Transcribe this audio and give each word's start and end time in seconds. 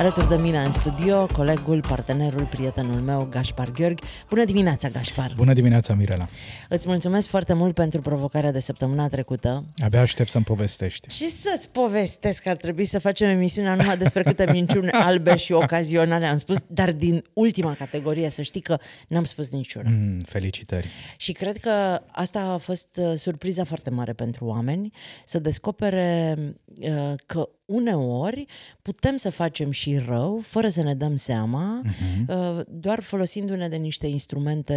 Alături 0.00 0.28
de 0.28 0.36
mine 0.36 0.58
în 0.58 0.72
studio, 0.72 1.26
colegul, 1.26 1.80
partenerul, 1.88 2.46
prietenul 2.46 3.00
meu, 3.00 3.26
Gaspar 3.30 3.70
Gheorghi. 3.70 4.02
Bună 4.28 4.44
dimineața, 4.44 4.88
Gaspar! 4.88 5.32
Bună 5.36 5.52
dimineața, 5.52 5.94
Mirela! 5.94 6.28
Îți 6.68 6.88
mulțumesc 6.88 7.28
foarte 7.28 7.52
mult 7.52 7.74
pentru 7.74 8.00
provocarea 8.00 8.52
de 8.52 8.60
săptămâna 8.60 9.08
trecută. 9.08 9.64
Abia 9.76 10.00
aștept 10.00 10.28
să-mi 10.28 10.44
povestești. 10.44 11.14
Și 11.14 11.30
să-ți 11.30 11.70
povestesc 11.70 12.42
că 12.42 12.48
ar 12.48 12.56
trebui 12.56 12.84
să 12.84 12.98
facem 12.98 13.28
emisiunea 13.28 13.74
numai 13.74 13.96
despre 13.96 14.22
câte 14.22 14.50
minciuni 14.50 14.90
albe 15.08 15.36
și 15.36 15.52
ocazionale 15.52 16.26
am 16.26 16.38
spus, 16.38 16.58
dar 16.66 16.92
din 16.92 17.24
ultima 17.32 17.74
categorie, 17.74 18.30
să 18.30 18.42
știi 18.42 18.60
că 18.60 18.78
n-am 19.08 19.24
spus 19.24 19.50
niciuna. 19.50 19.90
Mm, 19.90 20.18
felicitări! 20.18 20.86
Și 21.16 21.32
cred 21.32 21.56
că 21.56 22.02
asta 22.10 22.40
a 22.40 22.56
fost 22.56 23.00
uh, 23.02 23.12
surpriza 23.14 23.64
foarte 23.64 23.90
mare 23.90 24.12
pentru 24.12 24.44
oameni, 24.44 24.92
să 25.24 25.38
descopere 25.38 26.36
uh, 26.80 27.12
că 27.26 27.48
uneori 27.70 28.46
putem 28.82 29.16
să 29.16 29.30
facem 29.30 29.70
și 29.70 29.98
rău 29.98 30.40
fără 30.42 30.68
să 30.68 30.82
ne 30.82 30.94
dăm 30.94 31.16
seama, 31.16 31.82
uh-huh. 31.84 32.64
doar 32.68 33.00
folosindu-ne 33.00 33.68
de 33.68 33.76
niște 33.76 34.06
instrumente 34.06 34.74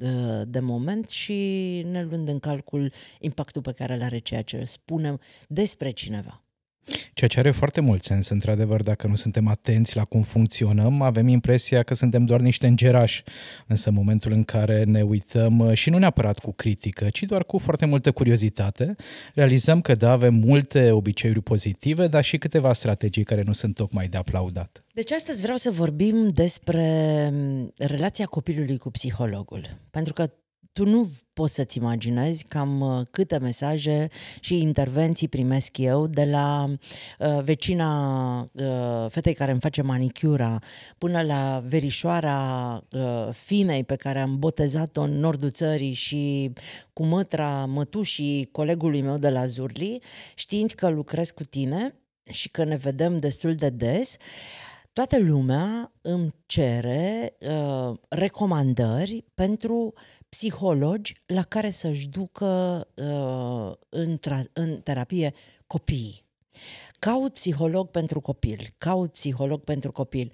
uh, 0.00 0.42
de 0.46 0.58
moment 0.58 1.08
și 1.08 1.32
ne 1.90 2.02
luând 2.02 2.28
în 2.28 2.38
calcul 2.38 2.92
impactul 3.20 3.62
pe 3.62 3.72
care 3.72 3.94
îl 3.94 4.02
are 4.02 4.18
ceea 4.18 4.42
ce 4.42 4.64
spunem 4.64 5.20
despre 5.48 5.90
cineva. 5.90 6.43
Ceea 7.12 7.30
ce 7.30 7.38
are 7.38 7.50
foarte 7.50 7.80
mult 7.80 8.02
sens, 8.02 8.28
într-adevăr, 8.28 8.82
dacă 8.82 9.06
nu 9.06 9.14
suntem 9.14 9.48
atenți 9.48 9.96
la 9.96 10.04
cum 10.04 10.22
funcționăm, 10.22 11.02
avem 11.02 11.28
impresia 11.28 11.82
că 11.82 11.94
suntem 11.94 12.24
doar 12.24 12.40
niște 12.40 12.66
îngerași. 12.66 13.22
Însă 13.66 13.88
în 13.88 13.94
momentul 13.94 14.32
în 14.32 14.44
care 14.44 14.84
ne 14.84 15.02
uităm 15.02 15.58
uh, 15.58 15.72
și 15.72 15.90
nu 15.90 15.98
neapărat 15.98 16.38
cu 16.38 16.52
critică, 16.52 17.08
ci 17.10 17.22
doar 17.22 17.44
cu 17.44 17.58
foarte 17.58 17.86
multă 17.86 18.12
curiozitate, 18.12 18.96
realizăm 19.34 19.80
că 19.80 19.94
da, 19.94 20.10
avem 20.10 20.34
multe 20.34 20.90
obiceiuri 20.90 21.42
pozitive, 21.42 22.06
dar 22.06 22.24
și 22.24 22.38
câteva 22.38 22.72
strategii 22.72 23.24
care 23.24 23.42
nu 23.42 23.52
sunt 23.52 23.74
tocmai 23.74 24.08
de 24.08 24.16
aplaudat. 24.16 24.84
Deci 24.92 25.12
astăzi 25.12 25.42
vreau 25.42 25.56
să 25.56 25.70
vorbim 25.70 26.28
despre 26.28 27.28
mm, 27.32 27.72
relația 27.78 28.26
copilului 28.26 28.78
cu 28.78 28.90
psihologul. 28.90 29.78
Pentru 29.90 30.12
că 30.12 30.30
tu 30.74 30.84
nu 30.84 31.10
poți 31.32 31.54
să-ți 31.54 31.76
imaginezi 31.76 32.44
cam 32.44 32.80
uh, 32.80 33.02
câte 33.10 33.38
mesaje 33.38 34.08
și 34.40 34.60
intervenții 34.60 35.28
primesc 35.28 35.78
eu 35.78 36.06
de 36.06 36.24
la 36.24 36.68
uh, 37.18 37.42
vecina 37.42 38.40
uh, 38.40 39.06
fetei 39.08 39.34
care 39.34 39.50
îmi 39.50 39.60
face 39.60 39.82
manicura 39.82 40.58
până 40.98 41.22
la 41.22 41.62
verișoara 41.66 42.80
uh, 42.92 43.28
finei 43.32 43.84
pe 43.84 43.96
care 43.96 44.18
am 44.18 44.38
botezat-o 44.38 45.00
în 45.00 45.18
nordul 45.18 45.50
țării 45.50 45.92
și 45.92 46.52
cu 46.92 47.04
mătra 47.04 47.64
mătușii 47.64 48.48
colegului 48.52 49.00
meu 49.00 49.18
de 49.18 49.30
la 49.30 49.46
Zurli, 49.46 50.02
știind 50.34 50.70
că 50.70 50.88
lucrez 50.88 51.30
cu 51.30 51.44
tine 51.44 51.94
și 52.30 52.48
că 52.48 52.64
ne 52.64 52.76
vedem 52.76 53.18
destul 53.18 53.54
de 53.54 53.68
des, 53.68 54.16
toată 54.94 55.18
lumea 55.18 55.92
îmi 56.00 56.34
cere 56.46 57.36
uh, 57.40 57.96
recomandări 58.08 59.24
pentru 59.34 59.92
psihologi 60.34 61.14
la 61.26 61.42
care 61.42 61.70
să-și 61.70 62.08
ducă 62.08 62.86
uh, 62.94 63.72
în, 63.88 64.18
tra- 64.18 64.52
în 64.52 64.80
terapie 64.80 65.34
copiii. 65.66 66.24
Caut 66.98 67.32
psiholog 67.32 67.90
pentru 67.90 68.20
copil, 68.20 68.74
caut 68.76 69.12
psiholog 69.12 69.60
pentru 69.60 69.92
copil. 69.92 70.32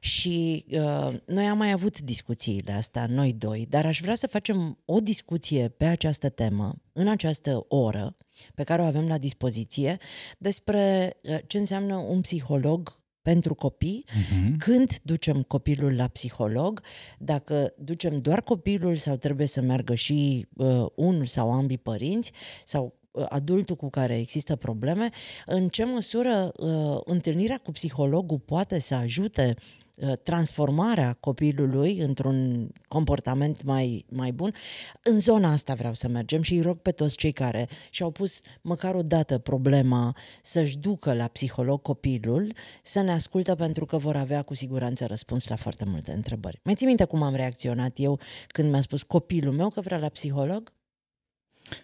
Și 0.00 0.64
uh, 0.70 1.14
noi 1.26 1.46
am 1.46 1.56
mai 1.56 1.70
avut 1.70 2.00
discuțiile 2.00 2.72
astea, 2.72 3.06
noi 3.06 3.32
doi, 3.32 3.66
dar 3.68 3.86
aș 3.86 4.00
vrea 4.00 4.14
să 4.14 4.26
facem 4.26 4.78
o 4.84 5.00
discuție 5.00 5.68
pe 5.68 5.84
această 5.84 6.28
temă, 6.28 6.74
în 6.92 7.08
această 7.08 7.64
oră 7.68 8.16
pe 8.54 8.62
care 8.62 8.82
o 8.82 8.84
avem 8.84 9.06
la 9.06 9.18
dispoziție, 9.18 9.96
despre 10.38 11.16
uh, 11.22 11.38
ce 11.46 11.58
înseamnă 11.58 11.96
un 11.96 12.20
psiholog 12.20 12.99
pentru 13.30 13.54
copii, 13.54 14.04
uh-huh. 14.08 14.56
când 14.58 14.98
ducem 15.02 15.42
copilul 15.42 15.96
la 15.96 16.06
psiholog, 16.06 16.82
dacă 17.18 17.74
ducem 17.78 18.20
doar 18.20 18.40
copilul 18.40 18.96
sau 18.96 19.16
trebuie 19.16 19.46
să 19.46 19.60
meargă 19.60 19.94
și 19.94 20.46
uh, 20.56 20.86
unul 20.94 21.24
sau 21.24 21.52
ambii 21.52 21.78
părinți 21.78 22.32
sau 22.64 22.94
uh, 23.10 23.24
adultul 23.28 23.76
cu 23.76 23.90
care 23.90 24.18
există 24.18 24.56
probleme, 24.56 25.08
în 25.46 25.68
ce 25.68 25.84
măsură 25.84 26.52
uh, 26.56 27.00
întâlnirea 27.04 27.60
cu 27.62 27.70
psihologul 27.70 28.38
poate 28.38 28.78
să 28.78 28.94
ajute 28.94 29.54
Uh, 29.54 29.89
transformarea 30.22 31.16
copilului 31.20 31.98
într-un 31.98 32.68
comportament 32.88 33.62
mai, 33.62 34.04
mai 34.08 34.32
bun. 34.32 34.54
În 35.02 35.18
zona 35.18 35.52
asta 35.52 35.74
vreau 35.74 35.94
să 35.94 36.08
mergem 36.08 36.42
și 36.42 36.54
îi 36.54 36.62
rog 36.62 36.78
pe 36.78 36.90
toți 36.90 37.16
cei 37.16 37.32
care 37.32 37.68
și-au 37.90 38.10
pus 38.10 38.40
măcar 38.60 38.94
o 38.94 39.02
dată 39.02 39.38
problema 39.38 40.16
să-și 40.42 40.78
ducă 40.78 41.14
la 41.14 41.26
psiholog 41.26 41.82
copilul, 41.82 42.54
să 42.82 43.00
ne 43.00 43.12
ascultă 43.12 43.54
pentru 43.54 43.86
că 43.86 43.98
vor 43.98 44.16
avea 44.16 44.42
cu 44.42 44.54
siguranță 44.54 45.06
răspuns 45.06 45.48
la 45.48 45.56
foarte 45.56 45.84
multe 45.84 46.12
întrebări. 46.12 46.60
Mai 46.64 46.74
ții 46.74 46.86
minte 46.86 47.04
cum 47.04 47.22
am 47.22 47.34
reacționat 47.34 47.92
eu 47.96 48.18
când 48.48 48.70
mi-a 48.70 48.80
spus 48.80 49.02
copilul 49.02 49.52
meu 49.52 49.68
că 49.68 49.80
vrea 49.80 49.98
la 49.98 50.08
psiholog? 50.08 50.72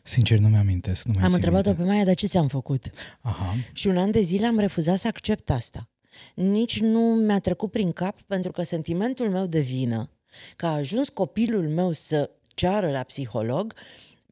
Sincer, 0.03 0.38
nu 0.38 0.48
mi-amintesc. 0.48 1.06
Nu 1.06 1.25
am 1.25 1.33
întrebat-o 1.33 1.75
pe 1.75 1.83
Maia, 1.83 2.04
dar 2.04 2.15
ce 2.15 2.27
ți-am 2.27 2.48
făcut? 2.48 2.91
Aha. 3.21 3.54
Și 3.72 3.87
un 3.87 3.97
an 3.97 4.10
de 4.10 4.21
zile 4.21 4.47
am 4.47 4.59
refuzat 4.59 4.98
să 4.98 5.06
accept 5.06 5.50
asta 5.50 5.91
nici 6.34 6.81
nu 6.81 7.00
mi-a 7.00 7.38
trecut 7.38 7.71
prin 7.71 7.93
cap 7.93 8.21
pentru 8.21 8.53
că 8.53 8.62
sentimentul 8.62 9.31
meu 9.31 9.47
de 9.47 9.60
vină 9.60 10.10
că 10.56 10.66
a 10.66 10.75
ajuns 10.75 11.09
copilul 11.09 11.69
meu 11.69 11.93
să 11.93 12.31
ceară 12.54 12.91
la 12.91 13.03
psiholog 13.03 13.75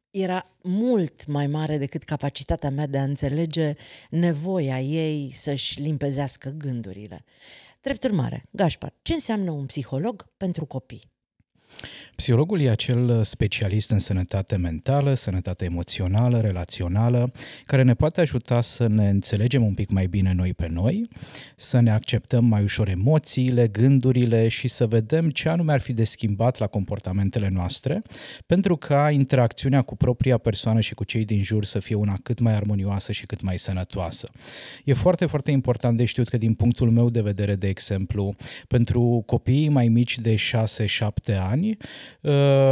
era 0.09 0.49
mult 0.61 1.27
mai 1.27 1.47
mare 1.47 1.77
decât 1.77 2.03
capacitatea 2.03 2.69
mea 2.69 2.87
de 2.87 2.97
a 2.97 3.03
înțelege 3.03 3.73
nevoia 4.09 4.79
ei 4.79 5.31
să-și 5.33 5.79
limpezească 5.79 6.49
gândurile. 6.49 7.23
Drept 7.81 8.03
urmare, 8.03 8.43
Gașpar, 8.51 8.93
ce 9.01 9.13
înseamnă 9.13 9.51
un 9.51 9.65
psiholog 9.65 10.29
pentru 10.37 10.65
copii? 10.65 11.13
Psihologul 12.15 12.61
e 12.61 12.69
acel 12.69 13.23
specialist 13.23 13.89
în 13.89 13.99
sănătate 13.99 14.55
mentală, 14.55 15.13
sănătate 15.13 15.65
emoțională, 15.65 16.39
relațională, 16.39 17.31
care 17.65 17.83
ne 17.83 17.93
poate 17.93 18.21
ajuta 18.21 18.61
să 18.61 18.87
ne 18.87 19.09
înțelegem 19.09 19.63
un 19.63 19.73
pic 19.73 19.89
mai 19.89 20.07
bine 20.07 20.33
noi 20.33 20.53
pe 20.53 20.67
noi, 20.67 21.07
să 21.55 21.79
ne 21.79 21.91
acceptăm 21.91 22.45
mai 22.45 22.63
ușor 22.63 22.87
emoțiile, 22.87 23.67
gândurile 23.67 24.47
și 24.47 24.67
să 24.67 24.85
vedem 24.85 25.29
ce 25.29 25.49
anume 25.49 25.73
ar 25.73 25.79
fi 25.79 25.93
de 25.93 26.03
schimbat 26.03 26.57
la 26.57 26.67
comportamentele 26.67 27.49
noastre, 27.49 28.01
pentru 28.45 28.75
ca 28.75 29.11
interacțiunea 29.11 29.81
cu 29.81 29.95
propria 29.95 30.37
persoană 30.37 30.79
și 30.79 30.93
cu 30.93 31.03
cei 31.03 31.25
din 31.25 31.43
jur 31.43 31.65
să 31.65 31.79
fie 31.79 31.95
una 31.95 32.13
cât 32.23 32.39
mai 32.39 32.53
armonioasă 32.53 33.11
și 33.11 33.25
cât 33.25 33.41
mai 33.41 33.59
sănătoasă. 33.59 34.29
E 34.83 34.93
foarte, 34.93 35.25
foarte 35.25 35.51
important 35.51 35.97
de 35.97 36.05
știut 36.05 36.27
că 36.27 36.37
din 36.37 36.53
punctul 36.53 36.91
meu 36.91 37.09
de 37.09 37.21
vedere, 37.21 37.55
de 37.55 37.67
exemplu, 37.67 38.35
pentru 38.67 39.23
copiii 39.25 39.69
mai 39.69 39.87
mici 39.87 40.19
de 40.19 40.35
6-7 40.35 41.37
ani, 41.39 41.64
Uh, 42.21 42.31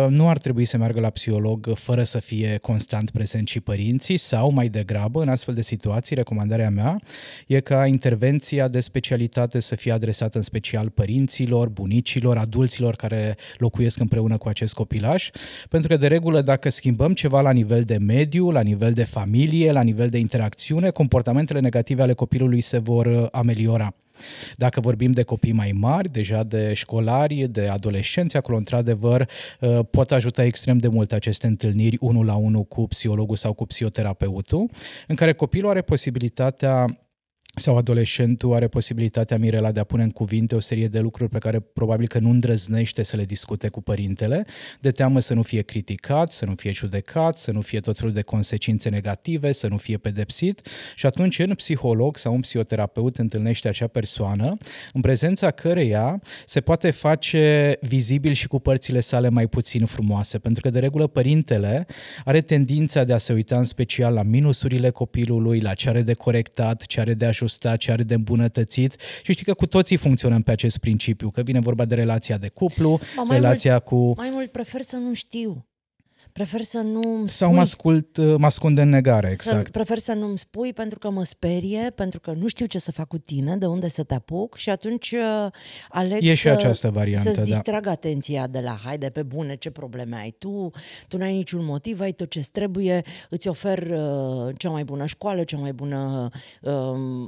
nu 0.10 0.30
ar 0.30 0.38
trebui 0.38 0.66
să 0.66 0.78
meargă 0.78 1.00
la 1.00 1.10
psiholog 1.10 1.72
fără 1.76 2.04
să 2.04 2.20
fie 2.20 2.58
constant 2.62 3.12
prezent 3.12 3.48
și 3.48 3.60
părinții 3.60 4.18
sau 4.18 4.52
mai 4.52 4.68
degrabă, 4.68 5.22
în 5.22 5.30
astfel 5.30 5.54
de 5.54 5.62
situații, 5.62 6.16
recomandarea 6.16 6.70
mea 6.70 7.00
e 7.48 7.60
ca 7.60 7.86
intervenția 7.86 8.68
de 8.68 8.80
specialitate 8.80 9.60
să 9.60 9.76
fie 9.76 9.92
adresată 9.92 10.38
în 10.38 10.44
special 10.44 10.90
părinților, 10.90 11.70
bunicilor, 11.70 12.38
adulților 12.38 12.96
care 12.96 13.38
locuiesc 13.58 14.00
împreună 14.00 14.38
cu 14.38 14.48
acest 14.48 14.74
copilaj, 14.74 15.30
pentru 15.70 15.90
că 15.90 15.98
de 15.98 16.08
regulă 16.08 16.42
dacă 16.42 16.70
schimbăm 16.70 17.14
ceva 17.14 17.42
la 17.42 17.52
nivel 17.52 17.84
de 17.84 17.98
mediu, 17.98 18.52
la 18.52 18.62
nivel 18.62 18.94
de 18.94 19.04
familie, 19.04 19.72
la 19.72 19.82
nivel 19.82 20.10
de 20.10 20.18
interacțiune, 20.18 20.90
comportamentele 20.90 21.60
negative 21.60 22.02
ale 22.02 22.14
copilului 22.14 22.62
se 22.62 22.78
vor 22.78 23.06
uh, 23.06 23.28
ameliora. 23.32 23.96
Dacă 24.56 24.80
vorbim 24.80 25.12
de 25.12 25.24
copii 25.24 25.52
mai 25.52 25.72
mari, 25.72 26.12
deja 26.12 26.44
de 26.44 26.74
școlari, 26.74 27.48
de 27.48 27.68
adolescenți, 27.68 28.38
acolo 28.38 28.58
într-adevăr 28.58 29.30
uh, 29.60 29.80
pot 29.92 30.12
ajuta 30.12 30.44
extrem 30.44 30.78
de 30.78 30.88
mult 30.88 31.12
aceste 31.12 31.48
întâlniri 31.48 31.98
unul 32.00 32.26
la 32.26 32.36
unul 32.36 32.64
cu 32.64 32.88
psihologul 32.88 33.36
sau 33.36 33.54
cu 33.54 33.66
psihoterapeutul, 33.66 34.70
în 35.08 35.16
care 35.16 35.34
copilul 35.34 35.70
are 35.70 35.82
posibilitatea 35.82 37.03
sau 37.56 37.78
adolescentul 37.78 38.54
are 38.54 38.68
posibilitatea, 38.68 39.38
Mirela, 39.38 39.72
de 39.72 39.80
a 39.80 39.84
pune 39.84 40.04
în 40.04 40.10
cuvinte 40.10 40.56
o 40.56 40.60
serie 40.60 40.88
de 40.88 41.00
lucruri 41.00 41.30
pe 41.30 41.38
care 41.38 41.60
probabil 41.60 42.08
că 42.08 42.20
nu 42.20 42.30
îndrăznește 42.30 43.04
să 43.04 43.18
le 43.18 43.26
discute 43.26 43.68
cu 43.68 43.82
părintele, 43.82 44.46
de 44.80 44.92
teamă 44.92 45.20
să 45.20 45.34
nu 45.34 45.42
fie 45.42 45.62
criticat, 45.62 46.32
să 46.32 46.46
nu 46.46 46.54
fie 46.56 46.72
judecat, 46.72 47.38
să 47.38 47.52
nu 47.52 47.62
fie 47.62 47.80
tot 47.80 47.98
felul 47.98 48.14
de 48.14 48.22
consecințe 48.22 48.90
negative, 48.90 49.52
să 49.52 49.68
nu 49.68 49.78
fie 49.78 49.98
pedepsit. 49.98 50.68
Și 50.96 51.06
atunci 51.06 51.38
un 51.38 51.54
psiholog 51.54 52.18
sau 52.18 52.34
un 52.34 52.40
psihoterapeut 52.40 53.18
întâlnește 53.18 53.68
acea 53.68 53.88
persoană 53.88 54.58
în 54.94 55.02
prezența 55.02 55.52
căreia 55.52 56.22
se 56.46 56.62
poate 56.62 56.92
face 56.92 57.78
vizibil 57.82 58.34
și 58.34 58.48
cu 58.48 58.60
părțile 58.60 59.00
sale 59.00 59.30
mai 59.30 59.48
puțin 59.48 59.86
frumoase, 59.86 60.38
pentru 60.38 60.62
că 60.62 60.70
de 60.70 60.80
regulă 60.80 61.08
părintele 61.08 61.86
are 62.26 62.42
tendința 62.42 63.04
de 63.04 63.14
a 63.14 63.18
se 63.18 63.34
uita 63.34 63.58
în 63.58 63.64
special 63.64 64.14
la 64.14 64.24
minusurile 64.24 64.90
copilului, 64.90 65.60
la 65.60 65.74
ce 65.74 65.90
are 65.90 66.02
de 66.02 66.14
corectat, 66.14 66.86
ce 66.86 67.00
are 67.00 67.14
de 67.14 67.26
ajutat 67.26 67.42
ajustat, 67.44 67.78
ce 67.78 67.92
are 67.92 68.04
de 68.04 68.14
îmbunătățit 68.14 68.96
și 69.24 69.32
știi 69.34 69.46
că 69.46 69.54
cu 69.54 69.66
toții 69.66 69.98
funcționăm 69.98 70.42
pe 70.42 70.52
acest 70.52 70.78
principiu, 70.78 71.30
că 71.30 71.42
vine 71.42 71.60
vorba 71.60 71.86
de 71.86 71.96
relația 71.96 72.38
de 72.38 72.50
cuplu, 72.50 73.00
mai 73.16 73.28
relația 73.30 73.72
mult, 73.72 73.84
cu... 73.84 74.14
Mai 74.18 74.30
mult 74.32 74.52
prefer 74.52 74.82
să 74.82 74.96
nu 74.96 75.14
știu. 75.14 75.68
Prefer 76.32 76.62
să 76.62 76.78
nu 76.78 77.24
Sau 77.26 77.54
mă, 77.54 77.60
ascult, 77.60 78.18
mă 78.38 78.46
ascund 78.46 78.78
în 78.78 78.90
negare, 78.90 79.30
exact. 79.30 79.66
Să, 79.66 79.72
prefer 79.72 79.98
să 79.98 80.14
nu-mi 80.14 80.38
spui 80.38 80.74
pentru 80.74 81.00
că 81.00 81.10
mă 81.10 81.24
sperie, 81.24 81.92
pentru 81.96 82.20
că 82.20 82.32
nu 82.32 82.48
știu 82.48 82.66
ce 82.66 82.80
să 82.80 82.92
fac 82.92 83.08
cu 83.08 83.18
tine, 83.18 83.56
de 83.56 83.66
unde 83.66 83.88
să 83.88 84.04
te 84.04 84.14
apuc 84.14 84.56
și 84.56 84.70
atunci 84.70 85.12
uh, 85.12 85.48
aleg 85.90 86.24
e 86.24 86.30
să, 86.30 86.36
și 86.36 86.48
această 86.48 86.90
variantă, 86.90 87.22
să-ți 87.22 87.38
da. 87.38 87.44
distrag 87.44 87.88
atenția 87.88 88.48
de 88.48 88.60
la 88.60 88.78
haide 88.84 89.10
pe 89.10 89.24
bune, 89.24 89.56
ce 89.56 89.70
probleme 89.70 90.16
ai 90.16 90.36
tu, 90.38 90.72
tu 91.08 91.18
n-ai 91.18 91.32
niciun 91.32 91.66
motiv, 91.66 92.02
ai 92.02 92.12
tot 92.12 92.30
ce 92.30 92.42
trebuie, 92.52 93.02
îți 93.30 93.48
ofer 93.48 93.78
uh, 93.78 94.54
cea 94.58 94.70
mai 94.70 94.84
bună 94.84 95.06
școală, 95.06 95.44
cea 95.44 95.58
mai 95.58 95.74
bună 95.74 96.30
uh, 96.62 96.72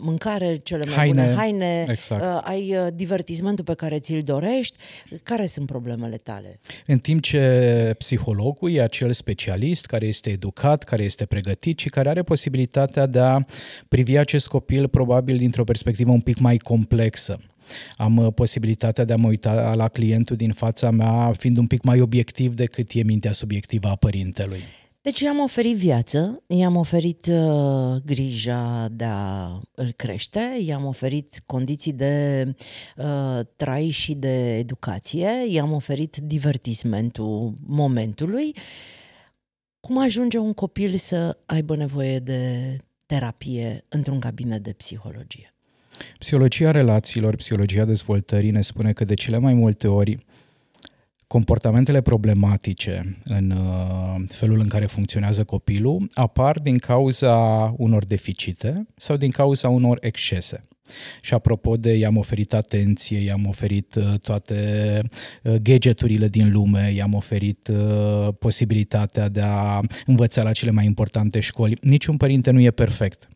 mâncare, 0.01 0.55
cele 0.55 0.83
mai 0.85 0.95
haine, 0.95 1.21
bune 1.21 1.35
haine, 1.35 1.85
exact. 1.87 2.21
uh, 2.21 2.39
ai 2.43 2.75
uh, 2.75 2.87
divertismentul 2.93 3.63
pe 3.63 3.73
care 3.73 3.99
ți-l 3.99 4.21
dorești. 4.21 4.77
Care 5.23 5.45
sunt 5.45 5.65
problemele 5.65 6.17
tale? 6.17 6.59
În 6.85 6.99
timp 6.99 7.21
ce 7.21 7.95
psihologul 7.97 8.71
e 8.71 8.81
acel 8.85 9.11
specialist 9.11 9.85
care 9.85 10.05
este 10.05 10.29
educat, 10.29 10.83
care 10.83 11.03
este 11.03 11.25
pregătit 11.25 11.79
și 11.79 11.89
care 11.89 12.09
are 12.09 12.23
posibilitatea 12.23 13.05
de 13.05 13.19
a 13.19 13.39
privi 13.87 14.17
acest 14.17 14.47
copil 14.47 14.87
probabil 14.87 15.37
dintr-o 15.37 15.63
perspectivă 15.63 16.11
un 16.11 16.21
pic 16.21 16.37
mai 16.37 16.57
complexă. 16.57 17.39
Am 17.97 18.17
uh, 18.17 18.33
posibilitatea 18.33 19.03
de 19.03 19.13
a 19.13 19.17
mă 19.17 19.27
uita 19.27 19.73
la 19.75 19.87
clientul 19.87 20.35
din 20.35 20.51
fața 20.51 20.91
mea 20.91 21.31
fiind 21.37 21.57
un 21.57 21.67
pic 21.67 21.83
mai 21.83 22.01
obiectiv 22.01 22.53
decât 22.53 22.91
e 22.93 23.03
mintea 23.03 23.31
subiectivă 23.31 23.87
a 23.87 23.95
părintelui. 23.95 24.63
Deci 25.05 25.19
i-am 25.19 25.39
oferit 25.39 25.77
viață, 25.77 26.43
i-am 26.47 26.75
oferit 26.75 27.25
uh, 27.25 28.01
grija 28.05 28.87
de 28.91 29.03
a 29.07 29.59
îl 29.75 29.91
crește, 29.91 30.57
i-am 30.65 30.85
oferit 30.85 31.41
condiții 31.45 31.93
de 31.93 32.45
uh, 32.95 33.39
trai 33.55 33.89
și 33.89 34.13
de 34.13 34.57
educație, 34.57 35.29
i-am 35.47 35.71
oferit 35.71 36.17
divertismentul 36.17 37.53
momentului 37.67 38.55
cum 39.79 39.97
ajunge 39.97 40.37
un 40.37 40.53
copil 40.53 40.95
să 40.95 41.37
aibă 41.45 41.75
nevoie 41.75 42.19
de 42.19 42.75
terapie 43.05 43.85
într-un 43.89 44.19
cabinet 44.19 44.63
de 44.63 44.73
psihologie? 44.73 45.53
Psihologia 46.19 46.71
relațiilor, 46.71 47.35
psihologia 47.35 47.85
dezvoltării 47.85 48.51
ne 48.51 48.61
spune 48.61 48.93
că 48.93 49.03
de 49.03 49.13
cele 49.13 49.37
mai 49.37 49.53
multe 49.53 49.87
ori 49.87 50.17
comportamentele 51.27 52.01
problematice 52.01 53.17
în 53.23 53.51
uh, 53.51 54.23
felul 54.27 54.59
în 54.59 54.67
care 54.67 54.85
funcționează 54.85 55.43
copilul 55.43 56.07
apar 56.13 56.59
din 56.59 56.77
cauza 56.77 57.35
unor 57.77 58.05
deficite 58.05 58.87
sau 58.95 59.15
din 59.17 59.31
cauza 59.31 59.69
unor 59.69 59.97
excese. 60.01 60.67
Și 61.21 61.33
apropo 61.33 61.77
de 61.77 61.93
i-am 61.93 62.17
oferit 62.17 62.53
atenție, 62.53 63.19
i-am 63.19 63.45
oferit 63.47 63.95
uh, 63.95 64.19
toate 64.21 65.01
uh, 65.43 65.55
gadgeturile 65.55 66.27
din 66.27 66.51
lume, 66.51 66.93
i-am 66.95 67.13
oferit 67.13 67.67
uh, 67.67 68.27
posibilitatea 68.39 69.29
de 69.29 69.41
a 69.41 69.79
învăța 70.05 70.43
la 70.43 70.51
cele 70.51 70.71
mai 70.71 70.85
importante 70.85 71.39
școli, 71.39 71.77
niciun 71.81 72.17
părinte 72.17 72.51
nu 72.51 72.59
e 72.59 72.71
perfect. 72.71 73.29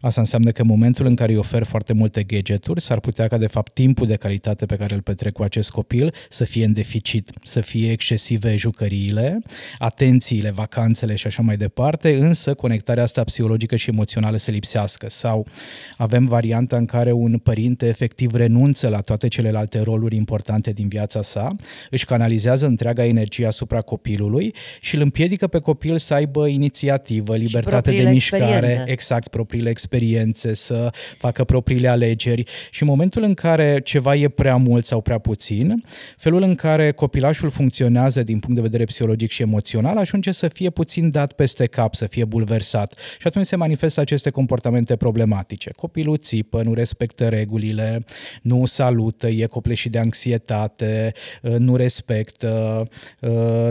Asta 0.00 0.20
înseamnă 0.20 0.50
că 0.50 0.62
în 0.62 0.68
momentul 0.68 1.06
în 1.06 1.14
care 1.14 1.32
îi 1.32 1.38
ofer 1.38 1.62
foarte 1.62 1.92
multe 1.92 2.22
gadgeturi, 2.22 2.80
s-ar 2.80 3.00
putea 3.00 3.28
ca 3.28 3.38
de 3.38 3.46
fapt 3.46 3.72
timpul 3.72 4.06
de 4.06 4.16
calitate 4.16 4.66
pe 4.66 4.76
care 4.76 4.94
îl 4.94 5.00
petrec 5.00 5.32
cu 5.32 5.42
acest 5.42 5.70
copil 5.70 6.14
să 6.28 6.44
fie 6.44 6.64
în 6.64 6.72
deficit, 6.72 7.30
să 7.42 7.60
fie 7.60 7.90
excesive 7.90 8.56
jucăriile, 8.56 9.42
atențiile, 9.78 10.50
vacanțele 10.50 11.14
și 11.14 11.26
așa 11.26 11.42
mai 11.42 11.56
departe, 11.56 12.16
însă 12.16 12.54
conectarea 12.54 13.02
asta 13.02 13.24
psihologică 13.24 13.76
și 13.76 13.90
emoțională 13.90 14.36
să 14.36 14.50
lipsească. 14.50 15.06
Sau 15.10 15.46
avem 15.96 16.26
varianta 16.26 16.76
în 16.76 16.84
care 16.84 17.12
un 17.12 17.38
părinte 17.38 17.86
efectiv 17.86 18.34
renunță 18.34 18.88
la 18.88 19.00
toate 19.00 19.28
celelalte 19.28 19.80
roluri 19.80 20.16
importante 20.16 20.72
din 20.72 20.88
viața 20.88 21.22
sa, 21.22 21.56
își 21.90 22.04
canalizează 22.04 22.66
întreaga 22.66 23.04
energie 23.04 23.46
asupra 23.46 23.80
copilului 23.80 24.54
și 24.80 24.94
îl 24.94 25.00
împiedică 25.00 25.46
pe 25.46 25.58
copil 25.58 25.98
să 25.98 26.14
aibă 26.14 26.46
inițiativă, 26.46 27.36
libertate 27.36 27.90
de 27.90 28.10
mișcare, 28.10 28.44
experiențe. 28.44 28.90
exact, 28.90 29.28
propriile 29.28 29.63
experiențe, 29.70 30.54
să 30.54 30.90
facă 31.18 31.44
propriile 31.44 31.88
alegeri. 31.88 32.44
Și 32.70 32.82
în 32.82 32.88
momentul 32.88 33.22
în 33.22 33.34
care 33.34 33.80
ceva 33.84 34.14
e 34.14 34.28
prea 34.28 34.56
mult 34.56 34.86
sau 34.86 35.00
prea 35.00 35.18
puțin, 35.18 35.84
felul 36.16 36.42
în 36.42 36.54
care 36.54 36.92
copilașul 36.92 37.50
funcționează 37.50 38.22
din 38.22 38.38
punct 38.38 38.56
de 38.56 38.62
vedere 38.62 38.84
psihologic 38.84 39.30
și 39.30 39.42
emoțional 39.42 39.96
ajunge 39.96 40.32
să 40.32 40.48
fie 40.48 40.70
puțin 40.70 41.10
dat 41.10 41.32
peste 41.32 41.66
cap, 41.66 41.94
să 41.94 42.06
fie 42.06 42.24
bulversat. 42.24 42.94
Și 43.18 43.26
atunci 43.26 43.46
se 43.46 43.56
manifestă 43.56 44.00
aceste 44.00 44.30
comportamente 44.30 44.96
problematice. 44.96 45.70
Copilul 45.76 46.16
țipă, 46.16 46.62
nu 46.62 46.74
respectă 46.74 47.28
regulile, 47.28 48.04
nu 48.42 48.64
salută, 48.64 49.28
e 49.28 49.46
copleșit 49.46 49.92
de 49.92 49.98
anxietate, 49.98 51.12
nu 51.58 51.76
respectă, 51.76 52.82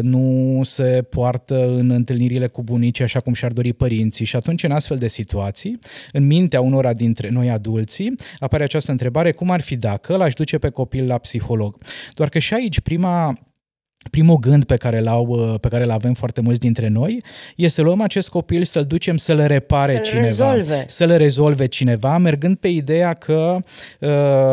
nu 0.02 0.62
se 0.64 1.06
poartă 1.10 1.68
în 1.68 1.90
întâlnirile 1.90 2.48
cu 2.48 2.64
bunicii 2.64 3.04
așa 3.04 3.20
cum 3.20 3.34
și-ar 3.34 3.52
dori 3.52 3.74
părinții. 3.74 4.26
Și 4.26 4.36
atunci 4.36 4.64
în 4.64 4.72
astfel 4.72 4.98
de 4.98 5.08
situații 5.08 5.73
în 6.12 6.26
mintea 6.26 6.62
unora 6.62 6.94
dintre 6.94 7.30
noi 7.30 7.50
adulții 7.50 8.16
apare 8.40 8.64
această 8.64 8.92
întrebare, 8.92 9.32
cum 9.32 9.50
ar 9.50 9.62
fi 9.62 9.76
dacă 9.76 10.16
l-aș 10.18 10.34
duce 10.34 10.58
pe 10.58 10.70
copil 10.70 11.06
la 11.06 11.18
psiholog? 11.18 11.78
Doar 12.12 12.30
că 12.30 12.40
și 12.40 12.54
aici 12.54 12.80
prima 12.80 13.38
primul 14.10 14.38
gând 14.38 14.64
pe 14.64 14.76
care, 14.76 15.00
l-au, 15.00 15.26
uh, 15.26 15.60
pe 15.60 15.68
care 15.68 15.84
l 15.84 15.90
avem 15.90 16.14
foarte 16.14 16.42
mulți 16.42 16.60
dintre 16.60 16.88
noi 16.88 17.24
este 17.56 17.72
să 17.74 17.82
luăm 17.82 18.02
acest 18.02 18.30
copil, 18.30 18.64
să-l 18.64 18.84
ducem 18.84 19.18
să-l 19.18 19.46
repare 19.48 19.94
să-l 19.94 20.04
cineva, 20.04 20.28
rezolve. 20.28 20.86
să-l 20.88 21.18
rezolve 21.18 21.66
cineva, 21.66 22.18
mergând 22.18 22.58
pe 22.58 22.68
ideea 22.68 23.14
că 23.14 23.58
uh, 24.00 24.10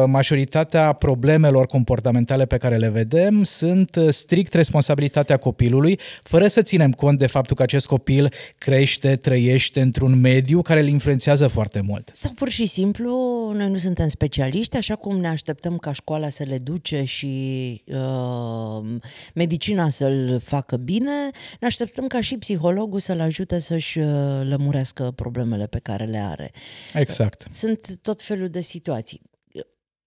majoritatea 0.07 0.93
problemelor 0.93 1.67
comportamentale 1.67 2.47
pe 2.47 2.57
care 2.57 2.77
le 2.77 2.89
vedem 2.89 3.43
sunt 3.45 3.97
uh, 3.97 4.09
strict 4.09 4.55
responsabilitatea 4.55 5.37
copilului, 5.37 5.99
fără 6.23 6.47
să 6.47 6.63
ținem 6.63 6.93
cont 6.93 7.19
de 7.19 7.27
faptul 7.27 7.57
că 7.57 7.63
acest 7.63 7.87
copil 7.87 8.33
crește, 8.59 9.17
trăiește 9.17 9.81
într-un 9.81 10.21
mediu 10.21 10.63
care 10.63 10.81
îl 10.81 10.89
influențează 10.89 11.47
foarte 11.47 11.81
mult. 11.87 12.11
Sau 12.13 12.33
pur 12.35 12.49
și 12.49 12.67
simplu, 12.67 13.13
noi 13.57 13.71
nu 13.71 13.79
suntem 13.79 14.09
specialiști, 14.09 14.77
așa 14.77 14.95
cum 14.95 15.17
ne 15.17 15.29
așteptăm 15.29 15.77
ca 15.77 15.93
școala 15.93 16.29
să 16.29 16.45
le 16.49 16.59
duce 16.59 17.05
și 17.05 17.27
uh, 17.87 18.85
medicina 19.41 19.89
să-l 19.89 20.41
facă 20.45 20.77
bine, 20.77 21.31
ne 21.61 21.67
așteptăm 21.67 22.07
ca 22.07 22.21
și 22.21 22.37
psihologul 22.37 23.01
să-l 23.01 23.21
ajute 23.21 23.59
să-și 23.59 23.99
uh, 23.99 24.07
lămurească 24.43 25.11
problemele 25.11 25.67
pe 25.67 25.79
care 25.79 26.05
le 26.05 26.19
are. 26.19 26.51
Exact. 26.95 27.47
Sunt 27.51 27.97
tot 28.03 28.23
felul 28.23 28.49
de 28.49 28.61
situații 28.61 29.21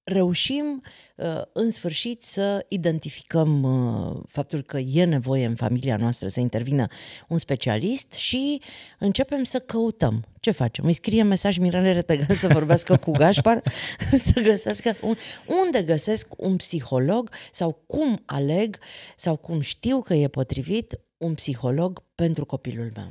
reușim 0.03 0.81
uh, 1.15 1.41
în 1.53 1.69
sfârșit 1.69 2.22
să 2.22 2.65
identificăm 2.67 3.63
uh, 3.63 4.24
faptul 4.27 4.62
că 4.62 4.77
e 4.77 5.03
nevoie 5.03 5.45
în 5.45 5.55
familia 5.55 5.98
noastră 5.98 6.27
să 6.27 6.39
intervină 6.39 6.88
un 7.27 7.38
specialist 7.38 8.13
și 8.13 8.62
începem 9.00 9.43
să 9.43 9.60
căutăm. 9.60 10.25
Ce 10.39 10.51
facem? 10.51 10.86
Îi 10.86 10.93
scriem 10.93 11.27
mesaj 11.27 11.57
Mirele 11.57 11.91
Retegan 11.91 12.36
să 12.36 12.48
vorbească 12.48 12.98
cu 12.98 13.12
Gașpar, 13.12 13.63
să 14.25 14.41
găsească 14.41 14.95
un, 15.01 15.15
unde 15.63 15.83
găsesc 15.83 16.27
un 16.38 16.55
psiholog 16.55 17.29
sau 17.51 17.83
cum 17.86 18.22
aleg 18.25 18.77
sau 19.15 19.36
cum 19.36 19.60
știu 19.60 20.01
că 20.01 20.13
e 20.13 20.27
potrivit 20.27 21.00
un 21.17 21.33
psiholog 21.33 22.03
pentru 22.15 22.45
copilul 22.45 22.91
meu. 22.95 23.07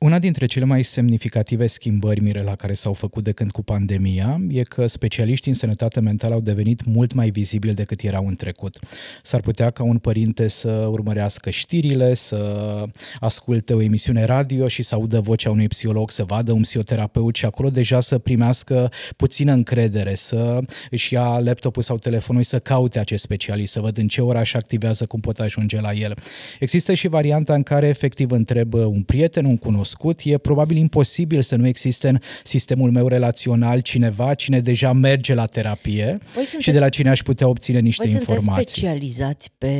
Una 0.00 0.18
dintre 0.18 0.46
cele 0.46 0.64
mai 0.64 0.82
semnificative 0.82 1.66
schimbări, 1.66 2.20
Mirela, 2.20 2.54
care 2.54 2.74
s-au 2.74 2.92
făcut 2.92 3.24
de 3.24 3.32
când 3.32 3.50
cu 3.50 3.62
pandemia, 3.62 4.40
e 4.48 4.62
că 4.62 4.86
specialiștii 4.86 5.50
în 5.50 5.56
sănătate 5.56 6.00
mentală 6.00 6.34
au 6.34 6.40
devenit 6.40 6.84
mult 6.84 7.12
mai 7.12 7.30
vizibili 7.30 7.74
decât 7.74 8.00
erau 8.02 8.26
în 8.26 8.36
trecut. 8.36 8.78
S-ar 9.22 9.40
putea 9.40 9.70
ca 9.70 9.82
un 9.82 9.98
părinte 9.98 10.48
să 10.48 10.88
urmărească 10.90 11.50
știrile, 11.50 12.14
să 12.14 12.84
asculte 13.18 13.74
o 13.74 13.82
emisiune 13.82 14.24
radio 14.24 14.68
și 14.68 14.82
să 14.82 14.94
audă 14.94 15.20
vocea 15.20 15.50
unui 15.50 15.68
psiholog, 15.68 16.10
să 16.10 16.24
vadă 16.24 16.52
un 16.52 16.60
psihoterapeut 16.60 17.34
și 17.34 17.44
acolo 17.44 17.70
deja 17.70 18.00
să 18.00 18.18
primească 18.18 18.90
puțină 19.16 19.52
încredere, 19.52 20.14
să 20.14 20.58
își 20.90 21.14
ia 21.14 21.38
laptopul 21.38 21.82
sau 21.82 21.96
telefonul 21.96 22.42
și 22.42 22.48
să 22.48 22.58
caute 22.58 22.98
acest 22.98 23.22
specialist, 23.22 23.72
să 23.72 23.80
văd 23.80 23.98
în 23.98 24.08
ce 24.08 24.20
oraș 24.20 24.54
activează, 24.54 25.06
cum 25.06 25.20
pot 25.20 25.38
ajunge 25.38 25.80
la 25.80 25.92
el. 25.92 26.16
Există 26.60 26.94
și 26.94 27.08
varianta 27.08 27.54
în 27.54 27.62
care 27.62 27.86
efectiv 27.86 28.30
întreb 28.30 28.72
un 28.74 29.02
prieten, 29.02 29.44
un 29.44 29.56
cunoscut, 29.56 29.88
necunoscut, 29.90 30.20
e 30.24 30.38
probabil 30.38 30.76
imposibil 30.76 31.42
să 31.42 31.56
nu 31.56 31.66
existe 31.66 32.08
în 32.08 32.18
sistemul 32.44 32.90
meu 32.90 33.06
relațional 33.08 33.80
cineva 33.80 34.34
cine 34.34 34.60
deja 34.60 34.92
merge 34.92 35.34
la 35.34 35.46
terapie 35.46 36.18
sunteți, 36.32 36.62
și 36.62 36.70
de 36.70 36.78
la 36.78 36.88
cine 36.88 37.08
aș 37.10 37.22
putea 37.22 37.48
obține 37.48 37.78
niște 37.78 38.04
voi 38.04 38.12
informații. 38.12 38.52
Voi 38.52 38.64
specializați 38.66 39.50
pe 39.58 39.74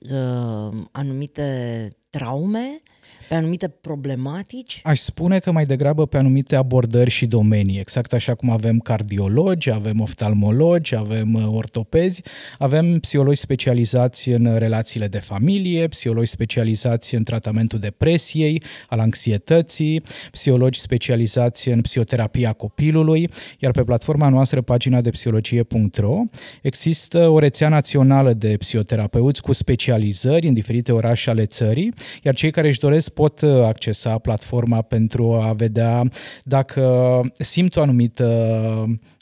uh, 0.00 0.78
anumite 0.92 1.88
traume 2.10 2.82
pe 3.28 3.34
anumite 3.34 3.68
problematici? 3.68 4.80
Aș 4.84 4.98
spune 4.98 5.38
că 5.38 5.52
mai 5.52 5.64
degrabă 5.64 6.06
pe 6.06 6.18
anumite 6.18 6.56
abordări 6.56 7.10
și 7.10 7.26
domenii, 7.26 7.78
exact 7.78 8.12
așa 8.12 8.34
cum 8.34 8.50
avem 8.50 8.78
cardiologi, 8.78 9.70
avem 9.70 10.00
oftalmologi, 10.00 10.94
avem 10.94 11.34
uh, 11.34 11.46
ortopezi, 11.50 12.22
avem 12.58 12.98
psihologi 12.98 13.40
specializați 13.40 14.28
în 14.28 14.56
relațiile 14.58 15.06
de 15.06 15.18
familie, 15.18 15.88
psihologi 15.88 16.30
specializați 16.30 17.14
în 17.14 17.22
tratamentul 17.22 17.78
depresiei, 17.78 18.62
al 18.88 18.98
anxietății, 18.98 20.02
psihologi 20.30 20.80
specializați 20.80 21.68
în 21.68 21.80
psihoterapia 21.80 22.52
copilului, 22.52 23.30
iar 23.58 23.70
pe 23.70 23.82
platforma 23.82 24.28
noastră, 24.28 24.60
pagina 24.60 25.00
de 25.00 25.10
psihologie.ro, 25.10 26.22
există 26.62 27.28
o 27.28 27.38
rețea 27.38 27.68
națională 27.68 28.32
de 28.32 28.56
psihoterapeuți 28.56 29.42
cu 29.42 29.52
specializări 29.52 30.46
în 30.46 30.54
diferite 30.54 30.92
orașe 30.92 31.30
ale 31.30 31.46
țării, 31.46 31.94
iar 32.22 32.34
cei 32.34 32.50
care 32.50 32.66
își 32.66 32.78
doresc 32.78 33.14
pot 33.16 33.40
uh, 33.40 33.64
accesa 33.64 34.18
platforma 34.18 34.82
pentru 34.82 35.32
a 35.32 35.52
vedea 35.52 36.02
dacă 36.44 37.20
simt 37.38 37.76
o 37.76 37.80
anumită 37.80 38.26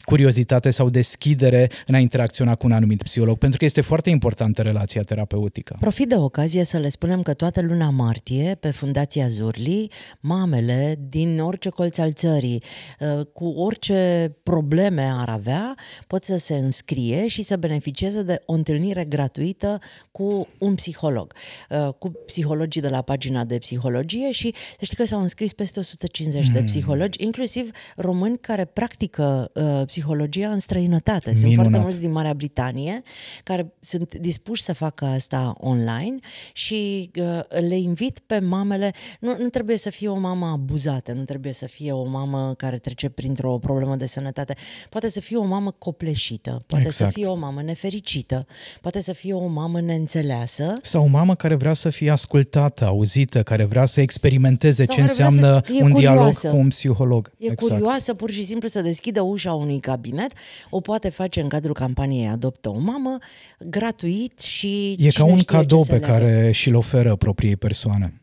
curiozitate 0.05 0.71
sau 0.71 0.89
deschidere 0.89 1.71
în 1.87 1.95
a 1.95 1.99
interacționa 1.99 2.55
cu 2.55 2.67
un 2.67 2.73
anumit 2.73 3.03
psiholog, 3.03 3.39
pentru 3.39 3.59
că 3.59 3.65
este 3.65 3.81
foarte 3.81 4.11
importantă 4.11 4.63
relația 4.63 5.03
terapeutică. 5.03 5.77
Profit 5.81 6.09
de 6.09 6.17
ocazie 6.17 6.65
să 6.65 6.79
le 6.79 6.89
spunem 6.89 7.23
că 7.23 7.35
toată 7.35 7.63
luna 7.63 7.91
martie, 7.91 8.57
pe 8.61 8.71
Fundația 8.71 9.29
Zurli, 9.29 9.91
mamele 10.21 10.99
din 11.09 11.41
orice 11.41 11.69
colț 11.69 11.99
al 11.99 12.13
țării, 12.13 12.63
uh, 13.01 13.27
cu 13.33 13.47
orice 13.47 14.33
probleme 14.43 15.13
ar 15.15 15.29
avea, 15.29 15.75
pot 16.07 16.25
să 16.25 16.37
se 16.37 16.55
înscrie 16.55 17.27
și 17.27 17.43
să 17.43 17.57
beneficieze 17.57 18.23
de 18.23 18.43
o 18.47 18.53
întâlnire 18.53 19.05
gratuită 19.05 19.79
cu 20.11 20.49
un 20.59 20.75
psiholog, 20.75 21.33
uh, 21.71 21.95
cu 21.99 22.13
psihologii 22.27 22.81
de 22.81 22.89
la 22.89 23.03
pagina 23.03 23.45
de 23.45 23.59
psihologie 23.85 24.31
și 24.31 24.55
să 24.79 24.85
știi 24.85 24.97
că 24.97 25.05
s-au 25.05 25.21
înscris 25.21 25.53
peste 25.53 25.79
150 25.79 26.47
mm. 26.47 26.53
de 26.53 26.63
psihologi, 26.63 27.25
inclusiv 27.25 27.71
români 27.97 28.39
care 28.39 28.65
practică 28.65 29.51
uh, 29.55 29.87
psihologia 29.87 30.49
în 30.49 30.59
străinătate. 30.59 31.31
Sunt 31.31 31.43
Minunat. 31.43 31.65
foarte 31.65 31.79
mulți 31.79 32.01
din 32.01 32.13
Marea 32.13 32.35
Britanie 32.35 33.03
care 33.45 33.73
sunt 33.81 34.15
dispuși 34.15 34.63
să 34.63 34.73
facă 34.73 35.05
asta 35.05 35.55
online 35.59 36.17
și 36.53 37.11
uh, 37.21 37.61
le 37.69 37.77
invit 37.77 38.19
pe 38.19 38.39
mamele, 38.39 38.93
nu, 39.21 39.37
nu 39.39 39.49
trebuie 39.49 39.77
să 39.77 39.91
fie 39.91 40.09
o 40.09 40.19
mamă 40.19 40.47
abuzată, 40.47 41.13
nu 41.13 41.25
trebuie 41.25 41.53
să 41.53 41.67
fie 41.67 41.93
o 41.93 42.05
mamă 42.05 42.55
care 42.57 42.79
trece 42.79 43.09
printr-o 43.09 43.59
problemă 43.59 43.97
de 43.97 44.07
sănătate, 44.07 44.55
poate 44.89 45.11
să 45.11 45.21
fie 45.21 45.37
o 45.37 45.45
mamă 45.45 45.71
copleșită, 45.71 46.59
poate 46.67 46.87
exact. 46.87 47.11
să 47.11 47.19
fie 47.19 47.27
o 47.27 47.35
mamă 47.35 47.63
nefericită, 47.63 48.47
poate 48.81 49.01
să 49.01 49.13
fie 49.13 49.33
o 49.33 49.47
mamă 49.47 49.81
neînțeleasă. 49.81 50.73
Sau 50.83 51.03
o 51.03 51.07
mamă 51.07 51.35
care 51.35 51.55
vrea 51.55 51.73
să 51.73 51.91
fie 51.91 52.11
ascultată, 52.11 52.85
auzită, 52.85 53.43
care 53.43 53.65
vrea 53.65 53.74
să 53.87 54.01
experimenteze 54.01 54.85
Sau 54.85 54.95
ce 54.95 55.01
înseamnă 55.01 55.61
un 55.81 55.91
curioasă. 55.91 56.41
dialog 56.41 56.55
cu 56.55 56.57
un 56.57 56.69
psiholog. 56.69 57.33
E 57.39 57.51
exact. 57.51 57.73
curioasă 57.73 58.15
pur 58.15 58.31
și 58.31 58.45
simplu 58.45 58.69
să 58.69 58.81
deschidă 58.81 59.21
ușa 59.21 59.53
unui 59.53 59.81
cabinet, 59.81 60.33
o 60.71 60.81
poate 60.81 61.09
face 61.09 61.41
în 61.41 61.49
cadrul 61.49 61.75
campaniei 61.75 62.29
Adoptă 62.29 62.69
o 62.69 62.79
mamă, 62.79 63.19
gratuit 63.59 64.41
și 64.41 64.97
E 64.99 65.09
ca 65.09 65.25
un 65.25 65.43
cadou 65.43 65.85
pe 65.85 66.01
care 66.01 66.51
și-l 66.53 66.75
oferă 66.75 67.17
propriei 67.17 67.57
persoane. 67.57 68.21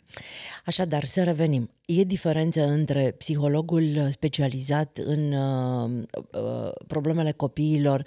Așadar, 0.65 1.03
să 1.03 1.24
revenim. 1.24 1.70
E 1.86 2.03
diferență 2.03 2.65
între 2.67 3.15
psihologul 3.17 4.08
specializat 4.12 5.00
în 5.05 5.34
uh, 5.34 5.89
uh, 6.31 6.72
problemele 6.88 7.31
copiilor 7.31 8.00
uh, 8.00 8.05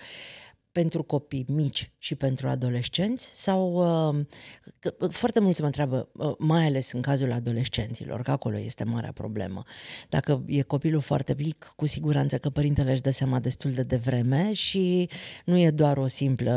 pentru 0.74 1.02
copii 1.02 1.44
mici 1.48 1.90
și 1.98 2.14
pentru 2.14 2.48
adolescenți 2.48 3.42
sau 3.42 3.72
uh, 4.08 5.10
foarte 5.10 5.40
mulți 5.40 5.60
mă 5.60 5.66
întreabă, 5.66 6.08
uh, 6.12 6.34
mai 6.38 6.66
ales 6.66 6.92
în 6.92 7.00
cazul 7.00 7.32
adolescenților, 7.32 8.22
că 8.22 8.30
acolo 8.30 8.58
este 8.58 8.84
marea 8.84 9.12
problemă. 9.12 9.62
Dacă 10.08 10.44
e 10.46 10.62
copilul 10.62 11.00
foarte 11.00 11.34
mic, 11.38 11.72
cu 11.76 11.86
siguranță 11.86 12.38
că 12.38 12.50
părintele 12.50 12.92
își 12.92 13.00
dă 13.00 13.10
seama 13.10 13.38
destul 13.38 13.70
de 13.70 13.82
devreme 13.82 14.52
și 14.52 15.08
nu 15.44 15.58
e 15.58 15.70
doar 15.70 15.96
o 15.96 16.06
simplă 16.06 16.52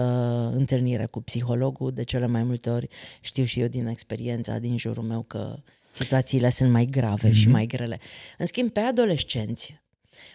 întâlnire 0.55 1.05
cu 1.05 1.21
psihologul, 1.21 1.91
de 1.91 2.03
cele 2.03 2.27
mai 2.27 2.43
multe 2.43 2.69
ori 2.69 2.88
știu 3.21 3.43
și 3.43 3.59
eu 3.59 3.67
din 3.67 3.88
experiența 3.88 4.57
din 4.57 4.77
jurul 4.77 5.03
meu 5.03 5.21
că 5.21 5.55
situațiile 5.91 6.50
sunt 6.50 6.71
mai 6.71 6.86
grave 6.86 7.29
mm-hmm. 7.29 7.33
și 7.33 7.43
mhm. 7.43 7.51
mai 7.51 7.65
grele. 7.65 8.00
În 8.38 8.45
schimb, 8.45 8.69
pe 8.69 8.79
adolescenți, 8.79 9.81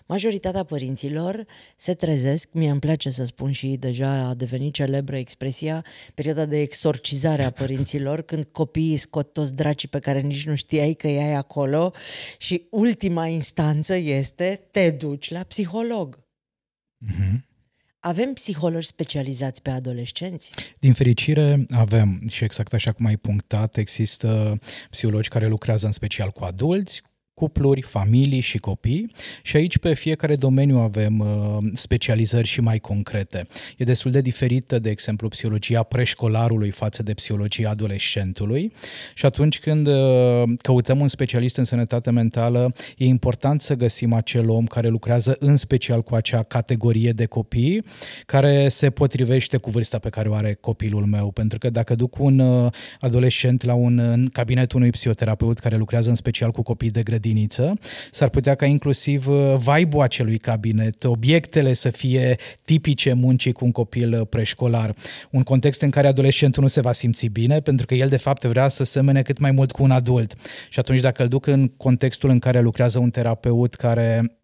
Majoritatea 0.06 0.64
părinților 0.64 1.46
se 1.76 1.94
trezesc, 1.94 2.48
mie 2.52 2.70
îmi 2.70 2.80
place 2.80 3.10
să 3.10 3.24
spun 3.24 3.52
și 3.52 3.66
deja 3.66 4.10
a 4.10 4.34
devenit 4.34 4.72
celebră 4.72 5.16
expresia, 5.16 5.84
perioada 6.14 6.44
de 6.44 6.60
exorcizare 6.60 7.42
a 7.42 7.50
părinților, 7.50 8.22
când 8.30 8.44
copiii 8.44 8.96
scot 8.96 9.32
toți 9.32 9.54
dracii 9.54 9.88
pe 9.88 9.98
care 9.98 10.20
nici 10.20 10.46
nu 10.46 10.54
știai 10.54 10.94
că 10.94 11.06
ai 11.06 11.34
acolo 11.34 11.92
și 12.38 12.66
ultima 12.70 13.26
instanță 13.26 13.94
este 13.94 14.68
te 14.70 14.90
duci 14.90 15.30
la 15.30 15.42
psiholog. 15.42 16.20
Mm-hmm. 17.06 17.50
Avem 18.04 18.32
psihologi 18.32 18.86
specializați 18.86 19.62
pe 19.62 19.70
adolescenți? 19.70 20.50
Din 20.78 20.92
fericire 20.92 21.66
avem 21.68 22.22
și 22.30 22.44
exact 22.44 22.72
așa 22.72 22.92
cum 22.92 23.06
ai 23.06 23.16
punctat, 23.16 23.76
există 23.76 24.54
psihologi 24.90 25.28
care 25.28 25.46
lucrează 25.46 25.86
în 25.86 25.92
special 25.92 26.30
cu 26.30 26.44
adulți, 26.44 27.02
cupluri, 27.42 27.82
familii 27.82 28.40
și 28.40 28.58
copii. 28.58 29.10
Și 29.42 29.56
aici 29.56 29.78
pe 29.78 29.94
fiecare 29.94 30.36
domeniu 30.36 30.78
avem 30.78 31.18
uh, 31.18 31.70
specializări 31.74 32.46
și 32.46 32.60
mai 32.60 32.78
concrete. 32.78 33.46
E 33.76 33.84
destul 33.84 34.10
de 34.10 34.20
diferită, 34.20 34.78
de 34.78 34.90
exemplu, 34.90 35.28
psihologia 35.28 35.82
preșcolarului 35.82 36.70
față 36.70 37.02
de 37.02 37.14
psihologia 37.14 37.70
adolescentului. 37.70 38.72
Și 39.14 39.26
atunci 39.26 39.58
când 39.58 39.86
uh, 39.86 40.42
căutăm 40.60 41.00
un 41.00 41.08
specialist 41.08 41.56
în 41.56 41.64
sănătate 41.64 42.10
mentală, 42.10 42.72
e 42.96 43.04
important 43.04 43.60
să 43.60 43.74
găsim 43.74 44.12
acel 44.12 44.50
om 44.50 44.66
care 44.66 44.88
lucrează 44.88 45.36
în 45.38 45.56
special 45.56 46.02
cu 46.02 46.14
acea 46.14 46.42
categorie 46.42 47.12
de 47.12 47.26
copii 47.26 47.84
care 48.26 48.68
se 48.68 48.90
potrivește 48.90 49.56
cu 49.56 49.70
vârsta 49.70 49.98
pe 49.98 50.08
care 50.08 50.28
o 50.28 50.34
are 50.34 50.58
copilul 50.60 51.04
meu, 51.04 51.30
pentru 51.30 51.58
că 51.58 51.70
dacă 51.70 51.94
duc 51.94 52.18
un 52.18 52.38
uh, 52.38 52.72
adolescent 53.00 53.62
la 53.62 53.74
un 53.74 53.98
în 53.98 54.26
cabinetul 54.26 54.78
unui 54.78 54.90
psihoterapeut 54.90 55.58
care 55.58 55.76
lucrează 55.76 56.08
în 56.08 56.14
special 56.14 56.50
cu 56.50 56.62
copii 56.62 56.90
de 56.90 57.02
grădină, 57.02 57.30
grădiniță, 57.32 57.72
s-ar 58.10 58.28
putea 58.28 58.54
ca 58.54 58.66
inclusiv 58.66 59.28
uh, 59.28 59.54
vibe-ul 59.56 60.02
acelui 60.02 60.38
cabinet, 60.38 61.04
obiectele 61.04 61.72
să 61.72 61.90
fie 61.90 62.36
tipice 62.64 63.12
muncii 63.12 63.52
cu 63.52 63.64
un 63.64 63.72
copil 63.72 64.12
uh, 64.12 64.26
preșcolar. 64.28 64.94
Un 65.30 65.42
context 65.42 65.82
în 65.82 65.90
care 65.90 66.06
adolescentul 66.06 66.62
nu 66.62 66.68
se 66.68 66.80
va 66.80 66.92
simți 66.92 67.26
bine, 67.26 67.60
pentru 67.60 67.86
că 67.86 67.94
el 67.94 68.08
de 68.08 68.16
fapt 68.16 68.44
vrea 68.44 68.68
să 68.68 68.84
semene 68.84 69.22
cât 69.22 69.38
mai 69.38 69.50
mult 69.50 69.72
cu 69.72 69.82
un 69.82 69.90
adult. 69.90 70.34
Și 70.68 70.78
atunci 70.78 71.00
dacă 71.00 71.22
îl 71.22 71.28
duc 71.28 71.46
în 71.46 71.68
contextul 71.68 72.30
în 72.30 72.38
care 72.38 72.60
lucrează 72.60 72.98
un 72.98 73.10
terapeut 73.10 73.74
care 73.74 74.36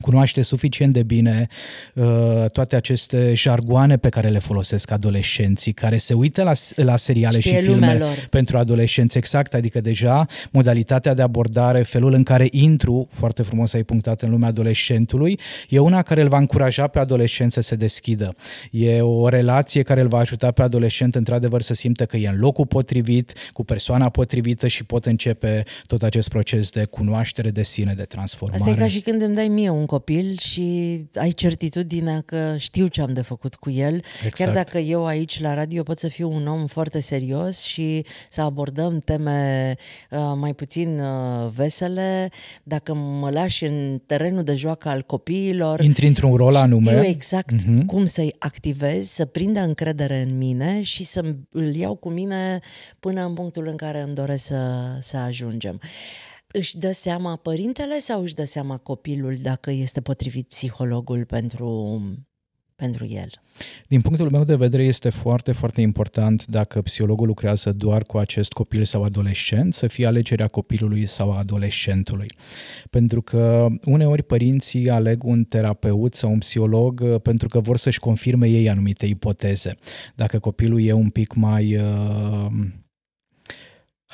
cunoaște 0.00 0.42
suficient 0.42 0.92
de 0.92 1.02
bine 1.02 1.46
uh, 1.94 2.04
toate 2.52 2.76
aceste 2.76 3.34
jargoane 3.34 3.96
pe 3.96 4.08
care 4.08 4.28
le 4.28 4.38
folosesc 4.38 4.90
adolescenții, 4.90 5.72
care 5.72 5.96
se 5.96 6.14
uită 6.14 6.42
la, 6.42 6.52
la 6.76 6.96
seriale 6.96 7.40
Știe 7.40 7.58
și 7.58 7.64
filme 7.64 7.96
lor. 7.98 8.26
pentru 8.30 8.58
adolescenți, 8.58 9.16
exact, 9.16 9.54
adică 9.54 9.80
deja 9.80 10.26
modalitatea 10.50 11.14
de 11.14 11.22
abordare, 11.22 11.82
felul 11.82 12.12
în 12.12 12.22
care 12.22 12.46
intru, 12.50 13.08
foarte 13.10 13.42
frumos 13.42 13.72
ai 13.72 13.82
punctat 13.82 14.22
în 14.22 14.30
lumea 14.30 14.48
adolescentului, 14.48 15.38
e 15.68 15.78
una 15.78 16.02
care 16.02 16.20
îl 16.20 16.28
va 16.28 16.38
încuraja 16.38 16.86
pe 16.86 16.98
adolescent 16.98 17.52
să 17.52 17.60
se 17.60 17.74
deschidă. 17.74 18.34
E 18.70 19.00
o 19.00 19.28
relație 19.28 19.82
care 19.82 20.00
îl 20.00 20.08
va 20.08 20.18
ajuta 20.18 20.50
pe 20.50 20.62
adolescent 20.62 21.14
într-adevăr 21.14 21.62
să 21.62 21.74
simtă 21.74 22.04
că 22.04 22.16
e 22.16 22.28
în 22.28 22.38
locul 22.38 22.66
potrivit, 22.66 23.32
cu 23.52 23.64
persoana 23.64 24.08
potrivită 24.08 24.66
și 24.66 24.84
pot 24.84 25.06
începe 25.06 25.62
tot 25.86 26.02
acest 26.02 26.28
proces 26.28 26.70
de 26.70 26.84
cunoaștere 26.84 27.50
de 27.50 27.62
sine, 27.62 27.92
de 27.96 28.02
transformare. 28.02 28.62
Asta 28.62 28.74
e 28.74 28.82
ca 28.82 28.88
și 28.88 29.00
când 29.00 29.22
îmi 29.22 29.34
dai 29.34 29.48
mie 29.48 29.70
un 29.70 29.85
un 29.86 29.98
copil 29.98 30.38
și 30.38 31.00
ai 31.14 31.30
certitudinea 31.30 32.22
că 32.26 32.54
știu 32.58 32.86
ce 32.86 33.00
am 33.00 33.12
de 33.12 33.20
făcut 33.20 33.54
cu 33.54 33.70
el. 33.70 33.94
Exact. 33.94 34.34
Chiar 34.34 34.50
dacă 34.50 34.78
eu 34.78 35.06
aici 35.06 35.40
la 35.40 35.54
radio 35.54 35.82
pot 35.82 35.98
să 35.98 36.08
fiu 36.08 36.30
un 36.30 36.46
om 36.46 36.66
foarte 36.66 37.00
serios 37.00 37.60
și 37.60 38.04
să 38.30 38.40
abordăm 38.40 38.98
teme 38.98 39.74
uh, 40.10 40.32
mai 40.36 40.54
puțin 40.54 40.98
uh, 40.98 41.50
vesele, 41.54 42.30
dacă 42.62 42.94
mă 42.94 43.30
lași 43.30 43.64
în 43.64 44.00
terenul 44.06 44.42
de 44.42 44.54
joacă 44.54 44.88
al 44.88 45.02
copiilor... 45.02 45.80
Intri 45.80 46.06
într-un 46.06 46.34
rol 46.34 46.56
anume. 46.56 46.90
Știu 46.90 47.04
exact 47.04 47.54
uh-huh. 47.54 47.86
cum 47.86 48.04
să-i 48.04 48.34
activez, 48.38 49.08
să 49.08 49.24
prindă 49.24 49.60
încredere 49.60 50.20
în 50.20 50.38
mine 50.38 50.82
și 50.82 51.04
să 51.04 51.34
îl 51.50 51.74
iau 51.74 51.94
cu 51.94 52.08
mine 52.08 52.58
până 53.00 53.24
în 53.24 53.34
punctul 53.34 53.66
în 53.66 53.76
care 53.76 54.00
îmi 54.00 54.14
doresc 54.14 54.44
să, 54.44 54.96
să 55.00 55.16
ajungem 55.16 55.80
își 56.56 56.78
dă 56.78 56.92
seama 56.92 57.36
părintele 57.36 57.98
sau 57.98 58.22
își 58.22 58.34
dă 58.34 58.44
seama 58.44 58.76
copilul 58.76 59.34
dacă 59.42 59.70
este 59.70 60.00
potrivit 60.00 60.48
psihologul 60.48 61.24
pentru 61.24 62.00
pentru 62.76 63.06
el. 63.06 63.30
Din 63.88 64.00
punctul 64.00 64.30
meu 64.30 64.42
de 64.42 64.54
vedere 64.54 64.84
este 64.84 65.08
foarte, 65.08 65.52
foarte 65.52 65.80
important 65.80 66.46
dacă 66.46 66.82
psihologul 66.82 67.26
lucrează 67.26 67.70
doar 67.70 68.02
cu 68.02 68.18
acest 68.18 68.52
copil 68.52 68.84
sau 68.84 69.02
adolescent, 69.02 69.74
să 69.74 69.86
fie 69.86 70.06
alegerea 70.06 70.46
copilului 70.46 71.06
sau 71.06 71.32
adolescentului. 71.32 72.26
Pentru 72.90 73.22
că 73.22 73.66
uneori 73.84 74.22
părinții 74.22 74.90
aleg 74.90 75.24
un 75.24 75.44
terapeut 75.44 76.14
sau 76.14 76.30
un 76.30 76.38
psiholog 76.38 77.00
uh, 77.00 77.20
pentru 77.20 77.48
că 77.48 77.60
vor 77.60 77.76
să-și 77.76 77.98
confirme 77.98 78.48
ei 78.48 78.68
anumite 78.70 79.06
ipoteze. 79.06 79.76
Dacă 80.14 80.38
copilul 80.38 80.82
e 80.82 80.92
un 80.92 81.10
pic 81.10 81.34
mai... 81.34 81.76
Uh, 81.76 82.46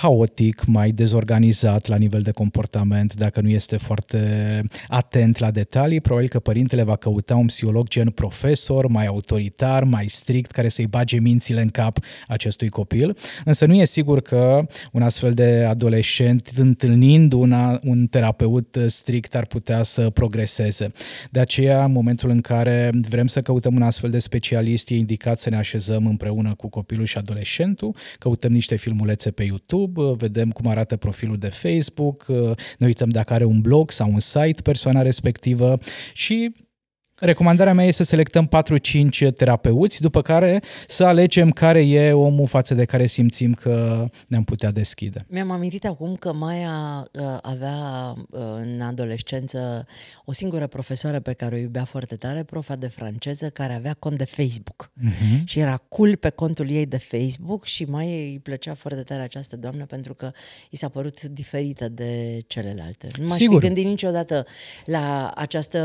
haotic, 0.02 0.64
mai 0.64 0.90
dezorganizat 0.90 1.86
la 1.86 1.96
nivel 1.96 2.20
de 2.20 2.30
comportament, 2.30 3.14
dacă 3.14 3.40
nu 3.40 3.48
este 3.48 3.76
foarte 3.76 4.62
atent 4.88 5.38
la 5.38 5.50
detalii, 5.50 6.00
probabil 6.00 6.28
că 6.28 6.38
părintele 6.38 6.82
va 6.82 6.96
căuta 6.96 7.36
un 7.36 7.46
psiholog 7.46 7.88
gen 7.88 8.08
profesor, 8.08 8.86
mai 8.86 9.06
autoritar, 9.06 9.84
mai 9.84 10.06
strict, 10.08 10.50
care 10.50 10.68
să-i 10.68 10.86
bage 10.86 11.18
mințile 11.18 11.60
în 11.60 11.68
cap 11.68 11.98
acestui 12.28 12.68
copil. 12.68 13.16
Însă 13.44 13.66
nu 13.66 13.74
e 13.74 13.84
sigur 13.84 14.20
că 14.20 14.66
un 14.92 15.02
astfel 15.02 15.32
de 15.32 15.66
adolescent, 15.68 16.50
întâlnind 16.56 17.32
una, 17.32 17.80
un 17.84 18.06
terapeut 18.06 18.78
strict, 18.86 19.34
ar 19.34 19.46
putea 19.46 19.82
să 19.82 20.10
progreseze. 20.10 20.86
De 21.30 21.40
aceea, 21.40 21.84
în 21.84 21.92
momentul 21.92 22.30
în 22.30 22.40
care 22.40 22.90
vrem 23.08 23.26
să 23.26 23.40
căutăm 23.40 23.74
un 23.74 23.82
astfel 23.82 24.10
de 24.10 24.18
specialist, 24.18 24.90
e 24.90 24.96
indicat 24.96 25.40
să 25.40 25.50
ne 25.50 25.56
așezăm 25.56 26.06
împreună 26.06 26.54
cu 26.54 26.68
copilul 26.68 27.06
și 27.06 27.18
adolescentul, 27.18 27.94
căutăm 28.18 28.52
niște 28.52 28.76
filmulețe 28.76 29.30
pe 29.30 29.42
YouTube, 29.42 29.91
YouTube, 29.96 30.26
vedem 30.26 30.50
cum 30.50 30.70
arată 30.70 30.96
profilul 30.96 31.36
de 31.36 31.48
Facebook, 31.48 32.26
ne 32.78 32.86
uităm 32.86 33.08
dacă 33.08 33.32
are 33.32 33.44
un 33.44 33.60
blog 33.60 33.90
sau 33.90 34.12
un 34.12 34.20
site 34.20 34.62
persoana 34.62 35.02
respectivă 35.02 35.78
și 36.12 36.52
Recomandarea 37.24 37.72
mea 37.72 37.84
este 37.84 38.02
să 38.02 38.08
selectăm 38.08 38.48
4-5 39.30 39.34
terapeuți, 39.34 40.00
după 40.00 40.22
care 40.22 40.62
să 40.88 41.04
alegem 41.04 41.50
care 41.50 41.86
e 41.86 42.12
omul 42.12 42.46
față 42.46 42.74
de 42.74 42.84
care 42.84 43.06
simțim 43.06 43.54
că 43.54 44.06
ne-am 44.26 44.44
putea 44.44 44.70
deschide. 44.70 45.26
Mi-am 45.28 45.50
amintit 45.50 45.84
acum 45.84 46.14
că 46.14 46.32
Maia 46.32 47.08
uh, 47.12 47.38
avea 47.42 48.12
uh, 48.30 48.40
în 48.56 48.80
adolescență 48.80 49.86
o 50.24 50.32
singură 50.32 50.66
profesoară 50.66 51.20
pe 51.20 51.32
care 51.32 51.54
o 51.54 51.58
iubea 51.58 51.84
foarte 51.84 52.14
tare, 52.14 52.42
profa 52.42 52.76
de 52.76 52.86
franceză, 52.88 53.48
care 53.48 53.74
avea 53.74 53.96
cont 53.98 54.18
de 54.18 54.24
Facebook. 54.24 54.90
Uh-huh. 55.00 55.44
Și 55.44 55.58
era 55.58 55.82
cool 55.88 56.16
pe 56.16 56.30
contul 56.30 56.70
ei 56.70 56.86
de 56.86 56.98
Facebook 56.98 57.64
și 57.64 57.84
mai 57.84 58.06
îi 58.06 58.40
plăcea 58.42 58.74
foarte 58.74 59.02
tare 59.02 59.22
această 59.22 59.56
doamnă 59.56 59.84
pentru 59.84 60.14
că 60.14 60.30
i 60.70 60.76
s-a 60.76 60.88
părut 60.88 61.22
diferită 61.22 61.88
de 61.88 62.40
celelalte. 62.46 63.08
Nu 63.18 63.26
m-aș 63.26 63.36
Sigur. 63.38 63.60
fi 63.60 63.66
gândit 63.66 63.84
niciodată 63.84 64.46
la 64.84 65.32
această 65.34 65.80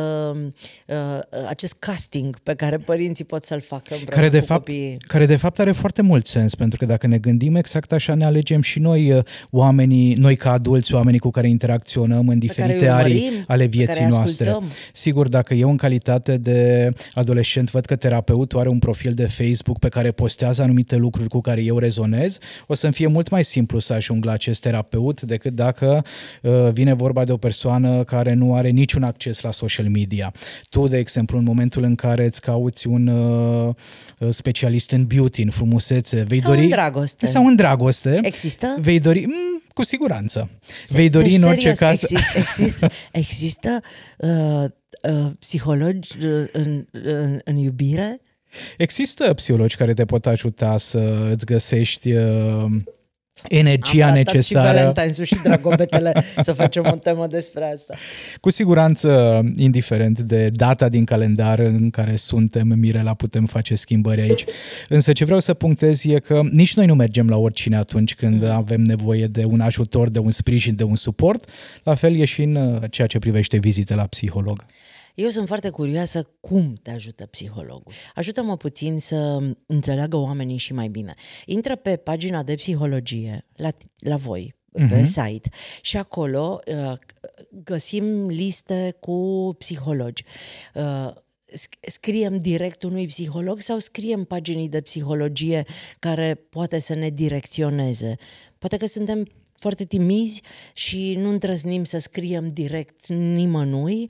uh, 0.87 1.25
acest 1.47 1.75
casting 1.79 2.39
pe 2.39 2.53
care 2.53 2.77
părinții 2.77 3.25
pot 3.25 3.43
să-l 3.43 3.61
facă 3.61 3.95
care 4.05 4.29
de 4.29 4.39
cu 4.39 4.45
fapt, 4.45 4.65
copiii. 4.65 4.97
Care 4.97 5.25
de 5.25 5.35
fapt 5.35 5.59
are 5.59 5.71
foarte 5.71 6.01
mult 6.01 6.25
sens, 6.25 6.55
pentru 6.55 6.79
că 6.79 6.85
dacă 6.85 7.07
ne 7.07 7.17
gândim 7.17 7.55
exact 7.55 7.91
așa, 7.91 8.13
ne 8.13 8.25
alegem 8.25 8.61
și 8.61 8.79
noi 8.79 9.11
uh, 9.11 9.23
oamenii, 9.51 10.13
noi 10.13 10.35
ca 10.35 10.51
adulți, 10.51 10.93
oamenii 10.93 11.19
cu 11.19 11.29
care 11.29 11.49
interacționăm 11.49 12.27
în 12.27 12.39
diferite 12.39 12.87
arii 12.87 13.43
ale 13.47 13.65
vieții 13.65 14.05
noastre. 14.05 14.57
Sigur, 14.93 15.27
dacă 15.27 15.53
eu 15.53 15.69
în 15.69 15.77
calitate 15.77 16.37
de 16.37 16.89
adolescent 17.13 17.71
văd 17.71 17.85
că 17.85 17.95
terapeutul 17.95 18.59
are 18.59 18.69
un 18.69 18.79
profil 18.79 19.13
de 19.13 19.25
Facebook 19.25 19.79
pe 19.79 19.89
care 19.89 20.11
postează 20.11 20.61
anumite 20.61 20.95
lucruri 20.95 21.29
cu 21.29 21.41
care 21.41 21.61
eu 21.61 21.77
rezonez, 21.77 22.37
o 22.67 22.73
să-mi 22.73 22.93
fie 22.93 23.07
mult 23.07 23.29
mai 23.29 23.43
simplu 23.43 23.79
să 23.79 23.93
ajung 23.93 24.25
la 24.25 24.31
acest 24.31 24.61
terapeut 24.61 25.21
decât 25.21 25.55
dacă 25.55 26.03
uh, 26.41 26.51
vine 26.71 26.93
vorba 26.93 27.25
de 27.25 27.31
o 27.31 27.37
persoană 27.37 28.03
care 28.03 28.33
nu 28.33 28.55
are 28.55 28.69
niciun 28.69 29.03
acces 29.03 29.41
la 29.41 29.51
social 29.51 29.87
media. 29.87 30.33
Tu, 30.69 30.87
de 30.87 30.97
exemplu, 30.97 31.15
exemplu, 31.17 31.37
în 31.37 31.43
momentul 31.43 31.83
în 31.83 31.95
care 31.95 32.25
îți 32.25 32.41
cauți 32.41 32.87
un 32.87 33.07
uh, 33.07 33.75
specialist 34.29 34.91
în 34.91 35.05
beauty, 35.05 35.41
în 35.41 35.49
frumusețe, 35.49 36.23
vei 36.27 36.39
sau 36.39 36.49
dori... 36.49 36.63
în 36.63 36.69
dragoste. 36.69 37.25
Sau 37.25 37.45
în 37.45 37.55
dragoste. 37.55 38.19
Există? 38.21 38.75
Vei 38.79 38.99
dori... 38.99 39.25
Mm, 39.25 39.61
cu 39.73 39.83
siguranță. 39.83 40.49
Se, 40.83 40.95
vei 40.95 41.09
dori 41.09 41.29
deci, 41.29 41.37
în 41.37 41.43
orice 41.43 41.73
serios, 41.73 41.99
caz... 41.99 42.01
Exist, 42.01 42.35
exist, 42.35 42.85
există 43.11 43.79
uh, 44.17 44.63
uh, 45.11 45.31
psihologi 45.39 46.25
uh, 46.25 46.47
în, 46.51 46.85
în, 46.91 47.39
în 47.43 47.55
iubire? 47.55 48.21
Există 48.77 49.33
psihologi 49.33 49.75
care 49.75 49.93
te 49.93 50.05
pot 50.05 50.25
ajuta 50.25 50.77
să 50.77 51.29
îți 51.31 51.45
găsești 51.45 52.13
uh, 52.13 52.65
energia 53.47 54.07
Am 54.07 54.13
necesară. 54.13 54.67
și 54.67 54.73
valentine 54.73 55.25
și 55.25 55.35
dragobetele 55.43 56.23
să 56.39 56.53
facem 56.53 56.85
o 56.91 56.95
temă 56.95 57.27
despre 57.27 57.71
asta. 57.73 57.95
Cu 58.41 58.49
siguranță, 58.49 59.41
indiferent 59.55 60.19
de 60.19 60.49
data 60.49 60.89
din 60.89 61.03
calendar 61.03 61.59
în 61.59 61.89
care 61.89 62.15
suntem, 62.15 62.67
Mirela, 62.67 63.13
putem 63.13 63.45
face 63.45 63.75
schimbări 63.75 64.21
aici. 64.21 64.45
Însă 64.87 65.11
ce 65.11 65.25
vreau 65.25 65.39
să 65.39 65.53
punctez 65.53 66.05
e 66.05 66.19
că 66.19 66.41
nici 66.51 66.75
noi 66.75 66.85
nu 66.85 66.95
mergem 66.95 67.29
la 67.29 67.37
oricine 67.37 67.77
atunci 67.77 68.15
când 68.15 68.41
mm. 68.41 68.49
avem 68.49 68.81
nevoie 68.81 69.27
de 69.27 69.45
un 69.45 69.59
ajutor, 69.59 70.09
de 70.09 70.19
un 70.19 70.31
sprijin, 70.31 70.75
de 70.75 70.83
un 70.83 70.95
suport. 70.95 71.49
La 71.83 71.95
fel 71.95 72.15
e 72.15 72.25
și 72.25 72.41
în 72.41 72.55
uh, 72.55 72.83
ceea 72.89 73.07
ce 73.07 73.19
privește 73.19 73.57
vizite 73.57 73.95
la 73.95 74.05
psiholog. 74.05 74.65
Eu 75.17 75.29
sunt 75.29 75.47
foarte 75.47 75.69
curioasă 75.69 76.29
cum 76.39 76.79
te 76.81 76.91
ajută 76.91 77.25
psihologul. 77.25 77.93
Ajută-mă 78.15 78.57
puțin 78.57 78.99
să 78.99 79.39
înțeleagă 79.65 80.15
oamenii 80.15 80.57
și 80.57 80.73
mai 80.73 80.87
bine. 80.87 81.13
Intră 81.45 81.75
pe 81.75 81.95
pagina 81.95 82.43
de 82.43 82.55
psihologie 82.55 83.45
la, 83.55 83.69
la 83.99 84.15
voi, 84.15 84.55
uh-huh. 84.55 84.89
pe 84.89 84.99
mhm. 84.99 85.03
site 85.03 85.49
și 85.81 85.97
acolo 85.97 86.59
uh, 86.67 86.93
găsim 87.49 88.27
liste 88.27 88.95
cu 88.99 89.55
psihologi. 89.57 90.23
Uh, 90.73 91.13
scriem 91.81 92.37
direct 92.37 92.83
unui 92.83 93.05
psiholog 93.05 93.59
sau 93.59 93.77
scriem 93.79 94.23
paginii 94.23 94.69
de 94.69 94.81
psihologie 94.81 95.65
care 95.99 96.33
poate 96.49 96.79
să 96.79 96.93
ne 96.93 97.09
direcționeze. 97.09 98.15
Poate 98.57 98.77
că 98.77 98.85
suntem 98.85 99.27
foarte 99.55 99.85
timizi 99.85 100.41
și 100.73 101.15
nu 101.19 101.29
îndrăznim 101.29 101.83
să 101.83 101.97
scriem 101.97 102.51
direct 102.53 103.07
nimănui 103.07 104.09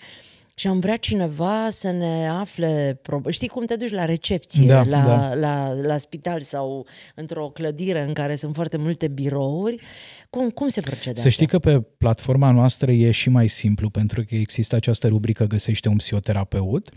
și 0.60 0.68
am 0.68 0.80
vrea 0.80 0.98
cineva 0.98 1.70
să 1.70 1.92
ne 1.92 2.28
afle, 2.28 3.02
știi 3.30 3.48
cum 3.48 3.66
te 3.66 3.76
duci 3.76 3.92
la 3.92 4.06
recepție, 4.06 4.68
da, 4.68 4.84
la, 4.84 5.04
da. 5.04 5.34
La, 5.34 5.74
la 5.74 5.98
spital 5.98 6.42
sau 6.42 6.88
într-o 7.16 7.50
clădire 7.50 8.02
în 8.02 8.14
care 8.14 8.36
sunt 8.36 8.56
foarte 8.56 8.78
multe 8.78 9.08
birouri, 9.08 9.82
cum, 10.30 10.50
cum 10.50 10.68
se 10.68 10.82
procedează? 10.82 11.22
Să 11.22 11.30
știi 11.30 11.48
că 11.48 11.60
pe 11.60 11.80
platforma 11.98 12.52
noastră 12.52 12.92
e 12.92 13.12
și 13.12 13.30
mai 13.30 13.48
simplu, 13.48 13.90
pentru 13.90 14.24
că 14.24 14.36
există 14.36 14.76
această 14.76 15.08
rubrică 15.08 15.46
Găsește 15.46 15.90
un 15.90 15.96
psihoterapeut, 15.96 16.90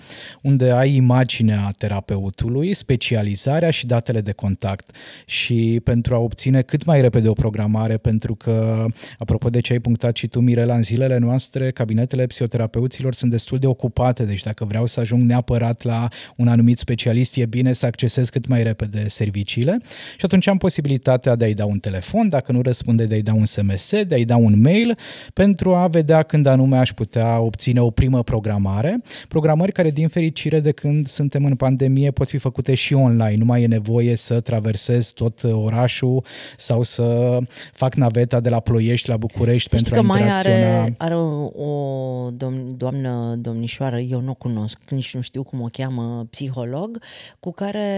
unde 0.42 0.70
ai 0.70 0.94
imaginea 0.94 1.74
terapeutului, 1.78 2.74
specializarea 2.74 3.70
și 3.70 3.86
datele 3.86 4.20
de 4.20 4.32
contact. 4.32 4.96
Și 5.26 5.80
pentru 5.84 6.14
a 6.14 6.18
obține 6.18 6.62
cât 6.62 6.84
mai 6.84 7.00
repede 7.00 7.28
o 7.28 7.32
programare, 7.32 7.96
pentru 7.96 8.34
că, 8.34 8.86
apropo 9.18 9.50
de 9.50 9.60
ce 9.60 9.72
ai 9.72 9.78
punctat 9.78 10.16
și 10.16 10.26
tu, 10.26 10.40
Mirela, 10.40 10.74
în 10.74 10.82
zilele 10.82 11.18
noastre, 11.18 11.70
cabinetele 11.70 12.26
psihoterapeuților 12.26 13.14
sunt 13.14 13.30
destul 13.30 13.58
de 13.58 13.66
ocupate, 13.66 14.24
deci 14.24 14.42
dacă 14.42 14.64
vreau 14.64 14.86
să 14.86 15.00
ajung 15.00 15.22
neapărat 15.22 15.82
la 15.82 16.08
un 16.36 16.48
anumit 16.48 16.78
specialist, 16.78 17.36
e 17.36 17.46
bine 17.46 17.72
să 17.72 17.86
accesez 17.86 18.28
cât 18.28 18.46
mai 18.46 18.62
repede 18.62 19.08
serviciile 19.08 19.78
și 20.16 20.24
atunci 20.24 20.46
am 20.46 20.58
posibilitatea 20.58 21.36
de 21.36 21.44
a-i 21.44 21.54
da 21.54 21.64
un 21.64 21.78
telefon, 21.78 22.28
dacă 22.28 22.52
nu 22.52 22.62
răspunde 22.62 23.04
de 23.04 23.19
a-i 23.20 23.22
da 23.22 23.34
un 23.34 23.44
SMS, 23.44 23.90
de 24.06 24.14
a-i 24.14 24.24
da 24.24 24.36
un 24.36 24.60
mail, 24.60 24.98
pentru 25.32 25.74
a 25.74 25.86
vedea 25.86 26.22
când 26.22 26.46
anume 26.46 26.76
aș 26.76 26.92
putea 26.92 27.40
obține 27.40 27.80
o 27.80 27.90
primă 27.90 28.22
programare. 28.22 28.96
Programări 29.28 29.72
care, 29.72 29.90
din 29.90 30.08
fericire, 30.08 30.60
de 30.60 30.72
când 30.72 31.06
suntem 31.06 31.44
în 31.44 31.54
pandemie, 31.54 32.10
pot 32.10 32.28
fi 32.28 32.38
făcute 32.38 32.74
și 32.74 32.94
online. 32.94 33.36
Nu 33.36 33.44
mai 33.44 33.62
e 33.62 33.66
nevoie 33.66 34.16
să 34.16 34.40
traversez 34.40 35.08
tot 35.08 35.42
orașul 35.42 36.24
sau 36.56 36.82
să 36.82 37.38
fac 37.72 37.94
naveta 37.94 38.40
de 38.40 38.48
la 38.48 38.60
Ploiești 38.60 39.08
la 39.08 39.16
București 39.16 39.68
să 39.68 39.74
pentru 39.74 39.94
a 39.94 39.98
interacționa. 39.98 40.56
Mai 40.56 40.78
are, 40.78 40.94
are 40.98 41.14
o, 41.14 41.44
o 41.44 42.30
domn, 42.30 42.76
doamnă, 42.76 43.34
domnișoară, 43.38 43.98
eu 43.98 44.20
nu 44.20 44.30
o 44.30 44.34
cunosc, 44.34 44.78
nici 44.88 45.14
nu 45.14 45.20
știu 45.20 45.42
cum 45.42 45.60
o 45.60 45.66
cheamă, 45.72 46.26
psiholog, 46.30 46.98
cu 47.40 47.52
care 47.52 47.88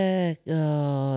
uh, 0.45 0.55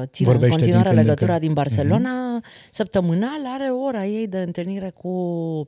ține 0.06 0.30
Vorbește 0.30 0.46
în 0.46 0.52
continuare 0.52 0.89
din 0.89 0.98
legătura 0.98 1.39
din 1.39 1.54
Barcelona. 1.54 2.10
Uh-huh. 2.10 2.70
Săptămânal 2.72 3.41
are 3.54 3.70
o 3.70 3.89
ora 3.96 4.06
ei 4.06 4.28
de 4.28 4.38
întâlnire 4.38 4.94
cu 4.98 5.12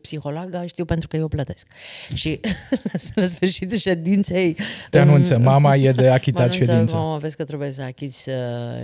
psihologa, 0.01 0.65
știu 0.65 0.85
pentru 0.85 1.07
că 1.07 1.17
eu 1.17 1.27
plătesc. 1.27 1.67
Și 2.13 2.39
la 3.15 3.25
sfârșitul 3.25 3.77
ședinței... 3.77 4.57
Te 4.89 4.99
anunță, 4.99 5.37
mama 5.37 5.75
e 5.75 5.91
de 5.91 6.09
achitat 6.19 6.41
anunță, 6.41 6.63
ședința. 6.63 6.95
Mama, 6.95 7.17
vezi 7.17 7.35
că 7.35 7.43
trebuie 7.43 7.71
să 7.71 7.81
achiți 7.81 8.29
uh, 8.29 8.35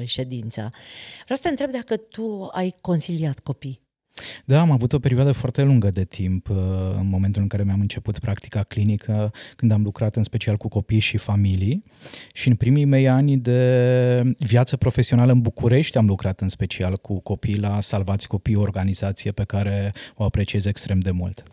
ședința. 0.05 0.71
Vreau 1.23 1.37
să 1.37 1.41
te 1.41 1.49
întreb 1.49 1.71
dacă 1.71 1.97
tu 1.97 2.49
ai 2.51 2.75
conciliat 2.81 3.39
copii. 3.39 3.82
Da, 4.45 4.59
am 4.59 4.71
avut 4.71 4.93
o 4.93 4.99
perioadă 4.99 5.31
foarte 5.31 5.61
lungă 5.61 5.89
de 5.89 6.03
timp 6.03 6.49
uh, 6.49 6.57
în 6.97 7.07
momentul 7.07 7.41
în 7.41 7.47
care 7.47 7.63
mi-am 7.63 7.79
început 7.79 8.19
practica 8.19 8.63
clinică, 8.63 9.31
când 9.55 9.71
am 9.71 9.81
lucrat 9.83 10.15
în 10.15 10.23
special 10.23 10.57
cu 10.57 10.67
copii 10.67 10.99
și 10.99 11.17
familii 11.17 11.83
și 12.33 12.47
în 12.47 12.55
primii 12.55 12.85
mei 12.85 13.07
ani 13.07 13.37
de 13.37 14.35
viață 14.37 14.77
profesională 14.77 15.31
în 15.31 15.41
București 15.41 15.97
am 15.97 16.05
lucrat 16.05 16.41
în 16.41 16.49
special 16.49 16.97
cu 16.97 17.19
copii 17.19 17.59
la 17.59 17.81
Salvați 17.81 18.27
Copii, 18.27 18.55
o 18.55 18.61
organizație 18.61 19.31
pe 19.31 19.43
care 19.43 19.93
o 20.15 20.23
apreciez 20.23 20.65
extrem 20.65 20.99
de 20.99 21.11
mult. 21.11 21.43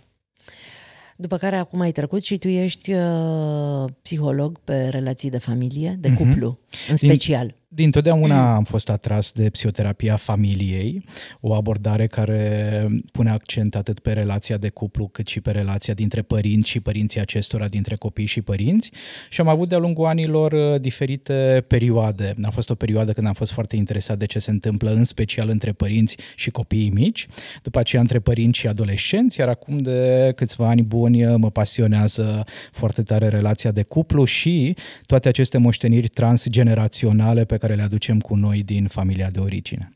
După 1.16 1.36
care 1.36 1.56
acum 1.56 1.80
ai 1.80 1.92
trecut 1.92 2.22
și 2.22 2.38
tu 2.38 2.48
ești 2.48 2.92
uh, 2.92 3.84
psiholog 4.02 4.58
pe 4.58 4.88
relații 4.88 5.30
de 5.30 5.38
familie, 5.38 5.96
de 5.98 6.12
cuplu, 6.12 6.58
uh-huh. 6.58 6.88
în 6.88 6.96
special. 6.96 7.46
Din, 7.46 7.54
din 7.72 7.90
totdeauna 7.90 8.54
am 8.54 8.64
fost 8.64 8.88
atras 8.88 9.32
de 9.32 9.50
psihoterapia 9.50 10.16
familiei, 10.16 11.04
o 11.40 11.54
abordare 11.54 12.06
care 12.06 12.86
pune 13.12 13.30
accent 13.30 13.76
atât 13.76 13.98
pe 13.98 14.12
relația 14.12 14.56
de 14.56 14.68
cuplu 14.68 15.08
cât 15.08 15.26
și 15.26 15.40
pe 15.40 15.50
relația 15.50 15.94
dintre 15.94 16.22
părinți 16.22 16.70
și 16.70 16.80
părinții 16.80 17.20
acestora, 17.20 17.68
dintre 17.68 17.94
copii 17.94 18.26
și 18.26 18.42
părinți. 18.42 18.90
Și 19.28 19.40
am 19.40 19.48
avut 19.48 19.68
de-a 19.68 19.78
lungul 19.78 20.04
anilor 20.04 20.52
uh, 20.52 20.80
diferite 20.80 21.64
perioade. 21.66 22.34
A 22.42 22.50
fost 22.50 22.70
o 22.70 22.74
perioadă 22.74 23.12
când 23.12 23.26
am 23.26 23.32
fost 23.32 23.52
foarte 23.52 23.76
interesat 23.76 24.18
de 24.18 24.26
ce 24.26 24.38
se 24.38 24.50
întâmplă, 24.50 24.90
în 24.90 25.04
special 25.04 25.48
între 25.48 25.72
părinți 25.72 26.16
și 26.34 26.50
copiii 26.50 26.90
mici, 26.90 27.26
după 27.62 27.78
aceea 27.78 28.02
între 28.02 28.18
părinți 28.18 28.58
și 28.58 28.66
adolescenți, 28.66 29.40
iar 29.40 29.48
acum 29.48 29.78
de 29.78 30.32
câțiva 30.34 30.68
ani 30.68 30.82
buni 30.82 31.24
uh, 31.24 31.34
mă 31.36 31.50
pasionează 31.50 32.44
foarte 32.72 33.02
tare 33.02 33.28
relația 33.28 33.70
de 33.70 33.82
cuplu 33.82 34.24
și 34.24 34.76
toate 35.06 35.28
aceste 35.28 35.58
moșteniri 35.58 36.08
transgeneraționale 36.08 37.44
pe 37.44 37.58
care 37.60 37.74
le 37.74 37.82
aducem 37.82 38.20
cu 38.20 38.34
noi 38.34 38.62
din 38.62 38.86
familia 38.86 39.28
de 39.30 39.38
origine. 39.38 39.92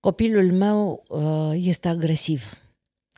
Copilul 0.00 0.52
meu 0.52 1.04
uh, 1.08 1.50
este 1.52 1.88
agresiv. 1.88 2.58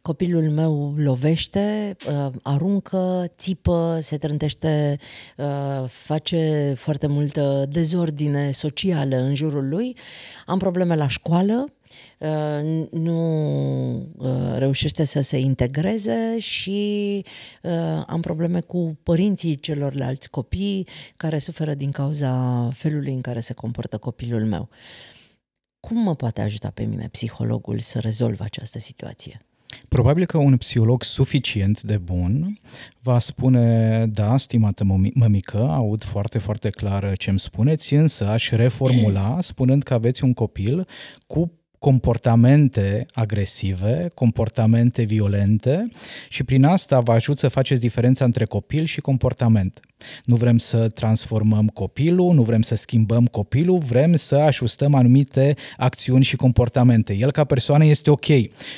Copilul 0.02 0.50
meu 0.50 0.94
lovește, 0.96 1.96
uh, 2.08 2.32
aruncă, 2.42 3.24
țipă, 3.36 3.98
se 4.00 4.18
trântește, 4.18 4.98
uh, 5.36 5.88
face 5.88 6.74
foarte 6.76 7.06
multă 7.06 7.66
dezordine 7.68 8.50
socială 8.50 9.16
în 9.16 9.34
jurul 9.34 9.68
lui. 9.68 9.96
Am 10.46 10.58
probleme 10.58 10.94
la 10.94 11.08
școală, 11.08 11.64
Uh, 11.64 11.85
nu 12.90 13.20
uh, 14.16 14.54
reușește 14.56 15.04
să 15.04 15.20
se 15.20 15.38
integreze 15.38 16.38
și 16.38 17.24
uh, 17.62 18.02
am 18.06 18.20
probleme 18.20 18.60
cu 18.60 18.98
părinții 19.02 19.56
celorlalți 19.56 20.30
copii 20.30 20.86
care 21.16 21.38
suferă 21.38 21.74
din 21.74 21.90
cauza 21.90 22.68
felului 22.74 23.12
în 23.12 23.20
care 23.20 23.40
se 23.40 23.52
comportă 23.52 23.98
copilul 23.98 24.44
meu. 24.44 24.68
Cum 25.80 26.02
mă 26.02 26.14
poate 26.14 26.40
ajuta 26.42 26.70
pe 26.70 26.84
mine 26.84 27.08
psihologul 27.10 27.78
să 27.78 27.98
rezolv 27.98 28.40
această 28.40 28.78
situație? 28.78 29.40
Probabil 29.88 30.26
că 30.26 30.38
un 30.38 30.56
psiholog 30.56 31.02
suficient 31.02 31.82
de 31.82 31.96
bun 31.96 32.58
va 33.02 33.18
spune, 33.18 34.06
da, 34.06 34.36
stimată 34.36 34.84
mămică, 35.14 35.58
aud 35.58 36.04
foarte, 36.04 36.38
foarte 36.38 36.70
clar 36.70 37.16
ce 37.16 37.30
îmi 37.30 37.38
spuneți, 37.38 37.94
însă 37.94 38.28
aș 38.28 38.50
reformula 38.50 39.38
spunând 39.50 39.82
că 39.82 39.94
aveți 39.94 40.24
un 40.24 40.32
copil 40.32 40.86
cu 41.26 41.52
comportamente 41.78 43.06
agresive, 43.12 44.10
comportamente 44.14 45.02
violente 45.02 45.88
și 46.28 46.44
prin 46.44 46.64
asta 46.64 47.00
vă 47.00 47.12
ajut 47.12 47.38
să 47.38 47.48
faceți 47.48 47.80
diferența 47.80 48.24
între 48.24 48.44
copil 48.44 48.84
și 48.84 49.00
comportament. 49.00 49.80
Nu 50.24 50.36
vrem 50.36 50.58
să 50.58 50.88
transformăm 50.88 51.66
copilul, 51.66 52.34
nu 52.34 52.42
vrem 52.42 52.62
să 52.62 52.74
schimbăm 52.74 53.26
copilul, 53.26 53.78
vrem 53.78 54.16
să 54.16 54.34
ajustăm 54.36 54.94
anumite 54.94 55.54
acțiuni 55.76 56.24
și 56.24 56.36
comportamente. 56.36 57.14
El 57.14 57.30
ca 57.30 57.44
persoană 57.44 57.84
este 57.84 58.10
ok. 58.10 58.26